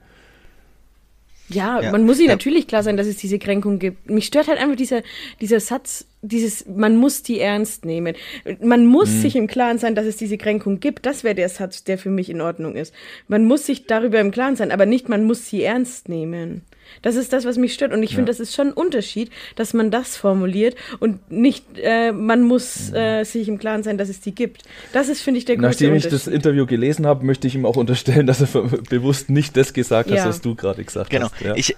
Ja, 1.49 1.81
ja, 1.81 1.91
man 1.91 2.05
muss 2.05 2.17
sich 2.17 2.27
ja. 2.27 2.33
natürlich 2.33 2.67
klar 2.67 2.83
sein, 2.83 2.97
dass 2.97 3.07
es 3.07 3.17
diese 3.17 3.39
Kränkung 3.39 3.79
gibt. 3.79 4.09
Mich 4.09 4.25
stört 4.25 4.47
halt 4.47 4.59
einfach 4.59 4.75
dieser, 4.75 5.01
dieser 5.41 5.59
Satz, 5.59 6.05
dieses, 6.21 6.67
man 6.67 6.95
muss 6.95 7.23
die 7.23 7.39
ernst 7.39 7.85
nehmen. 7.85 8.15
Man 8.61 8.85
muss 8.85 9.09
mhm. 9.09 9.21
sich 9.21 9.35
im 9.35 9.47
Klaren 9.47 9.79
sein, 9.79 9.95
dass 9.95 10.05
es 10.05 10.17
diese 10.17 10.37
Kränkung 10.37 10.79
gibt. 10.79 11.05
Das 11.05 11.23
wäre 11.23 11.35
der 11.35 11.49
Satz, 11.49 11.83
der 11.83 11.97
für 11.97 12.09
mich 12.09 12.29
in 12.29 12.41
Ordnung 12.41 12.75
ist. 12.75 12.93
Man 13.27 13.45
muss 13.45 13.65
sich 13.65 13.87
darüber 13.87 14.19
im 14.19 14.31
Klaren 14.31 14.55
sein, 14.55 14.71
aber 14.71 14.85
nicht, 14.85 15.09
man 15.09 15.23
muss 15.23 15.47
sie 15.47 15.63
ernst 15.63 16.07
nehmen. 16.09 16.61
Das 17.01 17.15
ist 17.15 17.33
das, 17.33 17.45
was 17.45 17.57
mich 17.57 17.73
stört. 17.73 17.93
Und 17.93 18.03
ich 18.03 18.11
ja. 18.11 18.15
finde, 18.15 18.29
das 18.29 18.39
ist 18.39 18.55
schon 18.55 18.67
ein 18.67 18.73
Unterschied, 18.73 19.31
dass 19.55 19.73
man 19.73 19.91
das 19.91 20.17
formuliert 20.17 20.75
und 20.99 21.31
nicht, 21.31 21.65
äh, 21.81 22.11
man 22.11 22.43
muss 22.43 22.91
äh, 22.93 23.23
sich 23.23 23.47
im 23.47 23.57
Klaren 23.57 23.83
sein, 23.83 23.97
dass 23.97 24.09
es 24.09 24.21
die 24.21 24.33
gibt. 24.33 24.63
Das 24.93 25.09
ist, 25.09 25.21
finde 25.21 25.39
ich, 25.39 25.45
der 25.45 25.55
große 25.55 25.67
Nachdem 25.67 25.95
ich 25.95 26.07
das 26.07 26.27
Interview 26.27 26.65
gelesen 26.65 27.05
habe, 27.05 27.25
möchte 27.25 27.47
ich 27.47 27.55
ihm 27.55 27.65
auch 27.65 27.77
unterstellen, 27.77 28.27
dass 28.27 28.41
er 28.41 28.61
bewusst 28.89 29.29
nicht 29.29 29.57
das 29.57 29.73
gesagt 29.73 30.09
hat, 30.09 30.17
ja. 30.17 30.25
was 30.25 30.41
du 30.41 30.55
gerade 30.55 30.83
gesagt 30.83 31.09
genau. 31.09 31.25
hast. 31.25 31.39
Genau. 31.39 31.51
Ja. 31.51 31.57
Ich, 31.57 31.75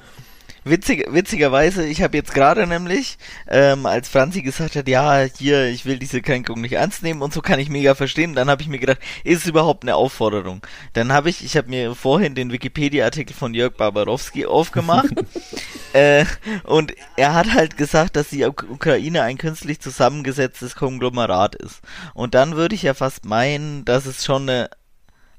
Witzig, 0.64 1.08
witzigerweise, 1.10 1.88
ich 1.88 2.04
habe 2.04 2.16
jetzt 2.16 2.36
gerade 2.36 2.68
nämlich, 2.68 3.18
ähm, 3.48 3.88
als 3.88 4.10
Franzi 4.10 4.44
gesagt 4.44 4.76
hat, 4.76 4.88
ja, 4.88 5.22
hier, 5.22 5.66
ich 5.66 5.86
will 5.86 5.98
diese 5.98 6.22
Kränkung 6.22 6.62
nicht 6.62 6.74
ernst 6.74 7.02
nehmen 7.02 7.24
und 7.24 7.34
so 7.34 7.42
kann 7.42 7.60
ich 7.60 7.68
mega 7.70 7.96
verstehen, 7.96 8.36
dann 8.36 8.48
habe 8.48 8.62
ich 8.62 8.68
mir 8.68 8.78
gedacht, 8.78 9.00
ist 9.24 9.40
es 9.40 9.48
überhaupt 9.48 9.84
eine 9.84 9.96
Aufforderung? 9.96 10.62
Dann 10.94 11.12
habe 11.12 11.32
ich, 11.32 11.44
ich 11.44 11.58
habe 11.58 11.70
mir 11.70 11.96
vorhin 11.96 12.36
den 12.36 12.52
Wikipedia-Artikel 12.52 13.34
von 13.34 13.56
Jörg 13.56 13.74
Barbarowski 13.76 14.46
aufgemacht 14.46 15.10
äh, 15.94 16.26
und 16.64 16.94
er 17.18 17.34
hat 17.34 17.54
halt 17.54 17.76
gesagt, 17.76 18.16
dass 18.16 18.30
die 18.30 18.46
Ukraine 18.46 19.24
ein 19.24 19.40
künstlich 19.40 19.80
zusammengesetztes 19.80 20.76
Konglomerat 20.76 21.56
ist. 21.56 21.82
Und 22.14 22.36
dann 22.36 22.56
würde 22.56 22.76
ich 22.76 22.84
ja 22.84 22.94
fast 22.94 23.26
meinen, 23.26 23.84
dass 23.84 24.06
es 24.06 24.24
schon 24.24 24.44
eine 24.44 24.70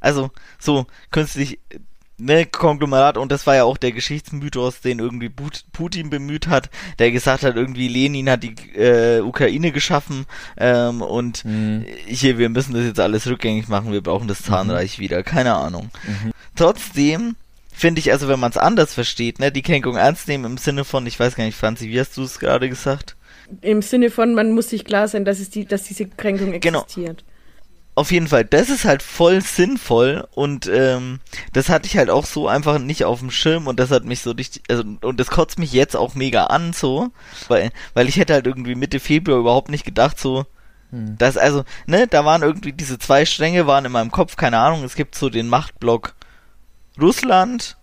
also 0.02 0.30
so 0.58 0.86
künstlich 1.12 1.60
ne, 2.22 2.46
Konglomerat 2.46 3.16
und 3.16 3.32
das 3.32 3.46
war 3.46 3.56
ja 3.56 3.64
auch 3.64 3.76
der 3.76 3.92
Geschichtsmythos, 3.92 4.80
den 4.80 4.98
irgendwie 4.98 5.30
Putin 5.72 6.10
bemüht 6.10 6.46
hat, 6.46 6.70
der 6.98 7.10
gesagt 7.10 7.42
hat, 7.42 7.56
irgendwie 7.56 7.88
Lenin 7.88 8.30
hat 8.30 8.42
die 8.42 8.54
äh, 8.74 9.20
Ukraine 9.20 9.72
geschaffen 9.72 10.26
ähm, 10.56 11.02
und 11.02 11.44
mhm. 11.44 11.84
hier, 12.06 12.38
wir 12.38 12.48
müssen 12.48 12.74
das 12.74 12.84
jetzt 12.84 13.00
alles 13.00 13.26
rückgängig 13.26 13.68
machen, 13.68 13.92
wir 13.92 14.02
brauchen 14.02 14.28
das. 14.28 14.42
Zahnreich 14.42 14.98
mhm. 14.98 15.02
wieder, 15.02 15.22
keine 15.22 15.54
Ahnung. 15.54 15.90
Mhm. 16.06 16.32
Trotzdem 16.56 17.36
finde 17.72 18.00
ich, 18.00 18.12
also 18.12 18.28
wenn 18.28 18.40
man 18.40 18.50
es 18.50 18.58
anders 18.58 18.92
versteht, 18.92 19.38
ne, 19.38 19.50
die 19.50 19.62
Kränkung 19.62 19.96
ernst 19.96 20.28
nehmen 20.28 20.44
im 20.44 20.58
Sinne 20.58 20.84
von, 20.84 21.06
ich 21.06 21.18
weiß 21.18 21.36
gar 21.36 21.44
nicht, 21.44 21.56
Franzi, 21.56 21.88
wie 21.88 21.98
hast 21.98 22.16
du 22.16 22.22
es 22.22 22.38
gerade 22.38 22.68
gesagt? 22.68 23.16
Im 23.60 23.82
Sinne 23.82 24.10
von, 24.10 24.34
man 24.34 24.52
muss 24.52 24.70
sich 24.70 24.84
klar 24.84 25.08
sein, 25.08 25.24
dass 25.24 25.40
es 25.40 25.50
die, 25.50 25.64
dass 25.64 25.84
diese 25.84 26.06
Kränkung 26.06 26.58
genau. 26.60 26.82
existiert. 26.82 27.18
Genau 27.18 27.31
auf 27.94 28.10
jeden 28.10 28.28
Fall, 28.28 28.44
das 28.44 28.70
ist 28.70 28.84
halt 28.84 29.02
voll 29.02 29.42
sinnvoll 29.42 30.26
und 30.32 30.66
ähm, 30.66 31.20
das 31.52 31.68
hatte 31.68 31.86
ich 31.86 31.98
halt 31.98 32.08
auch 32.08 32.24
so 32.24 32.48
einfach 32.48 32.78
nicht 32.78 33.04
auf 33.04 33.18
dem 33.18 33.30
Schirm 33.30 33.66
und 33.66 33.78
das 33.78 33.90
hat 33.90 34.04
mich 34.04 34.20
so 34.20 34.30
richtig, 34.30 34.62
also 34.70 34.82
und 35.02 35.20
das 35.20 35.28
kotzt 35.28 35.58
mich 35.58 35.72
jetzt 35.72 35.94
auch 35.94 36.14
mega 36.14 36.44
an 36.44 36.72
so, 36.72 37.10
weil 37.48 37.70
weil 37.92 38.08
ich 38.08 38.16
hätte 38.16 38.32
halt 38.32 38.46
irgendwie 38.46 38.74
Mitte 38.74 38.98
Februar 38.98 39.38
überhaupt 39.38 39.68
nicht 39.68 39.84
gedacht 39.84 40.18
so, 40.18 40.46
hm. 40.90 41.18
dass 41.18 41.36
also 41.36 41.64
ne, 41.86 42.06
da 42.06 42.24
waren 42.24 42.42
irgendwie 42.42 42.72
diese 42.72 42.98
zwei 42.98 43.26
Stränge 43.26 43.66
waren 43.66 43.84
in 43.84 43.92
meinem 43.92 44.10
Kopf, 44.10 44.36
keine 44.36 44.58
Ahnung, 44.58 44.84
es 44.84 44.94
gibt 44.94 45.14
so 45.14 45.28
den 45.28 45.48
Machtblock 45.48 46.14
Russland, 46.98 47.76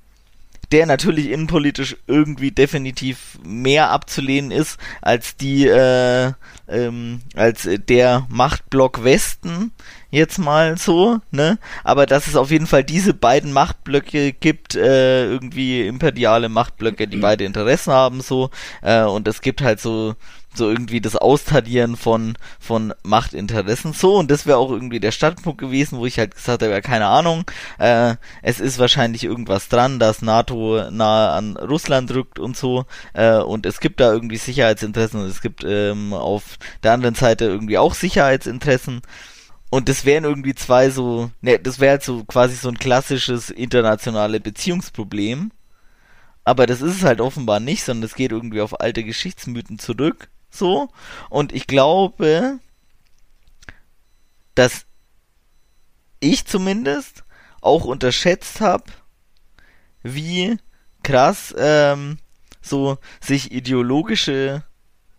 der 0.72 0.86
natürlich 0.86 1.30
innenpolitisch 1.30 1.98
irgendwie 2.08 2.52
definitiv 2.52 3.40
mehr 3.44 3.90
abzulehnen 3.90 4.52
ist 4.52 4.80
als 5.02 5.36
die, 5.36 5.68
äh, 5.68 6.34
ähm, 6.68 7.22
als 7.36 7.68
der 7.88 8.28
Machtblock 8.30 9.04
Westen, 9.04 9.72
jetzt 10.12 10.40
mal 10.40 10.78
so, 10.78 11.20
ne? 11.32 11.60
Aber 11.84 12.06
dass 12.06 12.28
es 12.28 12.36
auf 12.36 12.52
jeden 12.52 12.68
Fall 12.68 12.84
diese 12.84 13.14
beiden 13.14 13.54
Machtblöcke 13.54 14.34
gibt, 14.34 14.76
äh, 14.76 15.26
irgendwie 15.26 15.88
imperiale 15.88 16.50
Machtblöcke, 16.50 17.08
die 17.08 17.18
beide 17.18 17.44
Interessen 17.46 17.94
haben, 17.94 18.22
so, 18.22 18.50
äh, 18.82 19.04
und 19.04 19.28
es 19.28 19.42
gibt 19.42 19.62
halt 19.62 19.80
so 19.80 20.16
so 20.54 20.70
irgendwie 20.70 21.02
das 21.02 21.16
Austarieren 21.16 21.96
von, 21.96 22.36
von 22.60 22.94
Machtinteressen. 23.04 23.94
So, 23.94 24.16
und 24.18 24.32
das 24.32 24.46
wäre 24.46 24.58
auch 24.58 24.72
irgendwie 24.72 25.00
der 25.00 25.12
Startpunkt 25.12 25.60
gewesen, 25.60 26.00
wo 26.00 26.06
ich 26.06 26.18
halt 26.18 26.36
gesagt 26.36 26.64
habe, 26.64 26.72
ja, 26.74 26.82
keine 26.82 27.06
Ahnung, 27.08 27.46
äh, 27.78 28.16
es 28.42 28.60
ist 28.60 28.80
wahrscheinlich 28.80 29.24
irgendwas 29.24 29.70
dran, 29.70 30.00
dass 30.00 30.22
NATO 30.22 30.90
nahe 30.90 31.30
an 31.30 31.56
Russland 31.58 32.12
rückt 32.14 32.40
und 32.40 32.58
so, 32.58 32.86
äh, 33.14 33.38
und 33.38 33.66
es 33.66 33.80
gibt 33.80 34.00
da 34.00 34.12
irgendwie 34.12 34.38
Sicherheitsinteressen 34.38 35.22
und 35.22 35.28
es 35.28 35.42
gibt 35.42 35.64
ähm, 35.64 36.14
auf 36.14 36.58
der 36.84 36.94
anderen 36.94 37.16
Seite 37.16 37.46
irgendwie 37.46 37.78
auch 37.78 37.94
Sicherheitsinteressen. 37.94 39.02
Und 39.70 39.88
das 39.88 40.06
wären 40.06 40.24
irgendwie 40.24 40.56
zwei 40.56 40.90
so, 40.90 41.32
ne, 41.42 41.60
das 41.60 41.80
wäre 41.80 41.92
halt 41.92 42.04
so 42.04 42.24
quasi 42.26 42.56
so 42.56 42.70
ein 42.70 42.80
klassisches 42.80 43.50
internationale 43.50 44.40
Beziehungsproblem. 44.40 45.52
Aber 46.44 46.66
das 46.66 46.82
ist 46.82 46.96
es 46.98 47.04
halt 47.04 47.22
offenbar 47.22 47.60
nicht, 47.60 47.84
sondern 47.84 48.06
es 48.06 48.16
geht 48.16 48.32
irgendwie 48.32 48.62
auf 48.62 48.80
alte 48.80 49.04
Geschichtsmythen 49.04 49.78
zurück. 49.78 50.30
So. 50.50 50.90
Und 51.30 51.54
ich 51.54 51.68
glaube, 51.68 52.60
dass 54.56 54.86
ich 56.20 56.46
zumindest 56.46 57.24
auch 57.62 57.86
unterschätzt 57.86 58.62
habe, 58.62 58.86
wie 60.02 60.58
krass 61.04 61.54
ähm, 61.58 62.18
so 62.62 62.98
sich 63.22 63.52
ideologische 63.52 64.64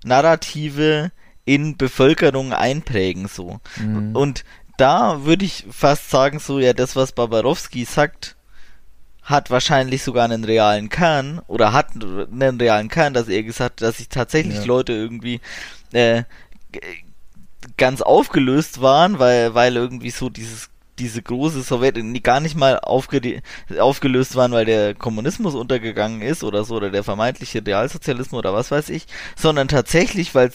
Narrative 0.05 1.13
in 1.51 1.77
Bevölkerung 1.77 2.53
einprägen 2.53 3.27
so. 3.27 3.59
Mhm. 3.77 4.15
Und 4.15 4.45
da 4.77 5.25
würde 5.25 5.45
ich 5.45 5.67
fast 5.69 6.09
sagen, 6.09 6.39
so 6.39 6.61
ja, 6.61 6.75
das, 6.75 6.95
was 6.95 7.11
Babarowski 7.11 7.85
sagt, 7.85 8.37
hat 9.25 9.51
wahrscheinlich 9.51 10.05
sogar 10.05 10.27
einen 10.27 10.45
realen 10.45 10.91
Kern 10.91 11.41
oder 11.49 11.73
hat 11.73 11.89
einen 11.93 12.61
realen 12.61 12.89
Kern, 12.89 13.15
dass 13.15 13.27
er 13.27 13.43
gesagt 13.43 13.81
hat, 13.81 13.83
dass 13.83 13.97
sich 13.97 14.09
tatsächlich 14.09 14.59
ja. 14.59 14.65
Leute 14.65 14.93
irgendwie 14.93 15.41
äh, 15.91 16.23
ganz 17.77 18.01
aufgelöst 18.01 18.81
waren, 18.81 19.19
weil, 19.19 19.53
weil 19.53 19.75
irgendwie 19.75 20.11
so 20.11 20.31
dieses 20.31 20.70
diese 21.01 21.23
große 21.23 21.63
Sowjet 21.63 21.97
gar 22.23 22.41
nicht 22.41 22.55
mal 22.55 22.79
aufge 22.79 23.41
aufgelöst 23.79 24.37
waren, 24.37 24.53
weil 24.53 24.67
der 24.67 24.95
Kommunismus 24.95 25.55
untergegangen 25.55 26.21
ist 26.23 26.45
oder 26.45 26.65
so, 26.65 26.77
oder 26.77 26.91
der 26.91 27.03
vermeintliche 27.03 27.67
Realsozialismus 27.67 28.39
oder 28.39 28.53
was 28.53 28.71
weiß 28.71 28.91
ich, 28.91 29.07
sondern 29.37 29.69
tatsächlich, 29.69 30.35
weil 30.35 30.53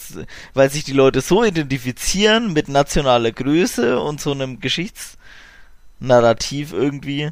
sich 0.69 0.83
die 0.83 0.93
Leute 0.93 1.21
so 1.21 1.43
identifizieren 1.43 2.53
mit 2.53 2.69
nationaler 2.69 3.31
Größe 3.31 3.99
und 3.99 4.21
so 4.21 4.31
einem 4.31 4.59
Geschichtsnarrativ 4.59 6.71
irgendwie, 6.71 7.31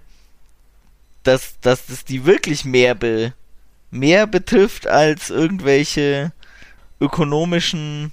dass, 1.21 1.59
dass 1.61 1.85
das 1.85 2.03
die 2.03 2.25
wirklich 2.25 2.65
mehr, 2.65 2.95
be, 2.95 3.33
mehr 3.91 4.25
betrifft 4.27 4.87
als 4.87 5.29
irgendwelche 5.29 6.33
ökonomischen 6.99 8.11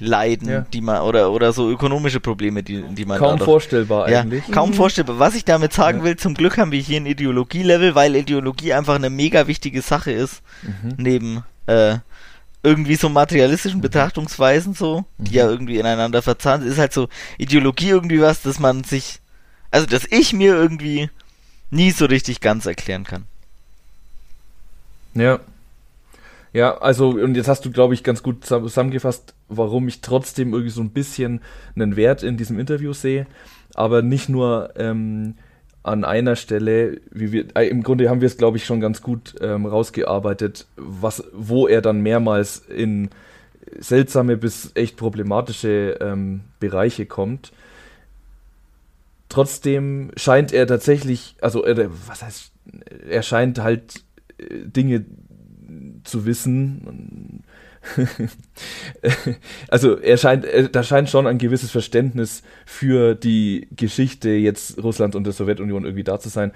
Leiden, 0.00 0.48
ja. 0.48 0.60
die 0.60 0.80
man 0.80 1.02
oder 1.02 1.32
oder 1.32 1.52
so 1.52 1.68
ökonomische 1.70 2.20
Probleme, 2.20 2.62
die 2.62 2.82
die 2.82 3.04
man 3.04 3.18
kaum 3.18 3.38
vorstellbar 3.38 4.08
ja, 4.08 4.20
eigentlich. 4.20 4.48
Kaum 4.50 4.70
mhm. 4.70 4.74
vorstellbar. 4.74 5.18
Was 5.18 5.34
ich 5.34 5.44
damit 5.44 5.72
sagen 5.72 5.98
ja. 5.98 6.04
will, 6.04 6.16
zum 6.16 6.34
Glück 6.34 6.56
haben 6.56 6.70
wir 6.70 6.80
hier 6.80 7.00
ein 7.00 7.06
Ideologielevel, 7.06 7.94
weil 7.94 8.14
Ideologie 8.14 8.72
einfach 8.72 8.94
eine 8.94 9.10
mega 9.10 9.48
wichtige 9.48 9.82
Sache 9.82 10.12
ist 10.12 10.42
mhm. 10.62 10.94
neben 10.98 11.44
äh, 11.66 11.96
irgendwie 12.62 12.94
so 12.94 13.08
materialistischen 13.08 13.80
Betrachtungsweisen 13.80 14.74
so, 14.74 15.04
die 15.18 15.30
mhm. 15.30 15.36
ja 15.36 15.48
irgendwie 15.48 15.78
ineinander 15.78 16.22
verzahnt 16.22 16.64
ist 16.64 16.78
halt 16.78 16.92
so 16.92 17.08
Ideologie 17.36 17.88
irgendwie 17.88 18.20
was, 18.20 18.42
dass 18.42 18.60
man 18.60 18.84
sich 18.84 19.20
also 19.72 19.86
dass 19.86 20.04
ich 20.10 20.32
mir 20.32 20.54
irgendwie 20.54 21.10
nie 21.70 21.90
so 21.90 22.06
richtig 22.06 22.40
ganz 22.40 22.66
erklären 22.66 23.04
kann. 23.04 23.24
Ja. 25.14 25.40
Ja, 26.52 26.78
also, 26.78 27.10
und 27.10 27.36
jetzt 27.36 27.48
hast 27.48 27.64
du, 27.64 27.70
glaube 27.70 27.94
ich, 27.94 28.02
ganz 28.02 28.22
gut 28.22 28.44
zusammengefasst, 28.44 29.34
warum 29.48 29.86
ich 29.88 30.00
trotzdem 30.00 30.52
irgendwie 30.52 30.70
so 30.70 30.80
ein 30.80 30.90
bisschen 30.90 31.40
einen 31.74 31.96
Wert 31.96 32.22
in 32.22 32.36
diesem 32.36 32.58
Interview 32.58 32.92
sehe, 32.92 33.26
aber 33.74 34.02
nicht 34.02 34.28
nur 34.28 34.70
ähm, 34.76 35.34
an 35.82 36.04
einer 36.04 36.36
Stelle, 36.36 37.00
wie 37.10 37.32
wir, 37.32 37.56
äh, 37.56 37.68
im 37.68 37.82
Grunde 37.82 38.08
haben 38.08 38.20
wir 38.20 38.26
es, 38.26 38.36
glaube 38.36 38.56
ich, 38.56 38.64
schon 38.64 38.80
ganz 38.80 39.02
gut 39.02 39.34
ähm, 39.40 39.66
rausgearbeitet, 39.66 40.66
was, 40.76 41.24
wo 41.32 41.66
er 41.66 41.82
dann 41.82 42.00
mehrmals 42.00 42.58
in 42.58 43.10
seltsame 43.78 44.36
bis 44.36 44.72
echt 44.74 44.96
problematische 44.96 45.98
ähm, 46.00 46.40
Bereiche 46.60 47.06
kommt. 47.06 47.52
Trotzdem 49.28 50.10
scheint 50.16 50.52
er 50.52 50.66
tatsächlich, 50.66 51.36
also 51.42 51.62
er, 51.64 51.90
was 52.06 52.22
heißt, 52.22 52.52
er 53.08 53.22
scheint 53.22 53.58
halt 53.60 54.02
äh, 54.38 54.44
Dinge 54.64 55.04
zu 56.08 56.26
wissen. 56.26 57.44
also 59.68 59.98
er 59.98 60.16
scheint, 60.16 60.46
da 60.72 60.82
scheint 60.82 61.08
schon 61.08 61.26
ein 61.26 61.38
gewisses 61.38 61.70
Verständnis 61.70 62.42
für 62.66 63.14
die 63.14 63.68
Geschichte 63.76 64.30
jetzt 64.30 64.82
Russlands 64.82 65.16
und 65.16 65.24
der 65.24 65.32
Sowjetunion 65.32 65.84
irgendwie 65.84 66.04
da 66.04 66.18
zu 66.18 66.28
sein, 66.28 66.52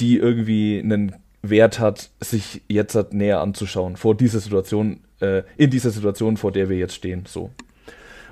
die 0.00 0.18
irgendwie 0.18 0.80
einen 0.82 1.14
Wert 1.42 1.78
hat, 1.78 2.10
sich 2.20 2.62
jetzt 2.68 3.12
näher 3.12 3.40
anzuschauen 3.40 3.96
vor 3.96 4.16
dieser 4.16 4.40
Situation, 4.40 5.00
äh, 5.20 5.42
in 5.56 5.70
dieser 5.70 5.90
Situation, 5.90 6.36
vor 6.36 6.52
der 6.52 6.68
wir 6.68 6.76
jetzt 6.76 6.94
stehen. 6.94 7.24
So. 7.26 7.50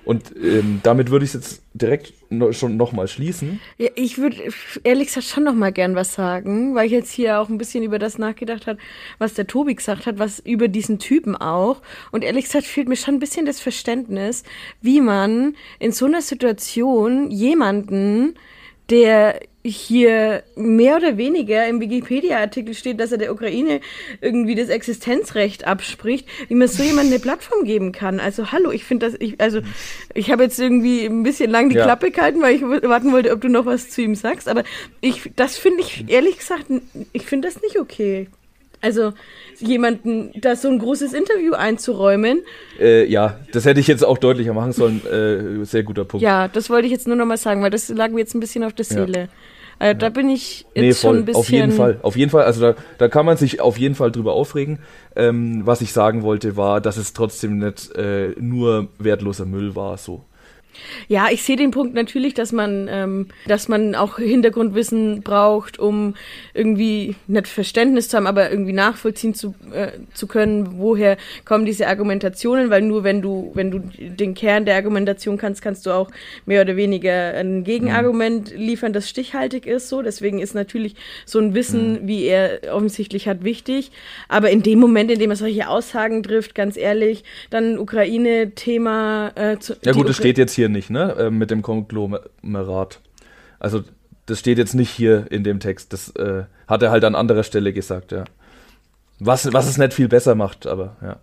Und 0.05 0.35
ähm, 0.37 0.81
damit 0.83 1.11
würde 1.11 1.25
ich 1.25 1.33
jetzt 1.33 1.63
direkt 1.75 2.13
no, 2.29 2.53
schon 2.53 2.77
nochmal 2.77 3.07
schließen. 3.07 3.61
Ja, 3.79 3.89
ich 3.95 4.19
würde 4.19 4.37
ehrlich 4.83 5.09
gesagt 5.09 5.27
schon 5.27 5.45
nochmal 5.45 5.73
gern 5.73 5.95
was 5.95 6.15
sagen, 6.15 6.75
weil 6.75 6.87
ich 6.87 6.93
jetzt 6.93 7.13
hier 7.13 7.39
auch 7.39 7.49
ein 7.49 7.59
bisschen 7.59 7.85
über 7.85 7.99
das 7.99 8.19
nachgedacht 8.19 8.67
habe, 8.67 8.79
was 9.19 9.35
der 9.35 9.47
Tobi 9.47 9.75
gesagt 9.75 10.07
hat, 10.07 10.19
was 10.19 10.41
über 10.41 10.69
diesen 10.69 10.99
Typen 10.99 11.37
auch. 11.37 11.83
Und 12.11 12.25
ehrlich 12.25 12.47
gesagt 12.47 12.67
fehlt 12.67 12.89
mir 12.89 12.97
schon 12.97 13.15
ein 13.15 13.21
bisschen 13.21 13.47
das 13.47 13.61
Verständnis, 13.61 14.43
wie 14.81 15.01
man 15.01 15.55
in 15.79 15.93
so 15.93 16.07
einer 16.07 16.23
Situation 16.23 17.31
jemanden 17.31 18.35
der 18.91 19.41
hier 19.65 20.43
mehr 20.57 20.97
oder 20.97 21.17
weniger 21.17 21.69
im 21.69 21.81
Wikipedia-Artikel 21.81 22.75
steht, 22.75 22.99
dass 22.99 23.13
er 23.13 23.19
der 23.19 23.33
Ukraine 23.33 23.81
irgendwie 24.21 24.57
das 24.57 24.69
Existenzrecht 24.69 25.67
abspricht, 25.67 26.27
wie 26.49 26.55
man 26.55 26.67
so 26.67 26.83
jemandem 26.83 27.13
eine 27.13 27.23
Plattform 27.23 27.65
geben 27.65 27.93
kann. 27.93 28.19
Also 28.19 28.51
hallo, 28.51 28.73
ich 28.73 28.85
finde 28.85 29.07
das, 29.07 29.21
ich, 29.21 29.41
also 29.41 29.61
ich 30.15 30.31
habe 30.33 30.43
jetzt 30.43 30.59
irgendwie 30.59 31.05
ein 31.05 31.23
bisschen 31.23 31.51
lang 31.51 31.69
die 31.69 31.77
ja. 31.77 31.85
Klappe 31.85 32.11
gehalten, 32.11 32.43
weil 32.43 32.57
ich 32.57 32.63
warten 32.63 33.13
wollte, 33.13 33.31
ob 33.31 33.41
du 33.41 33.49
noch 33.49 33.67
was 33.67 33.91
zu 33.91 34.03
ihm 34.03 34.17
sagst, 34.17 34.49
aber 34.49 34.65
ich, 35.01 35.31
das 35.37 35.57
finde 35.57 35.83
ich 35.83 36.05
ehrlich 36.09 36.39
gesagt, 36.39 36.67
ich 37.13 37.25
finde 37.27 37.49
das 37.49 37.63
nicht 37.63 37.79
okay. 37.79 38.27
Also 38.81 39.13
jemanden 39.61 40.33
da 40.41 40.57
so 40.57 40.69
ein 40.69 40.81
großes 40.81 41.13
Interview 41.13 41.55
einzuräumen. 41.55 42.43
Äh, 42.81 43.07
ja, 43.07 43.39
das 43.53 43.65
hätte 43.65 43.79
ich 43.79 43.87
jetzt 43.87 44.05
auch 44.05 44.19
deutlicher 44.19 44.55
machen 44.55 44.73
sollen. 44.73 45.07
Äh, 45.07 45.65
sehr 45.65 45.85
guter 45.85 46.05
Punkt. 46.05 46.21
Ja, 46.21 46.49
das 46.49 46.69
wollte 46.69 46.87
ich 46.87 46.93
jetzt 46.93 47.07
nur 47.07 47.15
noch 47.15 47.25
mal 47.25 47.37
sagen, 47.37 47.63
weil 47.63 47.71
das 47.71 47.89
lag 47.91 48.11
mir 48.11 48.19
jetzt 48.19 48.35
ein 48.35 48.41
bisschen 48.41 48.65
auf 48.65 48.73
der 48.73 48.85
Seele. 48.85 49.19
Ja. 49.19 49.29
Also, 49.83 49.99
da 49.99 50.11
bin 50.11 50.31
ich 50.31 50.65
jetzt 50.75 50.77
nee, 50.77 50.95
schon 50.95 51.17
ein 51.17 51.25
bisschen. 51.25 51.41
Auf 51.41 51.51
jeden 51.51 51.73
Fall, 51.73 51.99
auf 52.03 52.17
jeden 52.17 52.31
Fall. 52.31 52.45
Also 52.45 52.61
da, 52.61 52.75
da 52.99 53.09
kann 53.09 53.27
man 53.27 53.37
sich 53.37 53.61
auf 53.61 53.77
jeden 53.79 53.97
Fall 53.97 54.13
drüber 54.13 54.33
aufregen. 54.33 54.79
Ähm, 55.17 55.63
was 55.65 55.81
ich 55.81 55.93
sagen 55.93 56.23
wollte, 56.23 56.57
war, 56.57 56.81
dass 56.81 56.97
es 56.97 57.15
trotzdem 57.15 57.59
nicht 57.59 57.91
äh, 57.97 58.29
nur 58.39 58.91
wertloser 58.99 59.45
Müll 59.45 59.75
war. 59.75 59.99
So. 59.99 60.23
Ja, 61.09 61.29
ich 61.31 61.43
sehe 61.43 61.57
den 61.57 61.71
Punkt 61.71 61.95
natürlich, 61.95 62.35
dass 62.35 62.53
man, 62.53 62.89
ähm, 62.91 63.29
dass 63.47 63.69
man 63.69 63.95
auch 63.95 64.19
Hintergrundwissen 64.19 65.23
braucht, 65.23 65.79
um 65.79 66.15
irgendwie 66.55 67.15
nicht 67.27 67.49
Verständnis 67.49 68.09
zu 68.09 68.17
haben, 68.17 68.27
aber 68.27 68.51
irgendwie 68.51 68.73
nachvollziehen 68.73 69.35
zu, 69.35 69.55
äh, 69.73 69.89
zu 70.15 70.27
können, 70.27 70.79
woher 70.79 71.17
kommen 71.45 71.65
diese 71.65 71.87
Argumentationen, 71.89 72.71
weil 72.71 72.83
nur 72.83 73.05
wenn 73.05 73.23
du, 73.23 73.53
wenn 73.55 73.71
du 73.71 73.81
den 73.99 74.35
Kern 74.35 74.65
der 74.65 74.77
Argumentation 74.77 75.39
kannst, 75.39 75.63
kannst 75.63 75.87
du 75.87 75.91
auch 75.91 76.11
mehr 76.47 76.63
oder 76.63 76.77
weniger 76.77 77.35
ein 77.35 77.65
Gegenargument 77.65 78.53
liefern, 78.57 78.93
das 78.93 79.09
stichhaltig 79.09 79.67
ist. 79.67 79.89
So, 79.89 80.03
deswegen 80.03 80.39
ist 80.39 80.55
natürlich 80.55 80.95
so 81.27 81.39
ein 81.39 81.55
Wissen, 81.55 82.03
mhm. 82.03 82.09
wie 82.09 82.25
er 82.25 82.61
offensichtlich 82.73 83.29
hat, 83.29 83.45
wichtig. 83.45 83.91
Aber 84.29 84.51
in 84.51 84.63
dem 84.63 84.79
Moment, 84.79 85.11
in 85.11 85.19
dem 85.19 85.31
er 85.31 85.37
solche 85.37 85.69
Aussagen 85.69 86.23
trifft, 86.23 86.55
ganz 86.55 86.77
ehrlich, 86.77 87.25
dann 87.51 87.79
Ukraine-Thema. 87.79 89.33
Äh, 89.35 89.59
zu, 89.59 89.75
ja 89.85 89.93
gut, 89.93 90.09
es 90.09 90.17
steht 90.17 90.39
jetzt 90.39 90.55
hier 90.55 90.62
hier 90.63 90.69
nicht, 90.69 90.91
ne? 90.91 91.15
Äh, 91.19 91.31
mit 91.31 91.51
dem 91.51 91.63
Konglomerat. 91.63 93.01
Also, 93.59 93.83
das 94.27 94.39
steht 94.39 94.59
jetzt 94.59 94.75
nicht 94.75 94.91
hier 94.91 95.27
in 95.31 95.43
dem 95.43 95.59
Text. 95.59 95.93
Das 95.93 96.11
äh, 96.15 96.45
hat 96.69 96.83
er 96.83 96.93
halt 96.93 97.05
an 97.05 97.17
anderer 97.17 97.43
Stelle 97.43 97.73
gesagt, 97.73 98.13
ja. 98.13 98.25
Was, 99.19 99.53
was 99.53 99.69
es 99.69 99.79
nicht 99.79 99.93
viel 99.93 100.09
besser 100.09 100.35
macht, 100.35 100.67
aber 100.67 100.97
ja. 101.03 101.17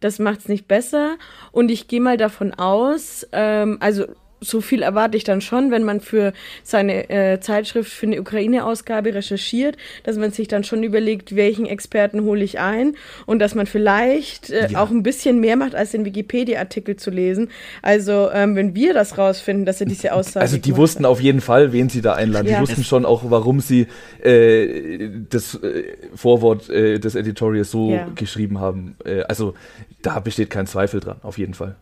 Das 0.00 0.18
macht 0.18 0.40
es 0.40 0.48
nicht 0.48 0.66
besser. 0.66 1.16
Und 1.52 1.70
ich 1.70 1.86
gehe 1.86 2.00
mal 2.00 2.16
davon 2.16 2.52
aus, 2.54 3.26
ähm, 3.32 3.78
also 3.80 4.06
so 4.40 4.60
viel 4.60 4.82
erwarte 4.82 5.16
ich 5.16 5.24
dann 5.24 5.40
schon, 5.40 5.70
wenn 5.70 5.82
man 5.82 6.00
für 6.00 6.32
seine 6.62 7.08
äh, 7.08 7.40
Zeitschrift 7.40 7.90
für 7.90 8.06
eine 8.06 8.20
Ukraine-Ausgabe 8.20 9.14
recherchiert, 9.14 9.76
dass 10.04 10.16
man 10.16 10.30
sich 10.30 10.48
dann 10.48 10.62
schon 10.64 10.82
überlegt, 10.82 11.34
welchen 11.34 11.66
Experten 11.66 12.22
hole 12.22 12.44
ich 12.44 12.58
ein 12.58 12.96
und 13.24 13.38
dass 13.38 13.54
man 13.54 13.66
vielleicht 13.66 14.50
äh, 14.50 14.68
ja. 14.70 14.82
auch 14.82 14.90
ein 14.90 15.02
bisschen 15.02 15.40
mehr 15.40 15.56
macht, 15.56 15.74
als 15.74 15.92
den 15.92 16.04
Wikipedia-Artikel 16.04 16.96
zu 16.96 17.10
lesen. 17.10 17.48
Also 17.82 18.30
ähm, 18.30 18.56
wenn 18.56 18.74
wir 18.74 18.92
das 18.92 19.16
rausfinden, 19.16 19.64
dass 19.64 19.80
er 19.80 19.86
diese 19.86 20.12
Aussage 20.12 20.42
Also 20.42 20.58
die 20.58 20.76
wussten 20.76 21.04
hat. 21.04 21.10
auf 21.10 21.20
jeden 21.20 21.40
Fall, 21.40 21.72
wen 21.72 21.88
sie 21.88 22.02
da 22.02 22.14
einladen. 22.14 22.48
Ja. 22.48 22.56
Die 22.56 22.62
wussten 22.62 22.84
schon 22.84 23.06
auch, 23.06 23.22
warum 23.30 23.60
sie 23.60 23.86
äh, 24.22 25.08
das 25.30 25.54
äh, 25.54 25.84
Vorwort 26.14 26.68
äh, 26.68 26.98
des 26.98 27.14
Editorials 27.14 27.70
so 27.70 27.92
ja. 27.92 28.08
geschrieben 28.14 28.60
haben. 28.60 28.96
Äh, 29.04 29.22
also 29.22 29.54
da 30.02 30.20
besteht 30.20 30.50
kein 30.50 30.66
Zweifel 30.66 31.00
dran, 31.00 31.16
auf 31.22 31.38
jeden 31.38 31.54
Fall 31.54 31.76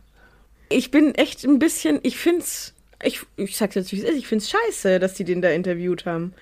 ich 0.69 0.91
bin 0.91 1.15
echt 1.15 1.43
ein 1.43 1.59
bisschen, 1.59 1.99
ich 2.03 2.17
find's, 2.17 2.73
ich, 3.03 3.21
ich 3.37 3.57
sag's 3.57 3.75
jetzt, 3.75 3.91
wie 3.91 3.97
es 3.97 4.03
ist, 4.03 4.17
ich 4.17 4.27
find's 4.27 4.49
scheiße, 4.49 4.99
dass 4.99 5.13
die 5.13 5.23
den 5.23 5.41
da 5.41 5.49
interviewt 5.49 6.05
haben. 6.05 6.33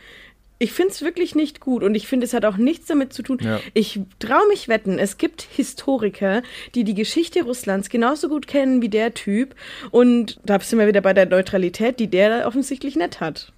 Ich 0.60 0.72
find's 0.72 1.02
wirklich 1.02 1.36
nicht 1.36 1.60
gut 1.60 1.84
und 1.84 1.96
ich 1.96 2.08
finde, 2.08 2.26
es 2.26 2.34
hat 2.34 2.46
auch 2.46 2.56
nichts 2.56 2.86
damit 2.86 3.12
zu 3.12 3.22
tun. 3.22 3.40
Ja. 3.42 3.60
Ich 3.74 4.00
traue 4.20 4.48
mich 4.48 4.70
wetten, 4.70 4.98
es 4.98 5.18
gibt 5.18 5.42
Historiker, 5.42 6.42
die 6.74 6.84
die 6.84 6.94
Geschichte 6.94 7.44
Russlands 7.44 7.90
genauso 7.90 8.30
gut 8.30 8.48
kennen 8.48 8.82
wie 8.82 8.90
der 8.90 9.14
Typ 9.14 9.56
und 9.92 10.40
da 10.46 10.60
sind 10.60 10.80
wir 10.80 10.88
wieder 10.88 11.02
bei 11.02 11.14
der 11.14 11.26
Neutralität, 11.26 12.00
die 12.00 12.08
der 12.08 12.48
offensichtlich 12.48 12.96
nicht 12.96 13.20
hat. 13.20 13.52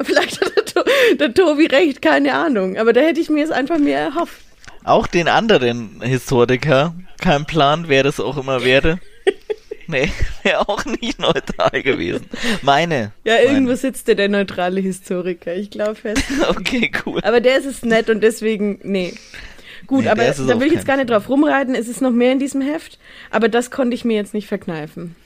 Vielleicht 0.00 0.40
hat 0.40 0.74
der, 0.74 0.84
der 1.16 1.34
Tobi 1.34 1.66
recht, 1.66 2.00
keine 2.00 2.32
Ahnung, 2.34 2.78
aber 2.78 2.92
da 2.92 3.00
hätte 3.00 3.20
ich 3.20 3.28
mir 3.28 3.40
jetzt 3.40 3.52
einfach 3.52 3.78
mehr 3.78 4.00
erhofft. 4.00 4.40
Auch 4.84 5.06
den 5.06 5.28
anderen 5.28 6.00
Historiker, 6.02 6.94
kein 7.20 7.46
Plan, 7.46 7.84
wer 7.88 8.02
das 8.02 8.20
auch 8.20 8.36
immer 8.36 8.64
wäre. 8.64 8.98
Nee, 9.88 10.10
wäre 10.44 10.68
auch 10.68 10.84
nicht 10.84 11.18
neutral 11.18 11.82
gewesen. 11.82 12.26
Meine. 12.62 13.12
Ja, 13.24 13.40
irgendwo 13.40 13.70
meine. 13.70 13.76
sitzt 13.76 14.08
der, 14.08 14.14
der 14.14 14.28
neutrale 14.28 14.80
Historiker, 14.80 15.54
ich 15.54 15.70
glaube 15.70 15.96
fest. 15.96 16.22
okay, 16.48 16.90
cool. 17.04 17.20
Aber 17.24 17.40
der 17.40 17.58
ist 17.58 17.66
es 17.66 17.82
nett 17.82 18.08
und 18.08 18.22
deswegen, 18.22 18.78
nee. 18.84 19.12
Gut, 19.86 20.04
nee, 20.04 20.08
aber 20.08 20.22
da 20.24 20.60
will 20.60 20.68
ich 20.68 20.74
jetzt 20.74 20.86
gar 20.86 20.96
nicht 20.96 21.10
drauf 21.10 21.28
rumreiten, 21.28 21.74
es 21.74 21.88
ist 21.88 22.00
noch 22.00 22.12
mehr 22.12 22.32
in 22.32 22.38
diesem 22.38 22.62
Heft, 22.62 22.98
aber 23.30 23.48
das 23.48 23.70
konnte 23.70 23.94
ich 23.94 24.04
mir 24.04 24.14
jetzt 24.14 24.32
nicht 24.32 24.46
verkneifen. 24.46 25.16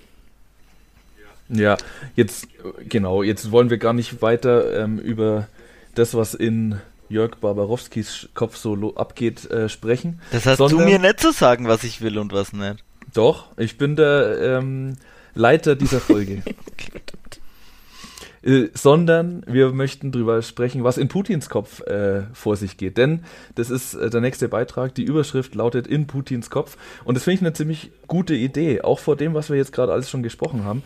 Ja, 1.48 1.76
jetzt, 2.16 2.48
genau, 2.88 3.22
jetzt 3.22 3.52
wollen 3.52 3.70
wir 3.70 3.78
gar 3.78 3.92
nicht 3.92 4.22
weiter 4.22 4.82
ähm, 4.82 4.98
über 4.98 5.48
das, 5.94 6.14
was 6.14 6.34
in 6.34 6.80
Jörg 7.08 7.36
Barbarowskis 7.36 8.28
Kopf 8.34 8.56
so 8.56 8.94
abgeht, 8.96 9.50
äh, 9.50 9.68
sprechen. 9.68 10.20
Das 10.32 10.46
hast 10.46 10.58
sondern, 10.58 10.78
du 10.78 10.84
mir 10.84 10.98
nicht 10.98 11.20
zu 11.20 11.32
sagen, 11.32 11.68
was 11.68 11.84
ich 11.84 12.00
will 12.00 12.18
und 12.18 12.32
was 12.32 12.52
nicht. 12.52 12.82
Doch, 13.14 13.46
ich 13.56 13.78
bin 13.78 13.96
der 13.96 14.58
ähm, 14.58 14.96
Leiter 15.34 15.76
dieser 15.76 16.00
Folge. 16.00 16.42
äh, 18.42 18.68
sondern 18.74 19.42
wir 19.46 19.72
möchten 19.72 20.12
darüber 20.12 20.40
sprechen, 20.42 20.84
was 20.84 20.98
in 20.98 21.08
Putins 21.08 21.48
Kopf 21.48 21.80
äh, 21.82 22.22
vor 22.32 22.56
sich 22.56 22.76
geht. 22.76 22.98
Denn 22.98 23.24
das 23.54 23.70
ist 23.70 23.94
äh, 23.94 24.10
der 24.10 24.20
nächste 24.20 24.48
Beitrag. 24.48 24.94
Die 24.94 25.04
Überschrift 25.04 25.54
lautet 25.54 25.86
In 25.86 26.06
Putins 26.06 26.50
Kopf. 26.50 26.76
Und 27.04 27.14
das 27.14 27.24
finde 27.24 27.34
ich 27.36 27.40
eine 27.42 27.52
ziemlich 27.52 27.90
gute 28.06 28.34
Idee, 28.34 28.82
auch 28.82 28.98
vor 28.98 29.16
dem, 29.16 29.34
was 29.34 29.50
wir 29.50 29.56
jetzt 29.56 29.72
gerade 29.72 29.92
alles 29.92 30.10
schon 30.10 30.22
gesprochen 30.22 30.64
haben. 30.64 30.82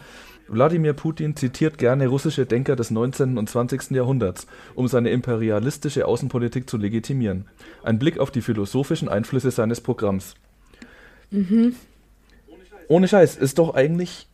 Wladimir 0.51 0.95
Putin 0.95 1.37
zitiert 1.37 1.79
gerne 1.79 2.09
russische 2.09 2.45
Denker 2.45 2.75
des 2.75 2.91
19. 2.91 3.39
und 3.39 3.49
20. 3.49 3.93
Jahrhunderts, 3.93 4.49
um 4.75 4.89
seine 4.89 5.11
imperialistische 5.11 6.07
Außenpolitik 6.07 6.69
zu 6.69 6.77
legitimieren. 6.77 7.47
Ein 7.85 8.01
Blick 8.01 8.19
auf 8.19 8.33
die 8.33 8.43
philosophischen 8.43 9.09
Einflüsse 9.09 9.53
seines 9.53 9.81
Programms. 9.81 10.35
Mhm. 11.31 11.77
Ohne 12.89 13.07
Scheiß, 13.07 13.37
ist 13.37 13.59
doch 13.61 13.75
eigentlich 13.75 14.27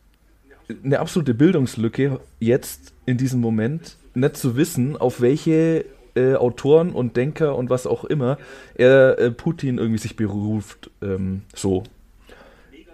eine 0.83 0.99
absolute 0.99 1.35
Bildungslücke 1.35 2.19
jetzt 2.39 2.93
in 3.05 3.17
diesem 3.17 3.39
Moment, 3.39 3.97
nicht 4.15 4.37
zu 4.37 4.57
wissen, 4.57 4.97
auf 4.97 5.21
welche 5.21 5.85
äh, 6.15 6.33
Autoren 6.33 6.93
und 6.93 7.15
Denker 7.15 7.55
und 7.55 7.69
was 7.69 7.85
auch 7.85 8.03
immer 8.03 8.39
er 8.73 9.19
äh, 9.19 9.29
Putin 9.29 9.77
irgendwie 9.77 9.99
sich 9.99 10.15
beruft. 10.15 10.89
Ähm, 11.03 11.43
so. 11.53 11.83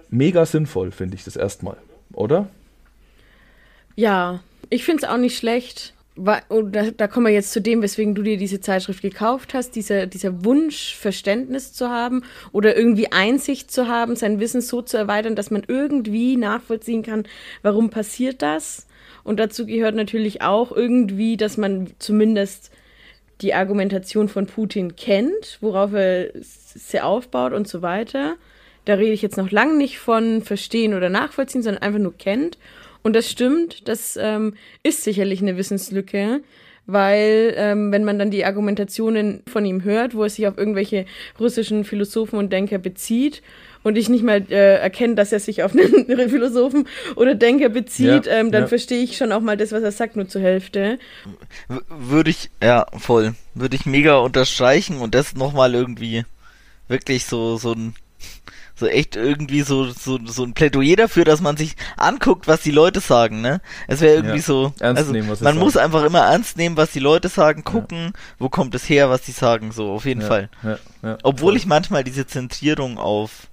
Mega 0.09 0.45
sinnvoll, 0.45 0.91
finde 0.91 1.15
ich 1.15 1.24
das 1.24 1.38
erstmal, 1.38 1.78
oder? 2.11 2.49
Ja, 3.96 4.41
ich 4.70 4.84
finde 4.84 5.04
es 5.04 5.10
auch 5.10 5.18
nicht 5.18 5.38
schlecht. 5.38 5.94
Und 6.16 6.76
da, 6.76 6.91
da, 6.91 7.08
kommen 7.08 7.26
wir 7.26 7.34
jetzt 7.34 7.54
zu 7.54 7.60
dem, 7.60 7.82
weswegen 7.82 8.14
du 8.14 8.22
dir 8.22 8.38
diese 8.38 8.62
Zeitschrift 8.62 9.02
gekauft 9.02 9.56
hast, 9.56 9.76
dieser, 9.76 10.06
dieser 10.06 10.46
Wunsch, 10.46 10.96
Verständnis 10.96 11.74
zu 11.74 11.89
haben 11.89 12.24
oder 12.52 12.78
irgendwie 12.78 13.12
Einsicht 13.12 13.72
zu 13.72 13.88
haben, 13.88 14.16
sein 14.16 14.39
Wissen 14.39 14.62
so 14.62 14.84
zu 14.84 14.96
erweitern, 14.96 15.36
dass 15.36 15.50
man 15.50 15.64
irgendwie 15.68 16.38
nachvollziehen 16.38 17.02
kann, 17.02 17.24
warum 17.64 17.89
passiert 17.89 18.44
das. 18.44 18.86
Und 19.24 19.39
dazu 19.39 19.66
gehört 19.66 19.96
natürlich 19.96 20.44
auch 20.44 20.72
irgendwie, 20.72 21.36
dass 21.36 21.58
man 21.58 21.91
zumindest 21.98 22.70
die 23.41 23.56
Argumentation 23.56 24.30
von 24.30 24.46
Putin 24.46 24.96
kennt, 24.96 25.58
worauf 25.62 25.94
er 25.94 26.32
sie 26.41 27.02
aufbaut 27.02 27.54
und 27.54 27.68
so 27.68 27.82
weiter. 27.82 28.36
Da 28.86 28.96
rede 28.96 29.14
ich 29.14 29.22
jetzt 29.22 29.38
noch 29.38 29.50
lange 29.50 29.78
nicht 29.78 29.98
von 29.98 30.44
verstehen 30.44 30.94
oder 30.94 31.10
nachvollziehen, 31.10 31.64
sondern 31.64 31.82
einfach 31.82 32.00
nur 32.00 32.18
kennt. 32.18 32.58
Und 33.04 33.14
das 33.16 33.30
stimmt, 33.30 33.88
das 33.88 34.18
ähm, 34.20 34.56
ist 34.82 35.04
sicherlich 35.04 35.41
eine 35.41 35.58
Wissenslücke, 35.58 36.41
weil 36.86 37.54
ähm, 37.58 37.91
wenn 37.91 38.04
man 38.04 38.18
dann 38.18 38.32
die 38.32 38.45
Argumentationen 38.45 39.43
von 39.47 39.66
ihm 39.66 39.84
hört, 39.84 40.16
wo 40.16 40.24
er 40.24 40.30
sich 40.30 40.47
auf 40.47 40.58
irgendwelche 40.58 41.06
russischen 41.39 41.84
Philosophen 41.84 42.39
und 42.39 42.51
Denker 42.51 42.78
bezieht 42.78 43.41
und 43.84 43.97
ich 43.97 44.10
nicht 44.10 44.24
mal 44.24 44.45
äh, 44.49 44.80
erkenne, 44.80 45.16
dass 45.16 45.32
er 45.32 45.39
sich 45.39 45.64
auf 45.64 45.74
einen 45.74 46.06
Philosophen 46.30 46.88
oder 47.16 47.36
Denker 47.36 47.70
bezieht, 47.70 48.26
ja, 48.26 48.34
ähm, 48.34 48.51
dann 48.51 48.64
ja. 48.64 48.68
verstehe 48.68 49.04
ich 49.04 49.18
schon 49.18 49.32
auch 49.32 49.41
mal 49.41 49.58
das, 49.58 49.72
was 49.72 49.84
er 49.84 49.91
sagt, 49.91 50.16
nur 50.16 50.28
zur 50.28 50.41
Hälfte. 50.41 50.99
Würde 51.89 52.30
ich, 52.30 52.49
ja, 52.62 52.86
voll. 52.97 53.36
Würde 53.54 53.76
ich 53.76 53.86
mega 53.86 54.18
unterstreichen 54.18 54.97
und 54.99 55.14
das 55.14 55.36
nochmal 55.36 55.74
irgendwie 55.74 56.24
wirklich 56.88 57.26
so, 57.26 57.58
so 57.58 57.74
ein 57.74 57.95
so 58.76 58.88
echt 58.88 59.15
irgendwie 59.15 59.61
so, 59.61 59.86
so, 59.86 60.19
so 60.26 60.43
ein 60.43 60.53
Plädoyer 60.53 60.95
dafür, 60.95 61.26
dass 61.26 61.41
man 61.41 61.57
sich 61.57 61.76
anguckt, 61.97 62.47
was 62.47 62.61
die 62.61 62.71
Leute 62.71 62.99
sagen, 62.99 63.41
ne? 63.41 63.61
Es 63.88 64.01
wäre 64.01 64.15
irgendwie 64.15 64.38
ja, 64.38 64.41
so, 64.41 64.74
also 64.80 65.11
nehmen, 65.11 65.28
man 65.28 65.36
sagen. 65.38 65.59
muss 65.59 65.78
einfach 65.78 66.03
immer 66.03 66.21
ernst 66.21 66.57
nehmen, 66.57 66.76
was 66.78 66.91
die 66.91 66.99
Leute 66.99 67.30
sagen, 67.30 67.63
gucken, 67.63 68.05
ja. 68.05 68.11
wo 68.39 68.49
kommt 68.49 68.74
es 68.76 68.89
her, 68.89 69.09
was 69.09 69.21
die 69.21 69.32
sagen, 69.32 69.71
so 69.71 69.91
auf 69.91 70.05
jeden 70.05 70.21
ja, 70.21 70.28
Fall. 70.28 70.49
Obwohl 71.21 71.51
voll. 71.51 71.57
ich 71.57 71.65
manchmal 71.65 72.03
diese 72.03 72.26
Zentrierung 72.26 72.97
auf 72.97 73.47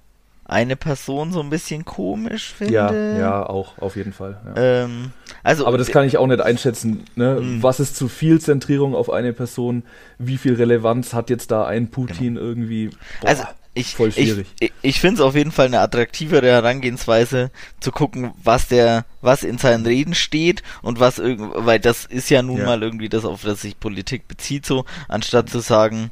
eine 0.51 0.75
Person 0.75 1.31
so 1.31 1.39
ein 1.39 1.49
bisschen 1.49 1.85
komisch 1.85 2.53
finde. 2.53 2.73
Ja, 2.73 2.93
ja, 2.93 3.45
auch, 3.45 3.77
auf 3.77 3.95
jeden 3.95 4.11
Fall. 4.11 4.37
Ja. 4.55 4.83
Ähm, 4.83 5.11
also, 5.43 5.65
Aber 5.65 5.77
das 5.77 5.87
kann 5.87 6.05
ich 6.05 6.17
auch 6.17 6.27
nicht 6.27 6.41
einschätzen. 6.41 7.05
Ne? 7.15 7.39
Mhm. 7.39 7.63
Was 7.63 7.79
ist 7.79 7.95
zu 7.95 8.09
viel 8.09 8.41
Zentrierung 8.41 8.93
auf 8.93 9.09
eine 9.09 9.31
Person? 9.31 9.83
Wie 10.17 10.37
viel 10.37 10.55
Relevanz 10.55 11.13
hat 11.13 11.29
jetzt 11.29 11.51
da 11.51 11.65
ein 11.65 11.89
Putin 11.89 12.35
genau. 12.35 12.41
irgendwie? 12.41 12.89
Boah. 13.21 13.29
Also 13.29 13.43
ich, 13.73 13.95
Voll 13.95 14.11
schwierig. 14.11 14.47
Ich, 14.59 14.73
ich 14.81 14.99
finde 14.99 15.15
es 15.15 15.21
auf 15.21 15.35
jeden 15.35 15.51
Fall 15.51 15.67
eine 15.67 15.79
attraktivere 15.79 16.47
Herangehensweise, 16.47 17.51
zu 17.79 17.91
gucken, 17.91 18.31
was 18.43 18.67
der, 18.67 19.05
was 19.21 19.43
in 19.43 19.57
seinen 19.57 19.85
Reden 19.85 20.13
steht 20.13 20.61
und 20.81 20.99
was 20.99 21.19
irgendwie, 21.19 21.51
weil 21.55 21.79
das 21.79 22.05
ist 22.05 22.29
ja 22.29 22.41
nun 22.41 22.59
ja. 22.59 22.65
mal 22.65 22.83
irgendwie 22.83 23.07
das, 23.07 23.23
auf 23.23 23.43
das 23.43 23.61
sich 23.61 23.79
Politik 23.79 24.27
bezieht, 24.27 24.65
so, 24.65 24.85
anstatt 25.07 25.49
zu 25.49 25.59
sagen, 25.59 26.11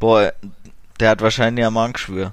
boah, 0.00 0.32
der 0.98 1.10
hat 1.10 1.20
wahrscheinlich 1.20 1.66
ein 1.66 1.72
Magengeschwür. 1.72 2.32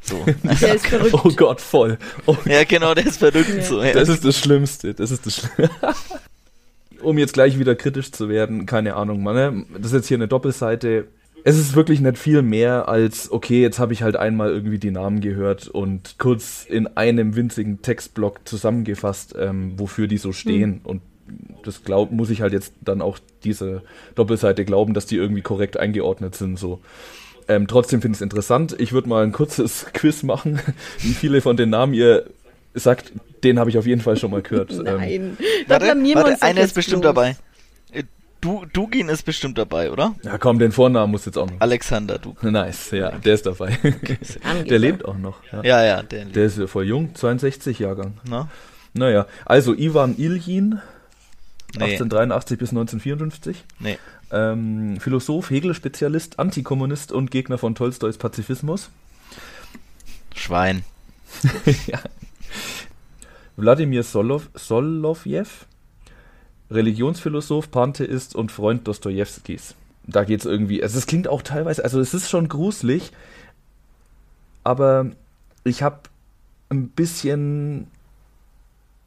So. 0.00 0.24
Der 0.60 0.76
ist 0.76 0.86
verrückt. 0.86 1.12
Oh 1.12 1.28
Gott, 1.34 1.60
voll. 1.60 1.98
Oh 2.24 2.36
ja, 2.46 2.62
genau, 2.62 2.94
der 2.94 3.04
ist 3.04 3.18
verrückt. 3.18 3.52
Ja. 3.54 3.62
So, 3.62 3.82
ja. 3.82 3.92
Das 3.92 4.08
ist 4.08 4.24
das 4.24 4.38
Schlimmste. 4.38 4.94
Das 4.94 5.10
ist 5.10 5.26
das 5.26 5.36
Schlimmste. 5.36 5.70
um 7.02 7.18
jetzt 7.18 7.32
gleich 7.32 7.58
wieder 7.58 7.74
kritisch 7.74 8.12
zu 8.12 8.28
werden, 8.28 8.64
keine 8.64 8.94
Ahnung, 8.94 9.22
man, 9.22 9.34
ne? 9.34 9.64
Das 9.76 9.86
ist 9.86 9.94
jetzt 9.94 10.08
hier 10.08 10.16
eine 10.16 10.28
Doppelseite 10.28 11.08
es 11.44 11.58
ist 11.58 11.74
wirklich 11.74 12.00
nicht 12.00 12.18
viel 12.18 12.42
mehr 12.42 12.88
als, 12.88 13.30
okay, 13.30 13.62
jetzt 13.62 13.78
habe 13.78 13.92
ich 13.92 14.02
halt 14.02 14.16
einmal 14.16 14.50
irgendwie 14.50 14.78
die 14.78 14.90
Namen 14.90 15.20
gehört 15.20 15.68
und 15.68 16.16
kurz 16.18 16.66
in 16.68 16.86
einem 16.96 17.36
winzigen 17.36 17.82
Textblock 17.82 18.40
zusammengefasst, 18.46 19.34
ähm, 19.38 19.74
wofür 19.76 20.06
die 20.08 20.18
so 20.18 20.32
stehen. 20.32 20.70
Mhm. 20.70 20.80
Und 20.84 21.02
das 21.62 21.84
glaub, 21.84 22.10
muss 22.10 22.30
ich 22.30 22.40
halt 22.40 22.52
jetzt 22.52 22.72
dann 22.80 23.02
auch 23.02 23.18
diese 23.44 23.82
Doppelseite 24.14 24.64
glauben, 24.64 24.94
dass 24.94 25.06
die 25.06 25.16
irgendwie 25.16 25.42
korrekt 25.42 25.76
eingeordnet 25.76 26.34
sind. 26.34 26.58
So. 26.58 26.80
Ähm, 27.48 27.66
trotzdem 27.66 28.00
finde 28.00 28.16
ich 28.16 28.18
es 28.18 28.22
interessant. 28.22 28.76
Ich 28.78 28.92
würde 28.92 29.08
mal 29.08 29.24
ein 29.24 29.32
kurzes 29.32 29.86
Quiz 29.92 30.22
machen, 30.22 30.60
wie 30.98 31.14
viele 31.14 31.40
von 31.40 31.56
den 31.56 31.70
Namen 31.70 31.94
ihr 31.94 32.24
sagt, 32.74 33.12
den 33.42 33.58
habe 33.58 33.70
ich 33.70 33.78
auf 33.78 33.86
jeden 33.86 34.00
Fall 34.00 34.16
schon 34.16 34.30
mal 34.30 34.42
gehört. 34.42 34.70
Nein, 34.82 35.10
ähm, 35.10 35.36
da 35.66 35.80
warte, 35.80 36.14
warte, 36.14 36.42
einer 36.42 36.60
ist 36.60 36.74
bestimmt 36.74 37.04
los. 37.04 37.14
dabei. 37.14 37.36
Du, 38.48 38.64
Dugin 38.72 39.10
ist 39.10 39.24
bestimmt 39.24 39.58
dabei, 39.58 39.90
oder? 39.90 40.14
Ja, 40.22 40.38
komm, 40.38 40.58
den 40.58 40.72
Vornamen 40.72 41.10
muss 41.10 41.26
jetzt 41.26 41.36
auch 41.36 41.50
noch. 41.50 41.60
Alexander 41.60 42.18
Dugin. 42.18 42.52
Nice, 42.52 42.92
ja, 42.92 43.10
der 43.10 43.34
ist 43.34 43.44
dabei. 43.44 43.76
der 44.70 44.78
lebt 44.78 45.04
auch 45.04 45.18
noch. 45.18 45.36
Ja, 45.52 45.62
ja, 45.62 45.84
ja 45.84 46.02
der 46.02 46.24
lebt. 46.24 46.36
Der 46.36 46.46
ist 46.46 46.56
ja 46.56 46.66
voll 46.66 46.86
jung, 46.86 47.14
62 47.14 47.78
Jahrgang. 47.78 48.14
Na? 48.26 48.48
Naja, 48.94 49.26
also 49.44 49.74
Ivan 49.74 50.16
Iljin, 50.16 50.80
nee. 51.76 51.84
1883 51.84 52.58
bis 52.58 52.70
1954. 52.70 53.64
Nee. 53.80 53.98
Ähm, 54.32 54.96
Philosoph, 54.98 55.50
Hegel-Spezialist, 55.50 56.38
Antikommunist 56.38 57.12
und 57.12 57.30
Gegner 57.30 57.58
von 57.58 57.74
Tolstois 57.74 58.16
Pazifismus. 58.18 58.88
Schwein. 60.34 60.84
ja. 61.86 61.98
Wladimir 63.56 64.04
Solov, 64.04 64.48
Solovjev, 64.54 65.66
Religionsphilosoph, 66.70 67.70
Pantheist 67.70 68.34
und 68.34 68.52
Freund 68.52 68.86
Dostojewskis. 68.86 69.74
Da 70.06 70.24
geht 70.24 70.40
es 70.40 70.46
irgendwie, 70.46 70.82
also 70.82 70.98
es 70.98 71.06
klingt 71.06 71.28
auch 71.28 71.42
teilweise, 71.42 71.84
also 71.84 72.00
es 72.00 72.14
ist 72.14 72.30
schon 72.30 72.48
gruselig, 72.48 73.12
aber 74.64 75.10
ich 75.64 75.82
habe 75.82 76.00
ein 76.70 76.88
bisschen, 76.88 77.88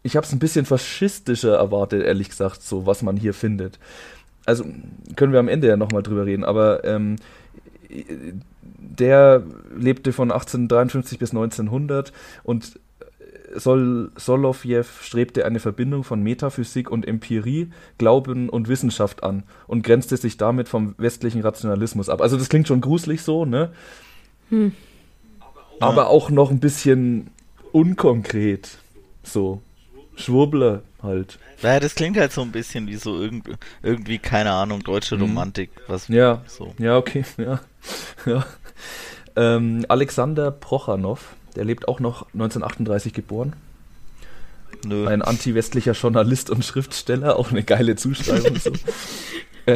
ich 0.03 0.15
habe 0.15 0.25
es 0.25 0.31
ein 0.31 0.39
bisschen 0.39 0.65
faschistischer 0.65 1.55
erwartet, 1.55 2.03
ehrlich 2.03 2.29
gesagt, 2.29 2.61
so 2.61 2.85
was 2.85 3.01
man 3.01 3.17
hier 3.17 3.33
findet. 3.33 3.79
Also 4.45 4.65
können 5.15 5.33
wir 5.33 5.39
am 5.39 5.47
Ende 5.47 5.67
ja 5.67 5.77
nochmal 5.77 6.03
drüber 6.03 6.25
reden, 6.25 6.43
aber 6.43 6.83
ähm, 6.83 7.17
der 8.77 9.43
lebte 9.75 10.13
von 10.13 10.31
1853 10.31 11.19
bis 11.19 11.31
1900 11.31 12.11
und 12.43 12.79
Sol 13.55 14.11
Solovjew 14.15 14.83
strebte 15.01 15.45
eine 15.45 15.59
Verbindung 15.59 16.03
von 16.03 16.21
Metaphysik 16.21 16.89
und 16.89 17.07
Empirie, 17.07 17.69
Glauben 17.97 18.49
und 18.49 18.67
Wissenschaft 18.67 19.23
an 19.23 19.43
und 19.67 19.83
grenzte 19.83 20.17
sich 20.17 20.37
damit 20.37 20.69
vom 20.69 20.95
westlichen 20.97 21.41
Rationalismus 21.41 22.09
ab. 22.09 22.21
Also 22.21 22.37
das 22.37 22.49
klingt 22.49 22.67
schon 22.67 22.81
gruselig 22.81 23.21
so, 23.21 23.45
ne? 23.45 23.71
Hm. 24.49 24.73
Aber 25.79 26.09
auch 26.09 26.29
noch 26.29 26.51
ein 26.51 26.59
bisschen 26.59 27.31
unkonkret. 27.71 28.77
So. 29.23 29.61
Schwurbler 30.15 30.83
halt. 31.01 31.39
Ja, 31.61 31.79
das 31.79 31.95
klingt 31.95 32.17
halt 32.17 32.31
so 32.31 32.41
ein 32.41 32.51
bisschen 32.51 32.87
wie 32.87 32.95
so 32.95 33.19
irgendwie, 33.19 33.53
irgendwie 33.81 34.19
keine 34.19 34.51
Ahnung, 34.51 34.83
deutsche 34.83 35.15
hm. 35.15 35.21
Romantik. 35.23 35.71
Was 35.87 36.07
ja, 36.07 36.43
so. 36.47 36.73
ja, 36.77 36.97
okay, 36.97 37.25
ja. 37.37 37.61
ja. 38.25 38.45
Ähm, 39.35 39.85
Alexander 39.87 40.51
Prochanow, 40.51 41.19
der 41.55 41.65
lebt 41.65 41.87
auch 41.87 41.99
noch 41.99 42.27
1938 42.33 43.13
geboren. 43.13 43.53
Nö. 44.85 45.07
Ein 45.07 45.21
anti-westlicher 45.21 45.93
Journalist 45.93 46.49
und 46.49 46.65
Schriftsteller, 46.65 47.37
auch 47.37 47.51
eine 47.51 47.63
geile 47.63 47.95
Zuschreibung. 47.95 48.57
so. 48.57 48.71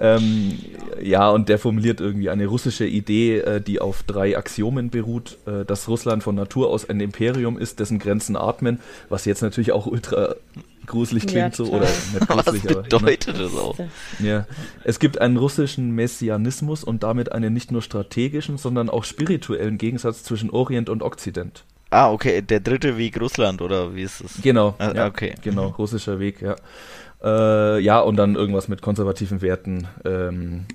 ähm, 0.00 0.58
ja, 1.02 1.28
und 1.28 1.48
der 1.48 1.58
formuliert 1.58 2.00
irgendwie 2.00 2.30
eine 2.30 2.46
russische 2.46 2.86
Idee, 2.86 3.38
äh, 3.38 3.60
die 3.60 3.80
auf 3.80 4.02
drei 4.02 4.36
Axiomen 4.36 4.90
beruht, 4.90 5.38
äh, 5.46 5.64
dass 5.64 5.88
Russland 5.88 6.22
von 6.22 6.34
Natur 6.34 6.70
aus 6.70 6.88
ein 6.88 7.00
Imperium 7.00 7.58
ist, 7.58 7.80
dessen 7.80 7.98
Grenzen 7.98 8.36
atmen, 8.36 8.80
was 9.08 9.24
jetzt 9.24 9.42
natürlich 9.42 9.72
auch 9.72 9.86
ultra 9.86 10.36
gruselig 10.86 11.26
klingt, 11.26 11.58
ja, 11.58 11.64
so 11.64 11.72
oder 11.72 11.86
nicht 11.86 12.20
gruselig, 12.28 12.64
was 12.64 12.80
bedeutet 12.82 13.28
aber, 13.28 13.38
ne? 13.38 13.42
das 13.44 13.56
auch? 13.56 13.78
Ja, 14.20 14.46
es 14.84 14.98
gibt 14.98 15.20
einen 15.20 15.36
russischen 15.36 15.90
Messianismus 15.92 16.84
und 16.84 17.02
damit 17.02 17.32
einen 17.32 17.52
nicht 17.52 17.72
nur 17.72 17.82
strategischen, 17.82 18.58
sondern 18.58 18.88
auch 18.90 19.04
spirituellen 19.04 19.78
Gegensatz 19.78 20.22
zwischen 20.22 20.50
Orient 20.50 20.88
und 20.88 21.02
Okzident. 21.02 21.64
Ah, 21.90 22.10
okay, 22.10 22.42
der 22.42 22.60
dritte 22.60 22.98
Weg 22.98 23.20
Russland 23.20 23.62
oder 23.62 23.94
wie 23.94 24.02
ist 24.02 24.20
es? 24.20 24.42
Genau, 24.42 24.74
ah, 24.78 24.92
ja, 24.94 25.06
okay, 25.06 25.34
genau, 25.42 25.68
russischer 25.68 26.18
Weg, 26.18 26.42
ja. 26.42 26.56
Äh, 27.22 27.80
ja, 27.80 28.00
und 28.00 28.16
dann 28.16 28.34
irgendwas 28.34 28.68
mit 28.68 28.82
konservativen 28.82 29.40
Werten, 29.40 29.86
ähm, 30.04 30.66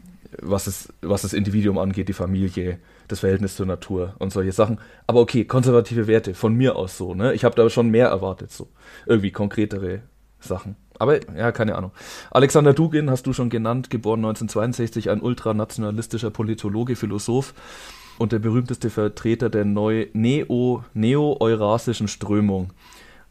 was, 0.42 0.68
es, 0.68 0.94
was 1.02 1.22
das 1.24 1.34
Individuum 1.34 1.78
angeht, 1.78 2.08
die 2.08 2.14
Familie, 2.14 2.80
das 3.12 3.20
Verhältnis 3.20 3.56
zur 3.56 3.66
Natur 3.66 4.16
und 4.20 4.32
solche 4.32 4.52
Sachen. 4.52 4.80
Aber 5.08 5.20
okay, 5.20 5.46
konservative 5.46 6.08
Werte, 6.08 6.34
von 6.34 6.54
mir 6.54 6.76
aus 6.76 6.98
so, 6.98 7.14
ne? 7.14 7.34
Ich 7.34 7.44
habe 7.44 7.56
da 7.56 7.70
schon 7.70 7.90
mehr 7.90 8.08
erwartet, 8.08 8.52
so. 8.52 8.70
Irgendwie 9.06 9.32
konkretere 9.32 10.02
Sachen. 10.40 10.76
Aber 10.98 11.20
ja, 11.36 11.52
keine 11.52 11.76
Ahnung. 11.76 11.92
Alexander 12.30 12.74
Dugin 12.74 13.10
hast 13.10 13.26
du 13.26 13.34
schon 13.34 13.50
genannt, 13.50 13.90
geboren 13.90 14.20
1962, 14.20 15.10
ein 15.10 15.22
ultranationalistischer 15.22 16.30
Politologe, 16.30 16.96
Philosoph 16.96 17.54
und 18.20 18.32
der 18.32 18.40
berühmteste 18.40 18.92
Vertreter 18.92 19.50
der 19.50 19.66
neu 19.66 20.08
neo-eurasischen 20.14 22.08
Strömung. 22.08 22.72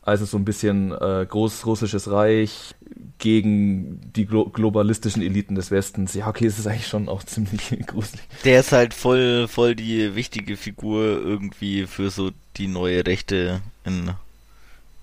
Also 0.03 0.24
so 0.24 0.37
ein 0.37 0.45
bisschen 0.45 0.93
äh, 0.93 1.26
großrussisches 1.28 2.11
Reich 2.11 2.74
gegen 3.18 4.01
die 4.14 4.26
glo 4.26 4.46
globalistischen 4.46 5.22
Eliten 5.22 5.55
des 5.55 5.70
Westens. 5.70 6.14
Ja, 6.14 6.28
okay, 6.28 6.46
es 6.46 6.59
ist 6.59 6.66
eigentlich 6.66 6.86
schon 6.86 7.09
auch 7.09 7.22
ziemlich 7.24 7.70
gruselig. 7.86 8.24
Der 8.44 8.61
ist 8.61 8.72
halt 8.72 8.94
voll, 8.94 9.48
voll 9.48 9.74
die 9.74 10.14
wichtige 10.14 10.57
Figur 10.57 11.03
irgendwie 11.03 11.86
für 11.86 12.11
so 12.11 12.30
die 12.57 12.66
neue 12.66 13.07
Rechte 13.07 13.61
in 13.84 14.11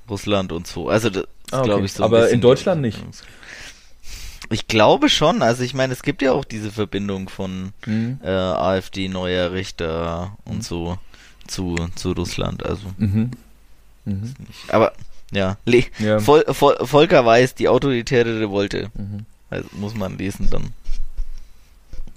Russland 0.09 0.51
und 0.51 0.67
so. 0.67 0.89
Also 0.89 1.09
das 1.09 1.25
ah, 1.51 1.59
okay. 1.59 1.65
glaube 1.65 1.85
ich 1.85 1.93
so. 1.93 2.03
Aber 2.03 2.29
in 2.29 2.41
Deutschland 2.41 2.81
nicht. 2.81 2.99
Ich 4.49 4.67
glaube 4.67 5.09
schon. 5.09 5.41
Also 5.41 5.63
ich 5.63 5.73
meine, 5.73 5.93
es 5.93 6.03
gibt 6.03 6.21
ja 6.21 6.31
auch 6.31 6.45
diese 6.45 6.71
Verbindung 6.71 7.29
von 7.29 7.73
mhm. 7.85 8.19
äh, 8.23 8.29
AfD 8.29 9.09
neuer 9.09 9.51
Richter 9.51 10.37
und 10.45 10.63
so 10.63 10.97
zu, 11.47 11.75
zu 11.95 12.11
Russland. 12.11 12.65
Also. 12.65 12.87
Mhm. 12.97 13.31
Mhm. 14.05 14.33
Aber 14.69 14.93
ja, 15.31 15.57
Le 15.65 15.83
ja. 15.99 16.25
Vol 16.25 16.43
Vol 16.47 16.77
Volker 16.81 17.25
Weiß, 17.25 17.55
die 17.55 17.67
autoritäre 17.69 18.39
Revolte. 18.39 18.89
Mhm. 18.93 19.25
Also, 19.49 19.67
muss 19.73 19.95
man 19.95 20.17
lesen 20.17 20.49
dann. 20.49 20.73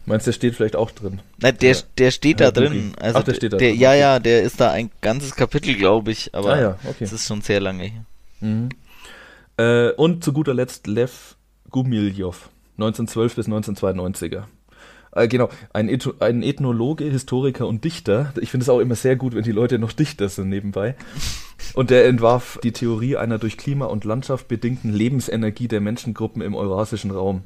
Meinst 0.07 0.27
du, 0.27 0.31
der 0.31 0.35
steht 0.35 0.55
vielleicht 0.57 0.77
auch 0.77 0.91
drin? 0.91 1.21
Nein, 1.39 1.57
der, 1.61 1.77
der 1.99 2.11
steht 2.11 2.41
ja, 2.41 2.51
da 2.51 2.61
drin. 2.61 2.95
Also 2.99 3.19
Ach, 3.19 3.23
der 3.23 3.35
steht 3.35 3.53
da 3.53 3.59
der, 3.59 3.71
drin. 3.71 3.81
Ja, 3.81 3.95
ja, 3.95 4.19
der 4.19 4.43
ist 4.43 4.61
da 4.61 4.71
ein 4.73 4.91
ganzes 5.01 5.37
Kapitel, 5.37 5.75
glaube 5.77 6.11
ich, 6.11 6.35
aber 6.35 6.55
ah, 6.55 6.61
ja, 6.61 6.79
okay. 6.85 7.05
es 7.05 7.13
ist 7.13 7.27
schon 7.27 7.43
sehr 7.43 7.61
lange 7.61 7.85
hier. 7.85 8.05
Mhm. 8.41 8.71
Äh, 9.57 9.91
und 9.93 10.25
zu 10.25 10.33
guter 10.33 10.55
Letzt 10.55 10.87
Lev 10.87 11.37
Gumilyov, 11.71 12.49
1912 12.79 13.35
bis 13.37 13.47
1992er. 13.47 14.45
Äh, 15.13 15.29
genau, 15.29 15.49
ein, 15.73 15.89
Eth 15.89 16.15
ein 16.21 16.43
Ethnologe, 16.43 17.05
Historiker 17.05 17.67
und 17.67 17.85
Dichter. 17.85 18.33
Ich 18.41 18.51
finde 18.51 18.63
es 18.65 18.69
auch 18.69 18.81
immer 18.81 18.95
sehr 18.95 19.17
gut, 19.17 19.35
wenn 19.35 19.43
die 19.43 19.53
Leute 19.53 19.79
noch 19.79 19.93
Dichter 19.93 20.29
sind 20.29 20.49
nebenbei. 20.49 20.95
Und 21.75 21.91
der 21.91 22.07
entwarf 22.07 22.59
die 22.63 22.73
Theorie 22.73 23.17
einer 23.17 23.39
durch 23.39 23.57
Klima 23.57 23.87
und 23.87 24.05
Landschaft 24.05 24.49
bedingten 24.49 24.93
Lebensenergie 24.93 25.69
der 25.69 25.81
Menschengruppen 25.81 26.43
im 26.43 26.55
eurasischen 26.55 27.11
Raum, 27.11 27.43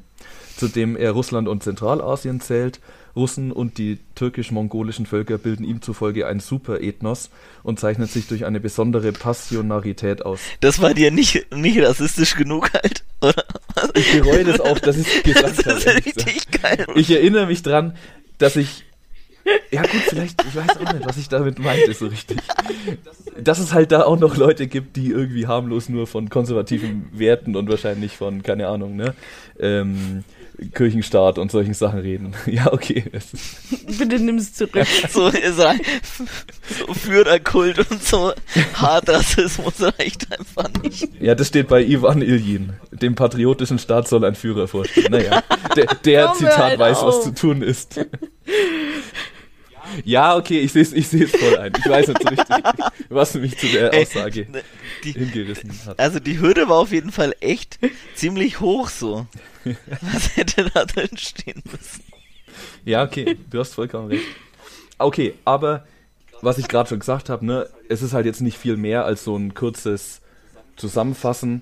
zu 0.57 0.67
dem 0.67 0.95
er 0.95 1.11
Russland 1.11 1.47
und 1.47 1.63
Zentralasien 1.63 2.39
zählt 2.39 2.79
Russen 3.15 3.51
und 3.51 3.77
die 3.77 3.99
türkisch-mongolischen 4.15 5.05
Völker 5.05 5.37
bilden 5.37 5.63
ihm 5.63 5.81
zufolge 5.81 6.27
ein 6.27 6.41
Superethnos 6.41 7.29
und 7.63 7.79
zeichnen 7.79 8.07
sich 8.07 8.27
durch 8.27 8.45
eine 8.45 8.59
besondere 8.59 9.13
Passionarität 9.13 10.25
aus. 10.25 10.41
Das 10.59 10.81
war 10.81 10.93
dir 10.93 11.11
nicht, 11.11 11.53
nicht 11.55 11.81
rassistisch 11.81 12.35
genug 12.35 12.73
halt, 12.73 13.05
oder? 13.21 13.43
Ich 13.93 14.11
bereue 14.11 14.43
das 14.43 14.59
auch, 14.59 14.79
dass 14.79 14.97
ich 14.97 15.07
es 15.07 15.23
gesagt 15.33 15.65
habe. 15.65 15.79
Das 15.79 15.85
ist 15.85 16.05
richtig. 16.05 16.44
Ich 16.95 17.11
erinnere 17.11 17.47
mich 17.47 17.63
dran, 17.63 17.95
dass 18.37 18.55
ich 18.55 18.85
ja 19.71 19.81
gut, 19.83 20.01
vielleicht, 20.07 20.43
ich 20.43 20.55
weiß 20.55 20.77
auch 20.77 20.93
nicht, 20.93 21.05
was 21.05 21.17
ich 21.17 21.29
damit 21.29 21.59
meinte 21.59 21.93
so 21.93 22.07
richtig. 22.07 22.39
Dass 23.37 23.59
es 23.59 23.73
halt 23.73 23.91
da 23.91 24.03
auch 24.03 24.19
noch 24.19 24.37
Leute 24.37 24.65
gibt, 24.65 24.95
die 24.95 25.09
irgendwie 25.09 25.45
harmlos 25.45 25.87
nur 25.87 26.07
von 26.07 26.29
konservativen 26.29 27.09
Werten 27.13 27.55
und 27.55 27.69
wahrscheinlich 27.69 28.17
von, 28.17 28.41
keine 28.41 28.67
Ahnung, 28.67 28.95
ne, 28.95 29.13
ähm, 29.59 30.23
Kirchenstaat 30.73 31.37
und 31.37 31.51
solchen 31.51 31.73
Sachen 31.73 31.99
reden. 31.99 32.33
Ja, 32.45 32.71
okay. 32.71 33.03
Bitte 33.97 34.19
nimm 34.19 34.37
es 34.37 34.53
zurück. 34.53 34.85
So, 35.09 35.29
so 35.29 36.93
Führerkult 36.93 37.79
und 37.89 38.03
so 38.03 38.33
hart 38.73 39.09
Rassismus 39.09 39.81
reicht 39.81 40.31
einfach 40.31 40.69
nicht. 40.81 41.09
Ja, 41.19 41.35
das 41.35 41.47
steht 41.47 41.67
bei 41.67 41.83
Ivan 41.83 42.21
Iljin. 42.21 42.73
Dem 42.91 43.15
patriotischen 43.15 43.79
Staat 43.79 44.07
soll 44.07 44.23
ein 44.25 44.35
Führer 44.35 44.67
vorstehen. 44.67 45.11
Naja, 45.11 45.43
der, 45.75 45.85
der 46.05 46.33
Zitat 46.33 46.57
halt 46.57 46.79
weiß, 46.79 46.97
auf. 46.99 47.07
was 47.07 47.23
zu 47.23 47.33
tun 47.33 47.61
ist. 47.61 47.99
Ja, 50.03 50.35
okay, 50.35 50.59
ich 50.59 50.73
sehe 50.73 50.81
es 50.81 50.93
ich 50.93 51.31
voll 51.31 51.57
ein. 51.57 51.73
Ich 51.77 51.89
weiß 51.89 52.07
nicht 52.07 52.21
so 52.21 52.27
richtig, 52.27 52.55
was 53.09 53.33
mich 53.35 53.57
zu 53.57 53.67
der 53.67 53.93
Aussage 53.93 54.41
Ey, 54.41 54.51
ne, 54.51 54.63
die, 55.03 55.11
hingerissen 55.13 55.71
hat. 55.85 55.99
Also 55.99 56.19
die 56.19 56.39
Hürde 56.39 56.67
war 56.67 56.77
auf 56.77 56.91
jeden 56.91 57.11
Fall 57.11 57.35
echt 57.39 57.79
ziemlich 58.15 58.59
hoch 58.59 58.89
so. 58.89 59.27
Was 60.01 60.35
hätte 60.35 60.69
da 60.73 60.85
drin 60.85 61.17
stehen 61.17 61.61
müssen? 61.71 62.03
Ja, 62.85 63.03
okay, 63.03 63.37
du 63.49 63.59
hast 63.59 63.73
vollkommen 63.73 64.07
recht. 64.07 64.25
Okay, 64.97 65.33
aber 65.43 65.85
was 66.41 66.57
ich 66.57 66.67
gerade 66.67 66.89
schon 66.89 66.99
gesagt 66.99 67.29
habe, 67.29 67.45
ne, 67.45 67.67
es 67.89 68.01
ist 68.01 68.13
halt 68.13 68.25
jetzt 68.25 68.41
nicht 68.41 68.57
viel 68.57 68.77
mehr 68.77 69.05
als 69.05 69.23
so 69.23 69.35
ein 69.35 69.53
kurzes 69.53 70.21
Zusammenfassen. 70.75 71.61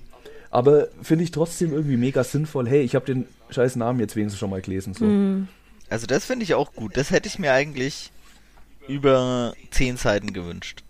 Aber 0.50 0.88
finde 1.02 1.24
ich 1.24 1.30
trotzdem 1.30 1.72
irgendwie 1.72 1.96
mega 1.96 2.22
sinnvoll. 2.22 2.68
Hey, 2.68 2.82
ich 2.82 2.94
habe 2.94 3.06
den 3.06 3.26
scheiß 3.50 3.76
Namen 3.76 3.98
jetzt 4.00 4.14
wenigstens 4.14 4.38
schon 4.38 4.50
mal 4.50 4.60
gelesen. 4.60 4.94
So. 4.94 5.04
Mhm. 5.04 5.48
Also 5.88 6.06
das 6.06 6.24
finde 6.24 6.44
ich 6.44 6.54
auch 6.54 6.72
gut. 6.74 6.96
Das 6.96 7.10
hätte 7.10 7.28
ich 7.28 7.38
mir 7.38 7.52
eigentlich 7.52 8.12
über 8.86 9.54
zehn 9.70 9.96
Seiten 9.96 10.32
gewünscht. 10.32 10.82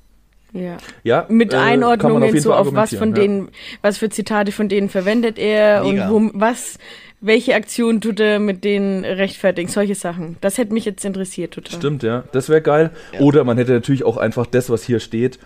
Ja. 0.54 0.76
ja 1.02 1.26
mit 1.28 1.52
äh, 1.52 1.56
Einordnungen 1.56 2.38
so 2.40 2.54
auf 2.54 2.72
was 2.74 2.94
von 2.94 3.10
ja. 3.10 3.14
denen, 3.16 3.48
was 3.82 3.98
für 3.98 4.08
Zitate 4.08 4.52
von 4.52 4.68
denen 4.68 4.88
verwendet 4.88 5.38
er 5.38 5.82
Mega. 5.82 6.08
und 6.08 6.32
wo, 6.34 6.40
was, 6.40 6.78
welche 7.20 7.54
Aktion 7.54 8.00
tut 8.00 8.20
er 8.20 8.38
mit 8.38 8.62
denen 8.62 9.04
rechtfertigen, 9.04 9.68
solche 9.68 9.96
Sachen. 9.96 10.36
Das 10.40 10.56
hätte 10.56 10.72
mich 10.72 10.84
jetzt 10.84 11.04
interessiert 11.04 11.54
total. 11.54 11.78
Stimmt, 11.78 12.02
ja. 12.04 12.24
Das 12.32 12.48
wäre 12.48 12.62
geil. 12.62 12.90
Ja. 13.12 13.20
Oder 13.20 13.42
man 13.44 13.58
hätte 13.58 13.72
natürlich 13.72 14.04
auch 14.04 14.16
einfach 14.16 14.46
das, 14.46 14.70
was 14.70 14.84
hier 14.84 15.00
steht, 15.00 15.40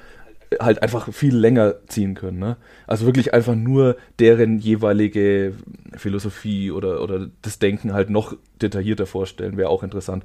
halt 0.60 0.82
einfach 0.82 1.12
viel 1.12 1.36
länger 1.36 1.74
ziehen 1.86 2.14
können. 2.14 2.38
Ne? 2.38 2.56
Also 2.86 3.06
wirklich 3.06 3.32
einfach 3.32 3.54
nur 3.54 3.96
deren 4.18 4.58
jeweilige 4.58 5.54
Philosophie 5.96 6.70
oder, 6.70 7.02
oder 7.02 7.28
das 7.42 7.58
Denken 7.58 7.92
halt 7.92 8.10
noch 8.10 8.36
detaillierter 8.60 9.06
vorstellen, 9.06 9.56
wäre 9.56 9.68
auch 9.70 9.82
interessant. 9.82 10.24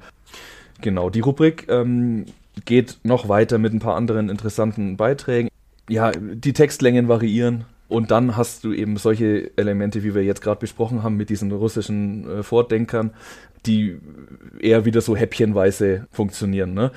Genau, 0.80 1.08
die 1.08 1.20
Rubrik 1.20 1.66
ähm, 1.68 2.26
geht 2.64 2.98
noch 3.02 3.28
weiter 3.28 3.58
mit 3.58 3.72
ein 3.72 3.80
paar 3.80 3.96
anderen 3.96 4.28
interessanten 4.28 4.96
Beiträgen. 4.96 5.48
ja, 5.88 6.12
die 6.12 6.52
Textlängen 6.52 7.08
variieren. 7.08 7.64
Und 7.88 8.10
dann 8.10 8.36
hast 8.36 8.64
du 8.64 8.72
eben 8.72 8.96
solche 8.96 9.50
Elemente, 9.56 10.02
wie 10.02 10.14
wir 10.14 10.24
jetzt 10.24 10.40
gerade 10.40 10.58
besprochen 10.58 11.02
haben, 11.02 11.16
mit 11.16 11.28
diesen 11.28 11.52
russischen 11.52 12.28
äh, 12.28 12.42
Vordenkern, 12.42 13.10
die 13.66 13.98
eher 14.58 14.84
wieder 14.84 15.00
so 15.00 15.16
häppchenweise 15.16 16.06
funktionieren. 16.10 16.74
Ne? 16.74 16.92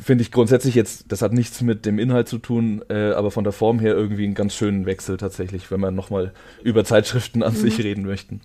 Finde 0.00 0.22
ich 0.22 0.32
grundsätzlich 0.32 0.74
jetzt, 0.74 1.10
das 1.12 1.22
hat 1.22 1.32
nichts 1.32 1.60
mit 1.62 1.86
dem 1.86 1.98
Inhalt 1.98 2.28
zu 2.28 2.38
tun, 2.38 2.84
äh, 2.88 3.12
aber 3.12 3.30
von 3.30 3.44
der 3.44 3.52
Form 3.52 3.78
her 3.78 3.94
irgendwie 3.94 4.24
einen 4.24 4.34
ganz 4.34 4.54
schönen 4.54 4.86
Wechsel 4.86 5.16
tatsächlich, 5.16 5.70
wenn 5.70 5.80
wir 5.80 5.90
nochmal 5.90 6.32
über 6.62 6.84
Zeitschriften 6.84 7.42
an 7.42 7.52
mhm. 7.52 7.58
sich 7.58 7.78
reden 7.78 8.04
möchten. 8.04 8.40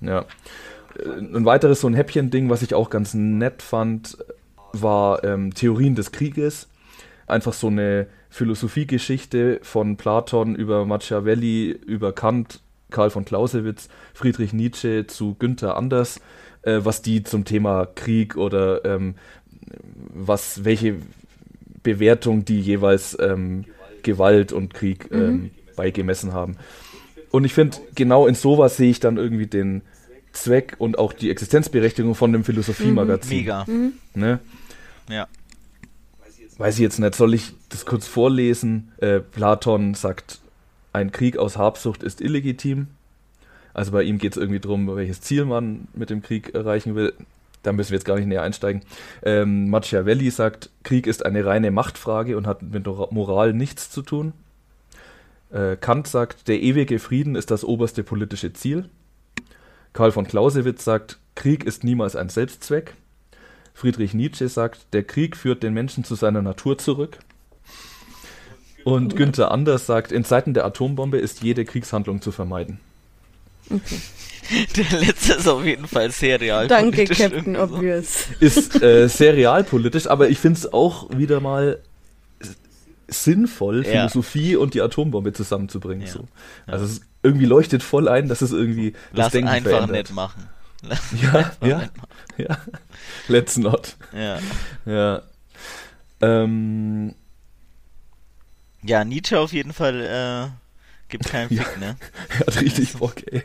Ja. 0.00 0.24
Äh, 0.98 1.18
ein 1.18 1.44
weiteres 1.44 1.80
so 1.80 1.88
ein 1.88 1.94
Häppchen-Ding, 1.94 2.48
was 2.48 2.62
ich 2.62 2.74
auch 2.74 2.90
ganz 2.90 3.14
nett 3.14 3.62
fand, 3.62 4.18
war 4.72 5.24
ähm, 5.24 5.54
Theorien 5.54 5.94
des 5.94 6.12
Krieges. 6.12 6.68
Einfach 7.26 7.52
so 7.52 7.68
eine 7.68 8.06
Philosophiegeschichte 8.30 9.60
von 9.62 9.96
Platon 9.96 10.54
über 10.54 10.86
Machiavelli, 10.86 11.70
über 11.70 12.12
Kant, 12.12 12.60
Karl 12.90 13.10
von 13.10 13.24
Clausewitz, 13.24 13.88
Friedrich 14.14 14.52
Nietzsche 14.52 15.06
zu 15.06 15.34
Günther 15.38 15.76
Anders, 15.76 16.20
äh, 16.62 16.80
was 16.82 17.02
die 17.02 17.22
zum 17.22 17.44
Thema 17.44 17.86
Krieg 17.86 18.36
oder 18.36 18.84
ähm, 18.84 19.14
was, 20.14 20.64
welche 20.64 20.96
Bewertung 21.82 22.44
die 22.44 22.60
jeweils 22.60 23.16
ähm, 23.20 23.64
Gewalt 24.02 24.52
und 24.52 24.74
Krieg 24.74 25.10
mhm. 25.10 25.20
ähm, 25.20 25.50
beigemessen 25.76 26.32
haben. 26.32 26.56
Und 27.30 27.44
ich 27.44 27.54
finde, 27.54 27.78
genau 27.94 28.26
in 28.26 28.34
sowas 28.34 28.76
sehe 28.76 28.90
ich 28.90 29.00
dann 29.00 29.16
irgendwie 29.16 29.46
den 29.46 29.82
Zweck 30.32 30.76
und 30.78 30.98
auch 30.98 31.12
die 31.12 31.30
Existenzberechtigung 31.30 32.14
von 32.14 32.32
dem 32.32 32.44
Philosophiemagazin. 32.44 33.30
Mhm. 33.30 33.42
Mega. 33.42 33.64
Mhm. 33.66 33.92
Ne? 34.14 34.38
Ja. 35.08 35.28
Weiß 36.58 36.74
ich 36.74 36.80
jetzt 36.80 36.98
nicht, 36.98 37.14
soll 37.14 37.34
ich 37.34 37.54
das 37.70 37.86
kurz 37.86 38.06
vorlesen? 38.06 38.92
Äh, 38.98 39.20
Platon 39.20 39.94
sagt, 39.94 40.40
ein 40.92 41.10
Krieg 41.10 41.36
aus 41.36 41.56
Habsucht 41.56 42.02
ist 42.02 42.20
illegitim. 42.20 42.88
Also 43.74 43.92
bei 43.92 44.02
ihm 44.02 44.18
geht 44.18 44.32
es 44.32 44.36
irgendwie 44.36 44.60
darum, 44.60 44.94
welches 44.94 45.20
Ziel 45.22 45.44
man 45.44 45.88
mit 45.94 46.10
dem 46.10 46.22
Krieg 46.22 46.54
erreichen 46.54 46.94
will. 46.94 47.14
Da 47.62 47.72
müssen 47.72 47.90
wir 47.90 47.96
jetzt 47.96 48.04
gar 48.04 48.16
nicht 48.16 48.26
näher 48.26 48.42
einsteigen. 48.42 48.82
Ähm, 49.22 49.70
Machiavelli 49.70 50.30
sagt, 50.30 50.70
Krieg 50.82 51.06
ist 51.06 51.24
eine 51.24 51.46
reine 51.46 51.70
Machtfrage 51.70 52.36
und 52.36 52.46
hat 52.46 52.62
mit 52.62 52.86
Moral 52.86 53.52
nichts 53.52 53.90
zu 53.90 54.02
tun. 54.02 54.32
Äh, 55.50 55.76
Kant 55.76 56.06
sagt, 56.08 56.48
der 56.48 56.60
ewige 56.60 56.98
Frieden 56.98 57.34
ist 57.34 57.50
das 57.50 57.64
oberste 57.64 58.02
politische 58.02 58.52
Ziel. 58.52 58.88
Karl 59.92 60.12
von 60.12 60.26
Clausewitz 60.26 60.84
sagt, 60.84 61.18
Krieg 61.34 61.64
ist 61.64 61.84
niemals 61.84 62.16
ein 62.16 62.28
Selbstzweck. 62.28 62.94
Friedrich 63.74 64.14
Nietzsche 64.14 64.48
sagt, 64.48 64.92
der 64.92 65.02
Krieg 65.02 65.36
führt 65.36 65.62
den 65.62 65.74
Menschen 65.74 66.04
zu 66.04 66.14
seiner 66.14 66.42
Natur 66.42 66.78
zurück. 66.78 67.18
Und 68.84 69.16
Günther 69.16 69.50
Anders 69.50 69.86
sagt, 69.86 70.12
in 70.12 70.24
Zeiten 70.24 70.54
der 70.54 70.64
Atombombe 70.64 71.18
ist 71.18 71.42
jede 71.42 71.64
Kriegshandlung 71.64 72.20
zu 72.20 72.32
vermeiden. 72.32 72.80
Okay. 73.70 74.00
Der 74.76 75.00
letzte 75.00 75.34
ist 75.34 75.48
auf 75.48 75.64
jeden 75.64 75.86
Fall 75.86 76.10
sehr 76.10 76.40
real. 76.40 76.66
Danke, 76.66 77.04
Captain 77.04 77.56
Obvious. 77.56 78.26
Ist 78.40 78.82
äh, 78.82 79.08
sehr 79.08 79.34
realpolitisch, 79.34 80.08
aber 80.08 80.28
ich 80.28 80.38
finde 80.38 80.58
es 80.58 80.72
auch 80.72 81.16
wieder 81.16 81.40
mal 81.40 81.78
sinnvoll, 83.08 83.86
ja. 83.86 83.92
Philosophie 83.92 84.56
und 84.56 84.74
die 84.74 84.82
Atombombe 84.82 85.32
zusammenzubringen. 85.32 86.06
Ja. 86.06 86.12
So. 86.12 86.28
Also 86.66 86.86
es 86.86 87.02
irgendwie 87.22 87.46
leuchtet 87.46 87.82
voll 87.82 88.08
ein, 88.08 88.28
dass 88.28 88.42
es 88.42 88.52
irgendwie 88.52 88.92
das 88.92 89.00
Lass 89.12 89.32
Denken 89.32 89.48
einfach 89.48 89.70
verändert. 89.70 90.08
nicht 90.08 90.14
machen. 90.14 90.48
Ja, 90.82 91.52
ja, 91.66 91.88
ja. 92.36 92.58
Let's 93.28 93.56
not. 93.56 93.96
Ja. 94.12 94.38
Ja. 94.84 95.22
Ähm, 96.20 97.14
ja, 98.82 99.04
Nietzsche 99.04 99.38
auf 99.38 99.52
jeden 99.52 99.72
Fall 99.72 100.00
äh, 100.00 101.08
gibt 101.08 101.26
keinen 101.26 101.48
Fick, 101.48 101.58
ja. 101.58 101.78
ne? 101.78 101.96
Er 102.28 102.46
hat 102.46 102.60
richtig 102.60 102.88
also, 102.88 102.98
Bock, 102.98 103.14
ey. 103.30 103.42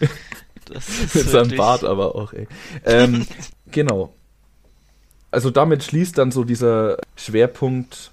Mit 1.14 1.28
seinem 1.28 1.56
Bart 1.56 1.82
aber 1.82 2.14
auch, 2.14 2.32
ey. 2.32 2.46
Ähm, 2.84 3.26
genau. 3.70 4.14
Also 5.30 5.50
damit 5.50 5.82
schließt 5.82 6.16
dann 6.16 6.30
so 6.30 6.44
dieser 6.44 6.98
Schwerpunkt 7.16 8.10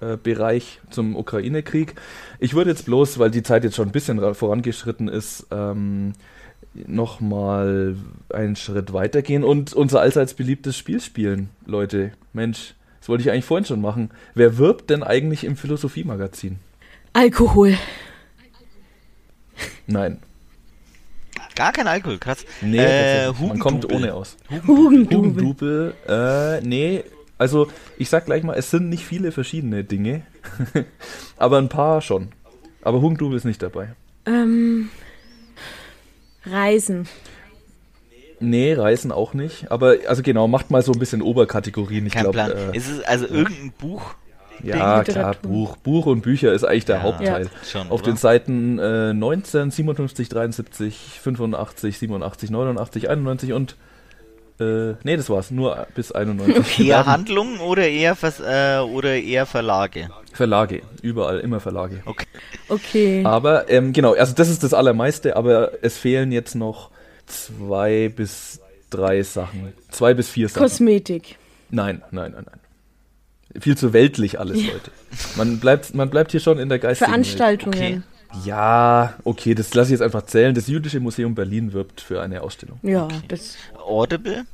äh, 0.00 0.16
Bereich 0.16 0.80
zum 0.90 1.16
Ukraine-Krieg. 1.16 1.94
Ich 2.38 2.54
würde 2.54 2.70
jetzt 2.70 2.86
bloß, 2.86 3.18
weil 3.18 3.30
die 3.30 3.42
Zeit 3.42 3.64
jetzt 3.64 3.76
schon 3.76 3.88
ein 3.88 3.92
bisschen 3.92 4.34
vorangeschritten 4.34 5.08
ist, 5.08 5.46
ähm, 5.50 6.14
nochmal 6.86 7.96
einen 8.32 8.56
Schritt 8.56 8.92
weitergehen 8.92 9.44
und 9.44 9.72
unser 9.72 10.00
allseits 10.00 10.34
beliebtes 10.34 10.76
Spiel 10.76 11.00
spielen, 11.00 11.50
Leute. 11.66 12.12
Mensch, 12.32 12.74
das 13.00 13.08
wollte 13.08 13.22
ich 13.22 13.30
eigentlich 13.30 13.44
vorhin 13.44 13.64
schon 13.64 13.80
machen. 13.80 14.10
Wer 14.34 14.58
wirbt 14.58 14.90
denn 14.90 15.02
eigentlich 15.02 15.44
im 15.44 15.56
Philosophie-Magazin? 15.56 16.58
Alkohol. 17.12 17.76
Nein. 19.86 20.18
Gar 21.54 21.72
kein 21.72 21.88
Alkohol, 21.88 22.18
krass. 22.18 22.44
Nee, 22.60 22.78
äh, 22.78 23.32
man 23.32 23.58
kommt 23.58 23.90
ohne 23.90 24.14
aus. 24.14 24.36
Hugendubel. 24.66 25.18
Hugendubel, 25.18 25.94
äh, 26.06 26.60
nee, 26.60 27.02
also, 27.38 27.68
ich 27.96 28.08
sag 28.08 28.26
gleich 28.26 28.42
mal, 28.42 28.54
es 28.54 28.70
sind 28.70 28.88
nicht 28.88 29.04
viele 29.04 29.30
verschiedene 29.30 29.84
Dinge, 29.84 30.22
aber 31.36 31.58
ein 31.58 31.68
paar 31.68 32.02
schon. 32.02 32.30
Aber 32.82 33.00
Hugendubel 33.00 33.36
ist 33.36 33.44
nicht 33.44 33.62
dabei. 33.62 33.94
Ähm, 34.26 34.90
Reisen. 36.50 37.08
Nee, 38.40 38.74
Reisen 38.74 39.10
auch 39.10 39.34
nicht. 39.34 39.70
Aber, 39.70 39.96
also 40.06 40.22
genau, 40.22 40.48
macht 40.48 40.70
mal 40.70 40.82
so 40.82 40.92
ein 40.92 40.98
bisschen 40.98 41.22
Oberkategorien. 41.22 42.06
Ich 42.06 42.14
glaube. 42.14 42.70
Äh, 42.72 42.76
ist 42.76 42.90
es 42.90 43.02
also 43.02 43.26
irgendein 43.26 43.72
Buch? 43.78 44.14
Ja, 44.62 45.04
klar, 45.04 45.36
Buch. 45.40 45.76
Buch 45.76 46.06
und 46.06 46.22
Bücher 46.22 46.52
ist 46.52 46.64
eigentlich 46.64 46.84
der 46.84 46.96
ja, 46.96 47.02
Hauptteil. 47.02 47.44
Ja. 47.44 47.50
Schon, 47.64 47.90
Auf 47.90 48.02
den 48.02 48.16
Seiten 48.16 48.78
äh, 48.78 49.14
19, 49.14 49.70
57, 49.70 50.28
73, 50.28 51.20
85, 51.22 51.98
87, 51.98 52.50
89, 52.50 53.08
91 53.08 53.52
und 53.52 53.76
äh, 54.60 54.94
nee, 55.04 55.16
das 55.16 55.30
war's, 55.30 55.50
nur 55.50 55.86
bis 55.94 56.12
91. 56.12 56.80
eher 56.86 57.06
Handlungen 57.06 57.60
oder 57.60 57.88
eher, 57.88 58.16
Vers 58.16 58.40
äh, 58.40 58.78
oder 58.80 59.14
eher 59.14 59.46
Verlage? 59.46 60.08
Verlage, 60.32 60.82
überall, 61.02 61.40
immer 61.40 61.60
Verlage. 61.60 62.02
Okay. 62.04 62.26
okay. 62.68 63.24
Aber, 63.24 63.68
ähm, 63.70 63.92
genau, 63.92 64.14
also 64.14 64.34
das 64.34 64.48
ist 64.48 64.62
das 64.62 64.74
Allermeiste, 64.74 65.36
aber 65.36 65.72
es 65.82 65.96
fehlen 65.96 66.32
jetzt 66.32 66.54
noch 66.54 66.90
zwei 67.26 68.08
bis 68.08 68.60
drei 68.90 69.22
Sachen. 69.22 69.72
Zwei 69.90 70.14
bis 70.14 70.28
vier 70.28 70.48
Sachen. 70.48 70.62
Kosmetik. 70.62 71.38
Nein, 71.70 72.02
nein, 72.10 72.32
nein, 72.32 72.44
nein. 72.46 73.62
Viel 73.62 73.76
zu 73.76 73.92
weltlich 73.92 74.38
alles, 74.38 74.62
ja. 74.62 74.72
Leute. 74.72 74.90
Man 75.36 75.58
bleibt, 75.58 75.94
man 75.94 76.10
bleibt 76.10 76.32
hier 76.32 76.40
schon 76.40 76.58
in 76.58 76.68
der 76.68 76.78
geistigen 76.78 77.10
Veranstaltungen. 77.10 77.74
Okay. 77.74 78.02
Ja, 78.44 79.14
okay, 79.24 79.54
das 79.54 79.72
lasse 79.74 79.88
ich 79.88 79.92
jetzt 79.92 80.02
einfach 80.02 80.26
zählen. 80.26 80.54
Das 80.54 80.66
Jüdische 80.66 81.00
Museum 81.00 81.34
Berlin 81.34 81.72
wirbt 81.72 82.00
für 82.00 82.20
eine 82.20 82.42
Ausstellung. 82.42 82.78
Ja, 82.82 83.04
okay. 83.04 83.20
das. 83.28 83.56
Audible? 83.74 84.44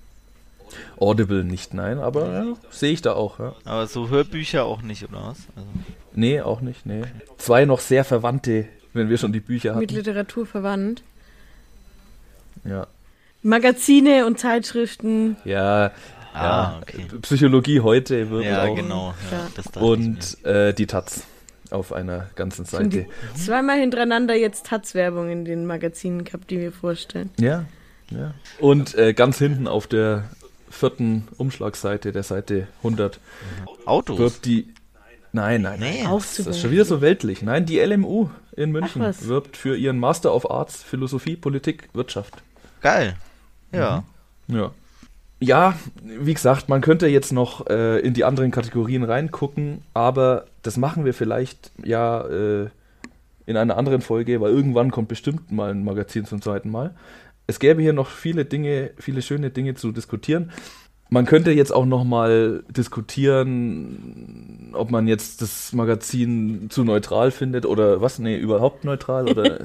Audible 0.99 1.45
nicht, 1.45 1.75
nein, 1.75 1.99
aber 1.99 2.33
ja, 2.33 2.45
sehe 2.71 2.93
ich 2.93 3.03
da 3.03 3.13
auch. 3.13 3.39
Ja. 3.39 3.55
Aber 3.65 3.87
so 3.87 4.09
Hörbücher 4.09 4.65
auch 4.65 4.83
nicht, 4.83 5.09
oder 5.09 5.29
was? 5.29 5.39
Also. 5.57 5.69
Nee, 6.15 6.41
auch 6.41 6.61
nicht, 6.61 6.87
nee. 6.87 7.03
Zwei 7.39 7.65
noch 7.65 7.81
sehr 7.81 8.05
verwandte, 8.05 8.67
wenn 8.93 9.09
wir 9.09 9.19
schon 9.19 9.33
die 9.33 9.41
Bücher 9.41 9.71
hatten. 9.71 9.81
Mit 9.81 9.93
Literatur 9.93 10.47
verwandt. 10.47 11.03
Ja. 12.65 12.87
Magazine 13.43 14.27
und 14.27 14.39
Zeitschriften. 14.39 15.37
Ja, 15.45 15.91
ah, 16.33 16.43
ja. 16.43 16.79
Okay. 16.81 17.07
Psychologie 17.23 17.81
heute 17.81 18.31
wird 18.31 18.45
ja, 18.45 18.65
auch. 18.65 18.75
Genau, 18.75 19.15
ja, 19.31 19.49
genau. 19.73 19.87
Und 19.87 20.45
äh, 20.45 20.73
die 20.73 20.87
Taz 20.87 21.25
auf 21.75 21.93
einer 21.93 22.31
ganzen 22.35 22.65
Seite. 22.65 23.07
Zweimal 23.35 23.79
hintereinander 23.79 24.35
jetzt 24.35 24.67
Taz-Werbung 24.67 25.31
in 25.31 25.45
den 25.45 25.67
Magazinen 25.67 26.25
gehabt, 26.25 26.51
die 26.51 26.61
wir 26.61 26.73
vorstellen. 26.73 27.31
Ja, 27.39 27.67
ja. 28.11 28.35
Und 28.59 28.95
äh, 28.95 29.13
ganz 29.13 29.39
hinten 29.39 29.67
auf 29.67 29.87
der 29.87 30.25
vierten 30.71 31.29
Umschlagseite, 31.37 32.13
der 32.13 32.23
Seite 32.23 32.69
100, 32.79 33.21
Autos. 33.87 34.19
wirbt 34.19 34.45
die. 34.45 34.69
Nein, 35.33 35.63
nein, 35.63 35.81
nein. 35.81 36.05
Das 36.09 36.39
ist 36.39 36.61
schon 36.61 36.71
wieder 36.71 36.85
so 36.85 37.01
weltlich. 37.01 37.43
Nein, 37.43 37.67
die 37.67 37.81
LMU 37.81 38.29
in 38.57 38.71
München 38.71 39.03
wirbt 39.23 39.57
für 39.57 39.77
ihren 39.77 39.99
Master 39.99 40.33
of 40.33 40.49
Arts 40.49 40.83
Philosophie, 40.83 41.37
Politik, 41.37 41.89
Wirtschaft. 41.93 42.35
Geil. 42.81 43.17
Ja. 43.73 44.05
Mhm. 44.47 44.57
Ja. 44.57 44.71
Ja, 45.45 45.75
wie 46.03 46.33
gesagt, 46.33 46.71
man 46.71 46.81
könnte 46.81 47.07
jetzt 47.07 47.31
noch 47.31 47.67
äh, 47.67 47.99
in 47.99 48.15
die 48.15 48.25
anderen 48.25 48.51
Kategorien 48.51 49.05
reingucken, 49.05 49.83
aber 49.93 50.47
das 50.63 50.79
machen 50.79 51.05
wir 51.05 51.13
vielleicht 51.13 51.71
ja 51.85 52.23
äh, 52.23 52.69
in 53.45 53.59
einer 53.59 53.77
anderen 53.77 54.01
Folge, 54.01 54.41
weil 54.41 54.51
irgendwann 54.51 54.91
kommt 54.91 55.09
bestimmt 55.09 55.53
mal 55.53 55.71
ein 55.71 55.85
Magazin 55.85 56.25
zum 56.25 56.41
zweiten 56.41 56.71
Mal. 56.71 56.95
Es 57.47 57.59
gäbe 57.59 57.83
hier 57.83 57.93
noch 57.93 58.09
viele 58.09 58.47
Dinge, 58.47 58.93
viele 58.97 59.21
schöne 59.21 59.51
Dinge 59.51 59.75
zu 59.75 59.93
diskutieren. 59.93 60.51
Man 61.11 61.27
könnte 61.27 61.51
jetzt 61.51 61.75
auch 61.75 61.85
noch 61.85 62.05
mal 62.05 62.65
diskutieren, 62.71 64.73
ob 64.73 64.91
man 64.91 65.07
jetzt 65.07 65.43
das 65.43 65.75
Magazin 65.75 66.71
zu 66.71 66.85
neutral 66.85 67.31
findet 67.31 67.67
oder 67.67 68.01
was? 68.01 68.19
Nee, 68.19 68.39
überhaupt 68.39 68.85
neutral 68.85 69.29
oder. 69.29 69.55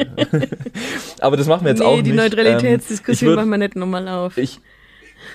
Aber 1.22 1.38
das 1.38 1.48
machen 1.48 1.64
wir 1.64 1.70
jetzt 1.70 1.80
nee, 1.80 1.86
auch 1.86 1.96
nicht. 1.96 2.08
die 2.08 2.12
Neutralitätsdiskussion 2.12 3.30
ähm, 3.30 3.36
machen 3.38 3.50
wir 3.52 3.58
nicht 3.60 3.78
nochmal 3.78 4.10
auf. 4.10 4.38
Ich, 4.38 4.60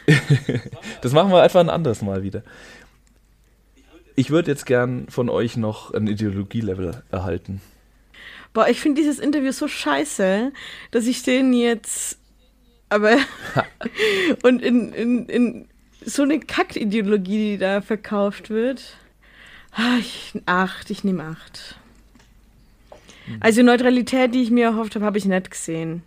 das 1.03 1.13
machen 1.13 1.31
wir 1.31 1.43
einfach 1.43 1.61
ein 1.61 1.71
anderes 1.71 2.03
Mal 2.03 2.23
wieder. 2.23 2.43
ich 4.17 4.31
würde 4.31 4.51
jetzt 4.51 4.67
gern 4.67 5.07
von 5.09 5.29
euch 5.29 5.57
noch 5.57 5.93
ein 5.93 6.07
Ideologielevel 6.07 7.03
erhalten. 7.11 7.61
Boah, 8.53 8.69
ich 8.69 8.81
finde 8.81 9.01
dieses 9.01 9.19
Interview 9.19 9.51
so 9.51 9.67
scheiße, 9.67 10.53
dass 10.93 11.07
ich 11.07 11.23
den 11.23 11.53
jetzt. 11.53 12.19
Aber. 12.89 13.17
und 14.45 14.63
in, 14.63 14.93
in, 14.93 15.27
in 15.27 15.69
so 16.05 16.23
eine 16.23 16.39
Kackideologie, 16.39 17.53
die 17.53 17.59
da 17.59 17.81
verkauft 17.81 18.51
wird. 18.51 18.97
Ah, 19.73 19.97
ich, 19.99 20.41
acht, 20.47 20.91
ich 20.91 21.03
nehme 21.03 21.25
acht. 21.25 21.77
Also 23.41 23.63
Neutralität, 23.63 24.35
die 24.35 24.43
ich 24.43 24.51
mir 24.51 24.67
erhofft 24.67 24.95
habe, 24.95 25.05
habe 25.05 25.19
ich 25.19 25.25
nicht 25.25 25.51
gesehen. 25.51 26.03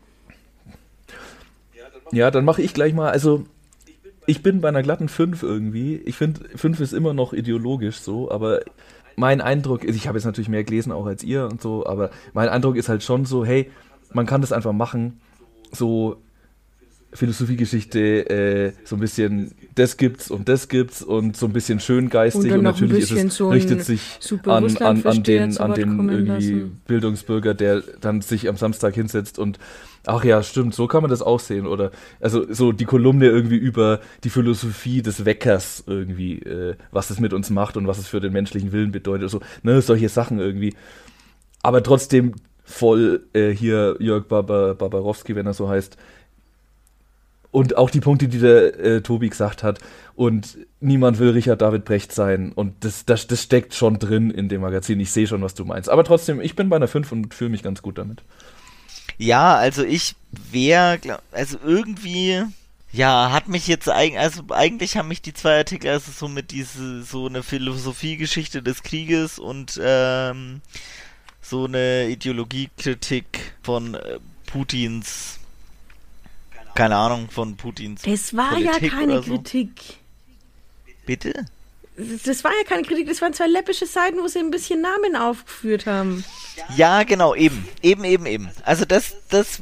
Ja, 2.11 2.31
dann 2.31 2.45
mache 2.45 2.61
ich 2.61 2.73
gleich 2.73 2.93
mal, 2.93 3.09
also 3.11 3.45
ich 4.27 4.43
bin 4.43 4.61
bei 4.61 4.67
einer 4.67 4.83
glatten 4.83 5.09
5 5.09 5.41
irgendwie. 5.41 5.95
Ich 6.05 6.15
finde, 6.15 6.41
5 6.55 6.79
ist 6.81 6.93
immer 6.93 7.13
noch 7.13 7.33
ideologisch 7.33 7.97
so, 7.99 8.29
aber 8.29 8.61
mein 9.15 9.41
Eindruck 9.41 9.83
ist, 9.83 9.95
ich 9.95 10.07
habe 10.07 10.17
jetzt 10.17 10.25
natürlich 10.25 10.49
mehr 10.49 10.63
gelesen 10.63 10.91
auch 10.91 11.07
als 11.07 11.23
ihr 11.23 11.45
und 11.45 11.61
so, 11.61 11.87
aber 11.87 12.11
mein 12.33 12.49
Eindruck 12.49 12.75
ist 12.75 12.89
halt 12.89 13.01
schon 13.01 13.25
so, 13.25 13.43
hey, 13.43 13.71
man 14.13 14.25
kann 14.25 14.41
das 14.41 14.51
einfach 14.51 14.73
machen, 14.73 15.19
so 15.71 16.17
Philosophiegeschichte, 17.13 18.29
äh, 18.29 18.73
so 18.83 18.97
ein 18.97 18.99
bisschen 18.99 19.53
das 19.75 19.95
gibt's 19.97 20.29
und 20.29 20.49
das 20.49 20.67
gibt's 20.67 21.01
und 21.01 21.37
so 21.37 21.45
ein 21.45 21.53
bisschen 21.53 21.79
schöngeistig 21.79 22.51
und, 22.51 22.59
und 22.59 22.63
natürlich 22.63 23.09
es, 23.11 23.41
richtet 23.41 23.83
sich 23.83 24.19
an, 24.45 24.77
an, 24.77 25.05
an 25.05 25.23
den, 25.23 25.57
an 25.57 25.73
den 25.73 26.09
irgendwie 26.09 26.51
lassen. 26.51 26.81
Bildungsbürger, 26.85 27.53
der 27.53 27.81
dann 28.01 28.21
sich 28.21 28.49
am 28.49 28.57
Samstag 28.57 28.95
hinsetzt 28.95 29.39
und 29.39 29.57
ach 30.07 30.23
ja, 30.23 30.41
stimmt, 30.41 30.73
so 30.73 30.87
kann 30.87 31.01
man 31.01 31.09
das 31.09 31.21
auch 31.21 31.39
sehen. 31.39 31.67
Oder 31.67 31.91
also 32.19 32.51
so 32.51 32.71
die 32.71 32.85
Kolumne 32.85 33.27
irgendwie 33.27 33.57
über 33.57 33.99
die 34.23 34.29
Philosophie 34.29 35.01
des 35.01 35.25
Weckers 35.25 35.83
irgendwie, 35.85 36.39
äh, 36.39 36.75
was 36.91 37.09
es 37.09 37.19
mit 37.19 37.33
uns 37.33 37.49
macht 37.49 37.77
und 37.77 37.87
was 37.87 37.97
es 37.97 38.07
für 38.07 38.19
den 38.19 38.33
menschlichen 38.33 38.71
Willen 38.71 38.91
bedeutet. 38.91 39.29
So, 39.29 39.41
ne, 39.63 39.81
solche 39.81 40.09
Sachen 40.09 40.39
irgendwie. 40.39 40.73
Aber 41.61 41.83
trotzdem 41.83 42.35
voll 42.63 43.25
äh, 43.33 43.49
hier 43.51 43.95
Jörg 43.99 44.27
Barbar, 44.27 44.75
Barbarowski, 44.75 45.35
wenn 45.35 45.45
er 45.45 45.53
so 45.53 45.69
heißt, 45.69 45.97
und 47.51 47.77
auch 47.77 47.89
die 47.89 48.01
Punkte, 48.01 48.27
die 48.27 48.39
der 48.39 48.79
äh, 48.79 49.01
Tobi 49.01 49.29
gesagt 49.29 49.63
hat. 49.63 49.79
Und 50.15 50.57
niemand 50.79 51.17
will 51.17 51.29
Richard 51.29 51.61
David 51.61 51.85
Brecht 51.85 52.11
sein. 52.11 52.51
Und 52.53 52.73
das, 52.81 53.05
das, 53.05 53.25
das 53.27 53.41
steckt 53.41 53.73
schon 53.73 53.99
drin 53.99 54.31
in 54.31 54.49
dem 54.49 54.61
Magazin. 54.61 54.99
Ich 54.99 55.11
sehe 55.11 55.27
schon, 55.27 55.41
was 55.41 55.53
du 55.53 55.65
meinst. 55.65 55.89
Aber 55.89 56.03
trotzdem, 56.03 56.41
ich 56.41 56.55
bin 56.55 56.69
bei 56.69 56.75
einer 56.75 56.87
5 56.87 57.11
und 57.11 57.33
fühle 57.33 57.49
mich 57.49 57.63
ganz 57.63 57.81
gut 57.81 57.97
damit. 57.97 58.23
Ja, 59.17 59.55
also 59.55 59.83
ich 59.83 60.15
wäre, 60.31 61.19
also 61.31 61.57
irgendwie, 61.63 62.43
ja, 62.91 63.31
hat 63.31 63.47
mich 63.47 63.67
jetzt 63.67 63.89
eigentlich, 63.89 64.19
also 64.19 64.43
eigentlich 64.49 64.97
haben 64.97 65.07
mich 65.07 65.21
die 65.21 65.33
zwei 65.33 65.57
Artikel 65.57 65.89
also 65.89 66.11
so 66.11 66.27
mit 66.27 66.51
diese, 66.51 67.03
so 67.03 67.27
eine 67.27 67.43
Philosophiegeschichte 67.43 68.61
des 68.61 68.83
Krieges 68.83 69.39
und 69.39 69.79
ähm, 69.81 70.61
so 71.41 71.65
eine 71.65 72.09
Ideologiekritik 72.09 73.55
von 73.63 73.95
äh, 73.95 74.19
Putins 74.45 75.39
keine 76.77 76.95
Ahnung 76.95 77.31
von 77.31 77.57
Putins. 77.57 78.03
Das 78.03 78.35
war 78.37 78.49
Politik 78.49 78.83
ja 78.83 78.89
keine 78.89 79.23
so. 79.23 79.31
Kritik. 79.31 79.71
Bitte? 81.07 81.45
Das 82.25 82.43
war 82.43 82.51
ja 82.51 82.63
keine 82.67 82.83
Kritik, 82.83 83.07
das 83.07 83.21
waren 83.23 83.33
zwei 83.33 83.47
läppische 83.47 83.87
Seiten, 83.87 84.19
wo 84.19 84.27
sie 84.27 84.37
ein 84.39 84.51
bisschen 84.51 84.81
Namen 84.81 85.15
aufgeführt 85.15 85.87
haben. 85.87 86.23
Ja, 86.75 87.01
genau, 87.03 87.33
eben. 87.33 87.67
Eben, 87.81 88.03
eben, 88.03 88.27
eben. 88.27 88.49
Also 88.63 88.85
das, 88.85 89.15
das 89.29 89.61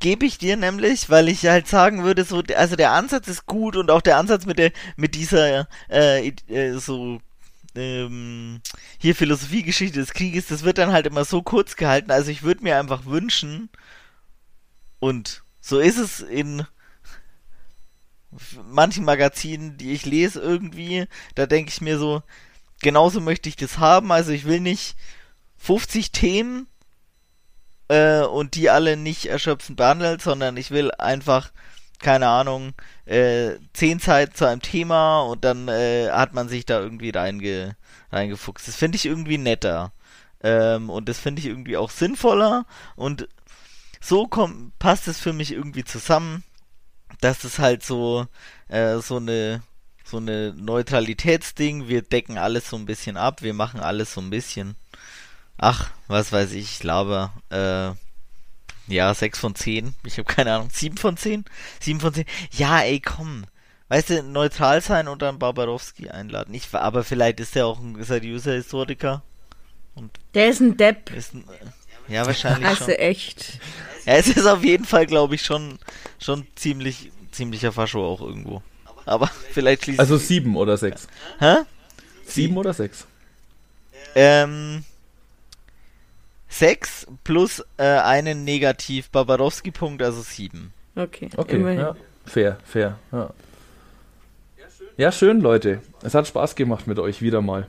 gebe 0.00 0.24
ich 0.24 0.38
dir 0.38 0.56
nämlich, 0.56 1.10
weil 1.10 1.28
ich 1.28 1.44
halt 1.46 1.68
sagen 1.68 2.02
würde, 2.02 2.24
so, 2.24 2.42
also 2.54 2.76
der 2.76 2.92
Ansatz 2.92 3.28
ist 3.28 3.44
gut 3.44 3.76
und 3.76 3.90
auch 3.90 4.00
der 4.00 4.16
Ansatz 4.16 4.46
mit 4.46 4.58
der, 4.58 4.72
mit 4.96 5.14
dieser, 5.14 5.68
äh, 5.90 6.28
äh, 6.48 6.78
so, 6.78 7.20
ähm, 7.74 8.62
hier 8.98 9.14
Philosophiegeschichte 9.14 9.98
des 9.98 10.14
Krieges, 10.14 10.46
das 10.46 10.64
wird 10.64 10.78
dann 10.78 10.92
halt 10.92 11.06
immer 11.06 11.26
so 11.26 11.42
kurz 11.42 11.76
gehalten. 11.76 12.10
Also 12.10 12.30
ich 12.30 12.42
würde 12.42 12.62
mir 12.62 12.78
einfach 12.78 13.04
wünschen 13.04 13.68
und 14.98 15.42
so 15.60 15.78
ist 15.78 15.98
es 15.98 16.20
in 16.20 16.66
manchen 18.68 19.04
Magazinen, 19.04 19.76
die 19.76 19.92
ich 19.92 20.06
lese 20.06 20.40
irgendwie, 20.40 21.06
da 21.34 21.46
denke 21.46 21.70
ich 21.70 21.80
mir 21.80 21.98
so, 21.98 22.22
genauso 22.82 23.20
möchte 23.20 23.48
ich 23.48 23.56
das 23.56 23.78
haben. 23.78 24.12
Also 24.12 24.32
ich 24.32 24.44
will 24.44 24.60
nicht 24.60 24.96
50 25.58 26.12
Themen 26.12 26.66
äh, 27.88 28.20
und 28.20 28.54
die 28.54 28.70
alle 28.70 28.96
nicht 28.96 29.26
erschöpfend 29.26 29.76
behandelt, 29.76 30.22
sondern 30.22 30.56
ich 30.56 30.70
will 30.70 30.90
einfach, 30.92 31.50
keine 31.98 32.28
Ahnung, 32.28 32.74
äh, 33.06 33.52
10 33.72 34.00
Zeit 34.00 34.36
zu 34.36 34.46
einem 34.46 34.62
Thema 34.62 35.22
und 35.22 35.44
dann 35.44 35.68
äh, 35.68 36.10
hat 36.10 36.34
man 36.34 36.48
sich 36.48 36.66
da 36.66 36.80
irgendwie 36.80 37.10
reinge, 37.10 37.76
reingefuchst. 38.12 38.68
Das 38.68 38.76
finde 38.76 38.96
ich 38.96 39.06
irgendwie 39.06 39.38
netter. 39.38 39.92
Ähm, 40.42 40.90
und 40.90 41.08
das 41.08 41.18
finde 41.18 41.40
ich 41.40 41.46
irgendwie 41.46 41.76
auch 41.76 41.90
sinnvoller 41.90 42.66
und 42.94 43.28
so 44.00 44.26
kommt, 44.26 44.78
passt 44.78 45.08
es 45.08 45.18
für 45.18 45.32
mich 45.32 45.52
irgendwie 45.52 45.84
zusammen, 45.84 46.44
dass 47.20 47.44
es 47.44 47.58
halt 47.58 47.82
so, 47.82 48.26
äh, 48.68 48.98
so 48.98 49.16
eine, 49.16 49.62
so 50.04 50.18
eine 50.18 50.54
Neutralitätsding, 50.54 51.88
wir 51.88 52.02
decken 52.02 52.38
alles 52.38 52.70
so 52.70 52.76
ein 52.76 52.86
bisschen 52.86 53.16
ab, 53.16 53.42
wir 53.42 53.54
machen 53.54 53.80
alles 53.80 54.12
so 54.14 54.20
ein 54.20 54.30
bisschen. 54.30 54.76
Ach, 55.58 55.90
was 56.06 56.32
weiß 56.32 56.52
ich, 56.52 56.72
ich 56.72 56.78
glaube, 56.80 57.30
äh, 57.50 57.92
ja, 58.88 59.12
6 59.12 59.38
von 59.38 59.54
10. 59.54 59.94
Ich 60.04 60.18
habe 60.18 60.32
keine 60.32 60.54
Ahnung. 60.54 60.68
7 60.72 60.96
von 60.96 61.16
10? 61.16 61.44
7 61.80 62.00
von 62.00 62.14
10. 62.14 62.24
Ja, 62.52 62.80
ey, 62.80 63.00
komm. 63.00 63.44
Weißt 63.88 64.10
du, 64.10 64.22
neutral 64.22 64.80
sein 64.80 65.08
und 65.08 65.22
dann 65.22 65.38
Barbarowski 65.38 66.08
einladen. 66.08 66.54
Ich, 66.54 66.72
aber 66.74 67.04
vielleicht 67.04 67.40
ist 67.40 67.56
er 67.56 67.66
auch 67.66 67.78
ein 67.78 68.02
seriöser 68.02 68.52
Historiker. 68.52 69.22
Und 69.94 70.10
der 70.34 70.48
ist 70.48 70.60
ein 70.60 70.76
Depp. 70.76 71.10
Ist 71.12 71.34
ein, 71.34 71.44
ja, 72.08 72.26
wahrscheinlich 72.26 72.66
also 72.66 72.84
schon. 72.84 72.94
echt. 72.94 73.58
Ja, 74.04 74.14
es 74.14 74.28
ist 74.28 74.46
auf 74.46 74.62
jeden 74.64 74.84
Fall, 74.84 75.06
glaube 75.06 75.34
ich, 75.34 75.42
schon, 75.42 75.78
schon 76.18 76.46
ziemlich, 76.54 77.10
ziemlicher 77.32 77.72
Fascho 77.72 78.06
auch 78.06 78.20
irgendwo. 78.20 78.62
Aber 79.04 79.26
vielleicht 79.50 79.84
schließt 79.84 80.00
Also 80.00 80.16
sieben 80.16 80.56
oder 80.56 80.76
sechs. 80.76 81.08
Hä? 81.38 81.56
Sieben 82.24 82.56
oder 82.56 82.72
sechs? 82.72 83.06
Ähm, 84.14 84.84
sechs 86.48 87.06
plus 87.24 87.64
äh, 87.76 87.84
einen 87.84 88.44
Negativ 88.44 89.10
Barbarowski-Punkt, 89.10 90.02
also 90.02 90.22
sieben. 90.22 90.72
Okay, 90.94 91.28
okay 91.36 91.76
ja, 91.76 91.94
fair, 92.24 92.58
fair. 92.64 92.98
Ja. 93.12 93.30
ja, 94.96 95.12
schön, 95.12 95.40
Leute. 95.40 95.82
Es 96.02 96.14
hat 96.14 96.26
Spaß 96.26 96.54
gemacht 96.54 96.86
mit 96.86 96.98
euch 96.98 97.20
wieder 97.20 97.42
mal. 97.42 97.66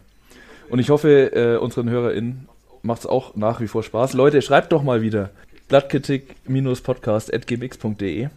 Und 0.69 0.79
ich 0.79 0.89
hoffe, 0.89 1.33
äh, 1.33 1.57
unseren 1.57 1.89
HörerInnen 1.89 2.47
macht 2.87 3.01
es 3.01 3.05
auch 3.05 3.35
nach 3.35 3.61
wie 3.61 3.67
vor 3.67 3.83
Spaß. 3.83 4.13
Leute, 4.13 4.41
schreibt 4.41 4.71
doch 4.71 4.81
mal 4.81 5.03
wieder 5.03 5.29
blattkritik-podcast.gmx.de. 5.67 8.29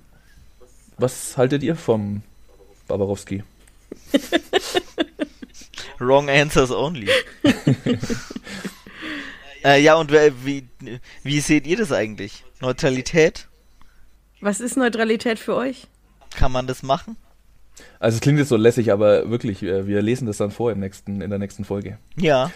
Was 0.99 1.39
haltet 1.39 1.63
ihr 1.63 1.77
vom 1.77 2.21
Barbarowski? 2.89 3.43
Wrong 5.99 6.29
answers 6.29 6.71
only. 6.71 7.09
äh, 9.65 9.81
ja, 9.81 9.95
und 9.95 10.13
wie, 10.13 10.69
wie 11.23 11.41
seht 11.41 11.67
ihr 11.67 11.79
das 11.79 11.93
eigentlich? 11.93 12.45
Neutralität? 12.61 13.49
Was 14.41 14.61
ist 14.61 14.77
Neutralität 14.77 15.39
für 15.39 15.55
euch? 15.55 15.87
Kann 16.37 16.53
man 16.53 16.67
das 16.67 16.83
machen? 16.83 17.17
Also 17.99 18.17
es 18.17 18.21
klingt 18.21 18.39
jetzt 18.39 18.49
so 18.49 18.57
lässig, 18.57 18.93
aber 18.93 19.31
wirklich, 19.31 19.63
äh, 19.63 19.87
wir 19.87 20.03
lesen 20.03 20.27
das 20.27 20.39
dann 20.39 20.51
vor 20.51 20.73
im 20.73 20.81
nächsten, 20.81 21.21
in 21.21 21.31
der 21.31 21.39
nächsten 21.39 21.65
Folge. 21.65 21.99
Ja. 22.17 22.51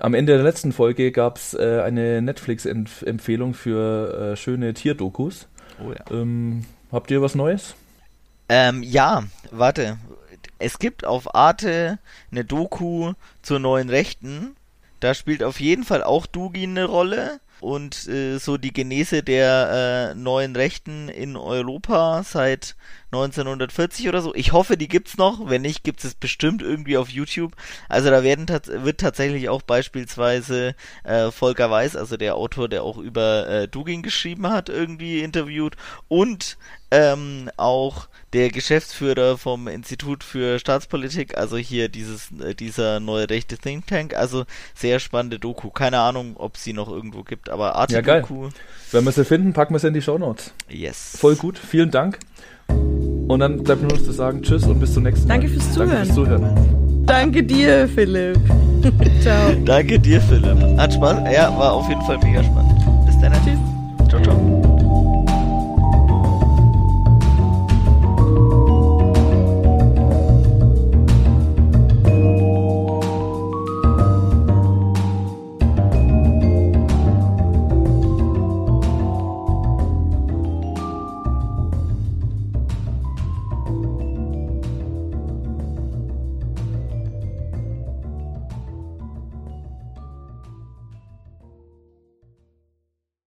Am 0.00 0.14
Ende 0.14 0.32
der 0.34 0.42
letzten 0.42 0.72
Folge 0.72 1.12
gab 1.12 1.36
es 1.36 1.52
äh, 1.52 1.82
eine 1.84 2.22
Netflix-Empfehlung 2.22 3.52
für 3.52 4.32
äh, 4.32 4.36
schöne 4.36 4.72
Tierdokus. 4.72 5.46
Oh 5.78 5.92
ja. 5.92 6.04
Ähm, 6.10 6.64
habt 6.90 7.10
ihr 7.10 7.20
was 7.20 7.34
Neues? 7.34 7.74
Ähm, 8.48 8.82
ja, 8.82 9.24
warte. 9.50 9.98
Es 10.58 10.78
gibt 10.78 11.04
auf 11.04 11.34
Arte 11.34 11.98
eine 12.30 12.44
Doku 12.44 13.12
zur 13.42 13.58
neuen 13.58 13.90
Rechten. 13.90 14.56
Da 15.00 15.14
spielt 15.14 15.42
auf 15.42 15.60
jeden 15.60 15.84
Fall 15.84 16.02
auch 16.02 16.26
Dugin 16.26 16.70
eine 16.70 16.86
Rolle 16.86 17.40
und 17.60 18.08
äh, 18.08 18.38
so 18.38 18.56
die 18.56 18.72
Genese 18.72 19.22
der 19.22 20.12
äh, 20.12 20.14
neuen 20.14 20.56
Rechten 20.56 21.08
in 21.08 21.36
Europa 21.36 22.22
seit 22.22 22.74
1940 23.12 24.08
oder 24.08 24.22
so. 24.22 24.34
Ich 24.34 24.52
hoffe, 24.52 24.76
die 24.76 24.88
gibt's 24.88 25.16
noch. 25.16 25.48
Wenn 25.48 25.62
nicht, 25.62 25.82
gibt 25.82 26.04
es 26.04 26.14
bestimmt 26.14 26.62
irgendwie 26.62 26.96
auf 26.96 27.08
YouTube. 27.08 27.56
Also 27.88 28.10
da 28.10 28.22
werden 28.22 28.46
wird 28.48 29.00
tatsächlich 29.00 29.48
auch 29.48 29.62
beispielsweise 29.62 30.74
äh, 31.04 31.30
Volker 31.30 31.70
Weiß, 31.70 31.96
also 31.96 32.16
der 32.16 32.36
Autor, 32.36 32.68
der 32.68 32.84
auch 32.84 32.98
über 32.98 33.48
äh, 33.48 33.68
Dugin 33.68 34.02
geschrieben 34.02 34.48
hat, 34.48 34.68
irgendwie 34.68 35.20
interviewt 35.20 35.76
und 36.08 36.56
ähm, 36.92 37.50
auch 37.56 38.08
der 38.32 38.50
Geschäftsführer 38.50 39.38
vom 39.38 39.68
Institut 39.68 40.24
für 40.24 40.58
Staatspolitik, 40.58 41.36
also 41.36 41.56
hier 41.56 41.88
dieses, 41.88 42.30
äh, 42.40 42.54
dieser 42.54 43.00
neue 43.00 43.28
rechte 43.28 43.58
Think 43.58 43.86
Tank, 43.86 44.14
also 44.14 44.44
sehr 44.74 44.98
spannende 45.00 45.38
Doku. 45.38 45.70
Keine 45.70 45.98
Ahnung, 45.98 46.36
ob 46.36 46.56
sie 46.56 46.72
noch 46.72 46.88
irgendwo 46.88 47.22
gibt, 47.22 47.48
aber 47.48 47.76
Arte 47.76 47.94
ja, 47.94 48.00
geil. 48.00 48.22
Doku. 48.22 48.50
Wenn 48.92 49.04
wir 49.04 49.12
sie 49.12 49.24
finden, 49.24 49.52
packen 49.52 49.74
wir 49.74 49.78
sie 49.78 49.88
in 49.88 49.94
die 49.94 50.02
Show 50.02 50.18
Notes. 50.18 50.52
Yes. 50.68 51.16
Voll 51.18 51.36
gut, 51.36 51.58
vielen 51.58 51.90
Dank. 51.90 52.18
Und 53.28 53.40
dann 53.40 53.62
bleibt 53.62 53.82
nur 53.82 53.92
noch 53.92 54.02
zu 54.02 54.12
sagen 54.12 54.42
Tschüss 54.42 54.64
und 54.64 54.80
bis 54.80 54.94
zum 54.94 55.04
nächsten 55.04 55.28
Mal. 55.28 55.34
Danke 55.34 55.48
fürs 55.48 55.72
Zuhören. 55.72 55.90
Danke 55.90 56.04
fürs 56.06 56.14
Zuhören. 56.14 57.06
danke 57.06 57.42
dir, 57.42 57.88
Philipp. 57.88 58.38
ciao. 59.20 59.52
Danke 59.64 59.98
dir, 59.98 60.20
Philipp. 60.20 60.78
Hat 60.78 60.94
Spaß. 60.94 61.18
Ja, 61.32 61.56
war 61.56 61.72
auf 61.74 61.88
jeden 61.88 62.02
Fall 62.02 62.18
mega 62.22 62.42
spannend. 62.42 62.80
Bis 63.06 63.20
dann. 63.20 63.32
Tschüss. 63.44 64.08
Ciao, 64.08 64.22
ciao. 64.22 64.59